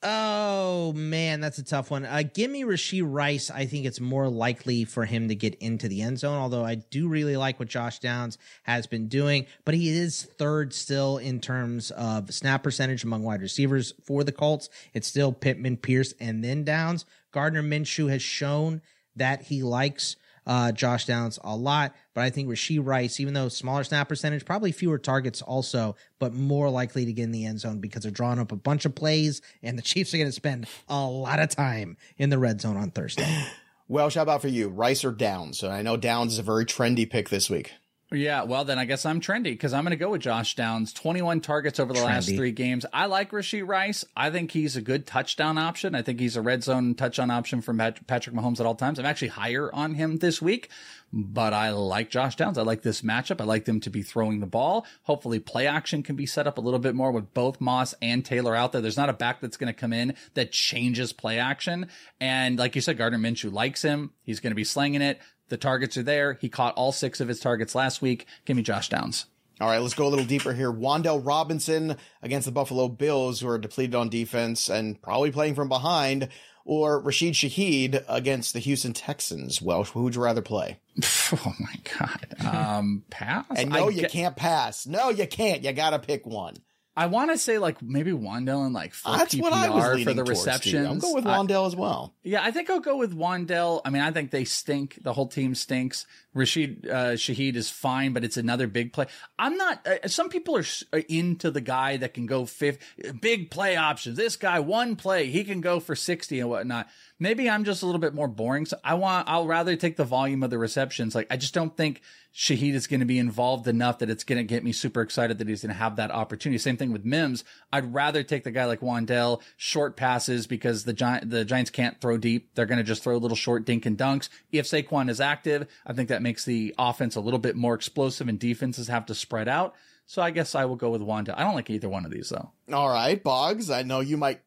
[0.07, 2.05] Oh man, that's a tough one.
[2.05, 3.51] Uh, give me Rashee Rice.
[3.51, 6.37] I think it's more likely for him to get into the end zone.
[6.37, 10.75] Although I do really like what Josh Downs has been doing, but he is third
[10.75, 14.69] still in terms of snap percentage among wide receivers for the Colts.
[14.93, 17.07] It's still Pittman, Pierce, and then Downs.
[17.33, 18.83] Gardner Minshew has shown
[19.17, 20.17] that he likes
[20.47, 24.45] uh, Josh Downs a lot, but I think Rashee Rice, even though smaller snap percentage,
[24.45, 28.13] probably fewer targets also, but more likely to get in the end zone because they're
[28.13, 31.41] drawing up a bunch of plays, and the Chiefs are going to spend a lot
[31.41, 33.45] of time in the red zone on Thursday.
[33.87, 35.59] Well, how about for you, Rice or Downs?
[35.59, 37.73] So I know Downs is a very trendy pick this week.
[38.15, 40.93] Yeah, well, then I guess I'm trendy because I'm going to go with Josh Downs.
[40.93, 42.05] 21 targets over the Trendy.
[42.05, 42.87] last three games.
[42.93, 44.05] I like Rashee Rice.
[44.17, 45.95] I think he's a good touchdown option.
[45.95, 48.99] I think he's a red zone touchdown option from Pat- Patrick Mahomes at all times.
[48.99, 50.69] I'm actually higher on him this week,
[51.13, 52.59] but I like Josh Downs.
[52.59, 53.41] I like this matchup.
[53.41, 54.87] I like them to be throwing the ball.
[55.03, 58.25] Hopefully, play action can be set up a little bit more with both Moss and
[58.25, 58.81] Taylor out there.
[58.81, 61.89] There's not a back that's going to come in that changes play action.
[62.21, 64.11] And like you said, Gardner Minshew likes him.
[64.23, 65.21] He's going to be slinging it.
[65.49, 66.35] The targets are there.
[66.41, 68.27] He caught all six of his targets last week.
[68.45, 69.27] Give me Josh Downs.
[69.61, 70.73] All right, let's go a little deeper here.
[70.73, 75.69] Wan'Dale Robinson against the Buffalo Bills, who are depleted on defense and probably playing from
[75.69, 76.29] behind,
[76.65, 79.63] or Rashid Shaheed against the Houston Texans.
[79.63, 80.81] Well, who would you rather play?
[81.33, 82.27] Oh my god.
[82.47, 83.47] Um, pass.
[83.57, 84.87] And no, I you get- can't pass.
[84.87, 85.65] No, you can't.
[85.65, 86.55] You got to pick one.
[86.97, 90.03] I want to say like maybe Wan'Dale and like full That's PPR what I was
[90.05, 90.87] for the receptions.
[90.89, 92.15] I'm going with I- Wan'Dale as well.
[92.23, 93.81] yeah, I think I'll go with Wan'Dale.
[93.85, 94.99] I mean, I think they stink.
[95.03, 96.07] The whole team stinks.
[96.35, 99.07] Rashid uh, Shaheed is fine, but it's another big play.
[99.39, 99.87] I'm not.
[99.87, 102.79] Uh, some people are are into the guy that can go fifth,
[103.21, 104.17] big play options.
[104.17, 106.89] This guy, one play, he can go for sixty and whatnot.
[107.21, 108.67] Maybe I'm just a little bit more boring.
[108.67, 109.29] So I want.
[109.29, 111.15] I'll rather take the volume of the receptions.
[111.15, 112.03] Like I just don't think
[112.35, 115.39] Shaheed is going to be involved enough that it's going to get me super excited
[115.39, 116.59] that he's going to have that opportunity.
[116.59, 117.45] Same thing with Mims.
[117.73, 122.01] I'd rather take the guy like Wan'Dale, short passes because the Gi- the Giants can't
[122.01, 122.51] throw deep.
[122.55, 124.29] They're going to just throw little short dink and dunks.
[124.51, 128.27] If Saquon is active, I think that makes the offense a little bit more explosive
[128.29, 129.75] and defenses have to spread out.
[130.07, 131.39] So I guess I will go with Wanda.
[131.39, 132.51] I don't like either one of these though.
[132.73, 133.71] All right, Boggs.
[133.71, 134.41] I know you might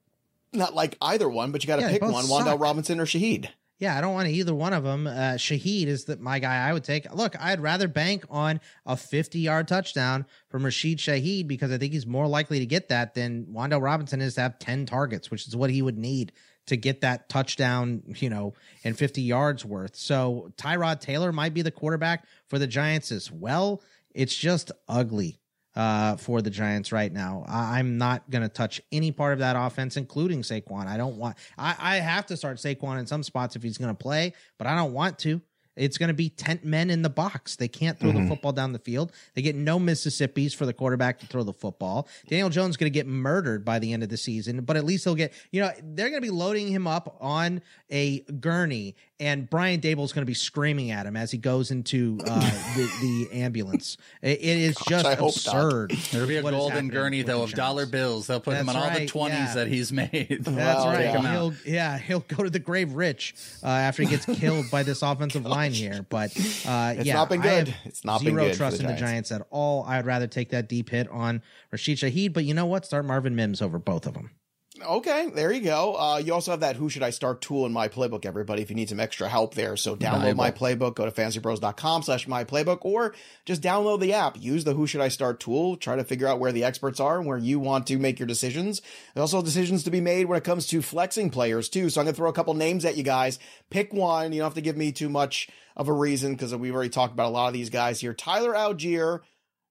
[0.53, 2.45] not like either one, but you got to Yeah, pick both one: suck.
[2.45, 3.47] Wan'Dale Robinson or Shaheed.
[3.79, 5.05] Yeah, I don't want either one of them.
[5.05, 7.13] Uh, Shaheed is the, my guy I would take.
[7.13, 11.93] Look, I'd rather bank on a 50 yard touchdown from Rashid Shaheed because I think
[11.93, 15.47] he's more likely to get that than Wan'Dale Robinson is to have 10 targets, which
[15.47, 16.31] is what he would need
[16.67, 18.53] to get that touchdown, you know,
[18.83, 19.95] and 50 yards worth.
[19.95, 23.81] So Tyrod Taylor might be the quarterback for the Giants as well.
[24.13, 25.39] It's just ugly
[25.75, 27.45] uh, for the Giants right now.
[27.47, 30.87] I- I'm not going to touch any part of that offense, including Saquon.
[30.87, 31.37] I don't want.
[31.57, 34.67] I, I have to start Saquon in some spots if he's going to play, but
[34.67, 35.41] I don't want to.
[35.77, 37.55] It's going to be tent men in the box.
[37.55, 38.29] They can't throw the mm-hmm.
[38.29, 39.11] football down the field.
[39.35, 42.07] They get no Mississippi's for the quarterback to throw the football.
[42.27, 44.83] Daniel Jones is going to get murdered by the end of the season, but at
[44.83, 45.33] least he'll get.
[45.51, 50.13] You know, they're going to be loading him up on a gurney, and Brian Daboll's
[50.13, 52.39] going to be screaming at him as he goes into uh,
[52.75, 53.97] the, the ambulance.
[54.21, 55.35] It- it is just I hope not.
[55.35, 55.91] absurd.
[56.11, 58.27] There'll be a golden gurney with though the of dollar bills.
[58.27, 59.53] They'll put him on That's all the twenties yeah.
[59.55, 60.37] that he's made.
[60.41, 61.01] That's Well, right.
[61.05, 61.31] yeah.
[61.31, 63.33] He'll yeah he'll go to the grave rich
[63.63, 66.05] uh, after he gets killed by this offensive line here.
[66.09, 66.31] But
[66.67, 67.73] uh, It's yeah, not been good.
[67.85, 69.29] It's not been zero good trust the in the Giants.
[69.29, 69.83] Giants at all.
[69.85, 71.41] I'd rather take that deep hit on
[71.71, 72.33] Rashid Shaheed.
[72.33, 72.85] But you know what?
[72.85, 74.31] Start Marvin Mims over both of them.
[74.79, 75.95] Okay, there you go.
[75.95, 78.69] Uh, you also have that Who Should I Start tool in My Playbook, everybody, if
[78.69, 79.75] you need some extra help there.
[79.75, 84.39] So download My Playbook, go to fantasypros.com slash My Playbook, or just download the app.
[84.39, 85.77] Use the Who Should I Start tool.
[85.77, 88.27] Try to figure out where the experts are and where you want to make your
[88.27, 88.81] decisions.
[89.13, 91.89] There's also decisions to be made when it comes to flexing players, too.
[91.89, 93.39] So I'm going to throw a couple names at you guys.
[93.69, 94.31] Pick one.
[94.31, 97.13] You don't have to give me too much of a reason because we've already talked
[97.13, 98.13] about a lot of these guys here.
[98.13, 99.21] Tyler Allgeier,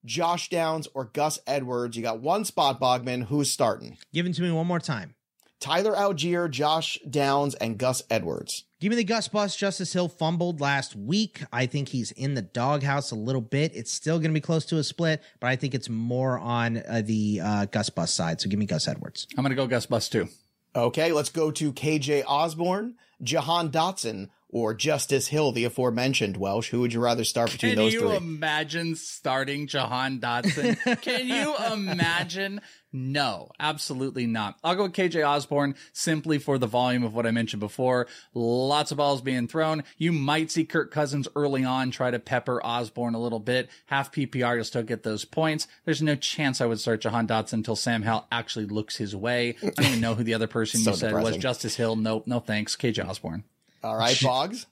[0.06, 1.96] Josh Downs, or Gus Edwards.
[1.96, 3.24] You got one spot, Bogman.
[3.26, 3.98] Who's starting?
[4.14, 5.14] Give it to me one more time.
[5.58, 8.64] Tyler Allgeier, Josh Downs, and Gus Edwards.
[8.78, 9.56] Give me the Gus Bus.
[9.56, 11.42] Justice Hill fumbled last week.
[11.50, 13.74] I think he's in the doghouse a little bit.
[13.74, 16.82] It's still going to be close to a split, but I think it's more on
[16.86, 18.40] uh, the uh, Gus Bus side.
[18.40, 19.26] So give me Gus Edwards.
[19.36, 20.28] I'm gonna go Gus Bus too.
[20.74, 26.70] Okay, let's go to KJ Osborn, Jahan Dotson, or Justice Hill, the aforementioned Welsh.
[26.70, 30.78] Who would you rather start between Can those you imagine starting Jahan Dotson?
[31.02, 32.62] Can you imagine?
[32.90, 34.58] No, absolutely not.
[34.64, 38.06] I'll go with KJ Osborn simply for the volume of what I mentioned before.
[38.32, 39.84] Lots of balls being thrown.
[39.98, 43.68] You might see Kirk Cousins early on try to pepper Osborn a little bit.
[43.84, 45.68] Half PPR, you'll still get those points.
[45.84, 49.56] There's no chance I would start Jahan Dotson until Sam Howell actually looks his way.
[49.62, 51.36] I don't even know who the other person So you said was.
[51.36, 51.96] Justice Hill.
[51.96, 52.74] Nope, no thanks.
[52.74, 53.44] KJ Osborn.
[53.86, 54.66] All right, Boggs.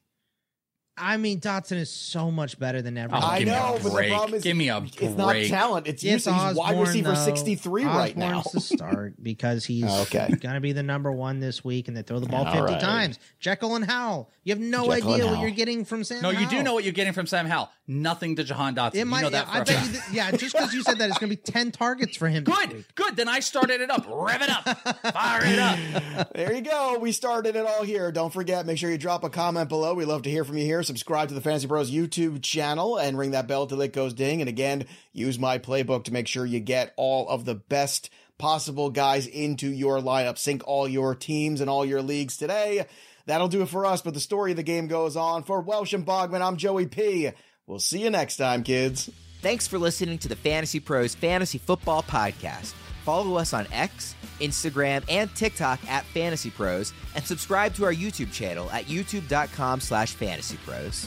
[0.96, 3.22] I mean, Dotson is so much better than oh, everyone.
[3.24, 5.26] Oh, I give me a know, but the problem is Give me a it's not
[5.28, 5.48] break.
[5.50, 5.86] talent.
[5.88, 6.34] It's It's usage.
[6.34, 7.14] He's wide receiver though.
[7.24, 8.38] 63 right now.
[8.38, 10.28] Osborn's the start because he's Okay.
[10.40, 12.72] going to be the number one this week, and they throw the ball All 50
[12.74, 12.80] right.
[12.80, 13.18] times.
[13.40, 14.30] Jekyll and Howell.
[14.44, 16.84] You have no Jekyll idea what you're getting from Sam No, you do know what
[16.84, 17.70] you're getting from Sam Howell.
[17.86, 18.94] Nothing to Jahan Dotson.
[18.94, 20.82] It you might, know that for I a bet you, th- yeah, just because you
[20.82, 22.44] said that, it's going to be 10 targets for him.
[22.44, 22.94] this Good, week.
[22.94, 23.16] good.
[23.16, 24.06] Then I started it up.
[24.08, 25.12] Rev it up.
[25.12, 26.30] Fire it up.
[26.34, 26.98] There you go.
[27.00, 28.10] We started it all here.
[28.12, 29.94] Don't forget, make sure you drop a comment below.
[29.94, 30.82] We love to hear from you here.
[30.84, 34.40] Subscribe to the Fantasy Pros YouTube channel and ring that bell till it goes ding.
[34.40, 38.90] And again, use my playbook to make sure you get all of the best possible
[38.90, 40.38] guys into your lineup.
[40.38, 42.86] Sync all your teams and all your leagues today.
[43.26, 45.44] That'll do it for us, but the story of the game goes on.
[45.44, 47.30] For Welsh and Bogman, I'm Joey P.
[47.66, 49.10] We'll see you next time, kids.
[49.40, 52.74] Thanks for listening to the Fantasy Pros Fantasy Football Podcast.
[53.04, 58.32] Follow us on X, Instagram, and TikTok at Fantasy Pros, and subscribe to our YouTube
[58.32, 61.06] channel at youtube.com slash fantasypros.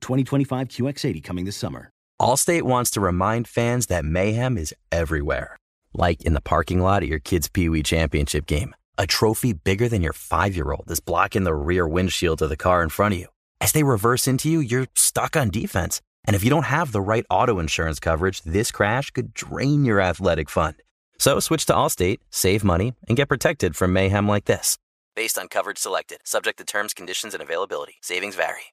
[0.00, 1.90] 2025 QX80 coming this summer.
[2.20, 5.56] Allstate wants to remind fans that mayhem is everywhere.
[5.94, 8.74] Like in the parking lot at your kid's Pee Wee Championship game.
[8.96, 12.56] A trophy bigger than your five year old is blocking the rear windshield of the
[12.56, 13.26] car in front of you.
[13.60, 16.00] As they reverse into you, you're stuck on defense.
[16.26, 20.00] And if you don't have the right auto insurance coverage, this crash could drain your
[20.00, 20.74] athletic fund.
[21.18, 24.76] So switch to Allstate, save money, and get protected from mayhem like this.
[25.14, 27.94] Based on coverage selected, subject to terms, conditions, and availability.
[28.02, 28.72] Savings vary.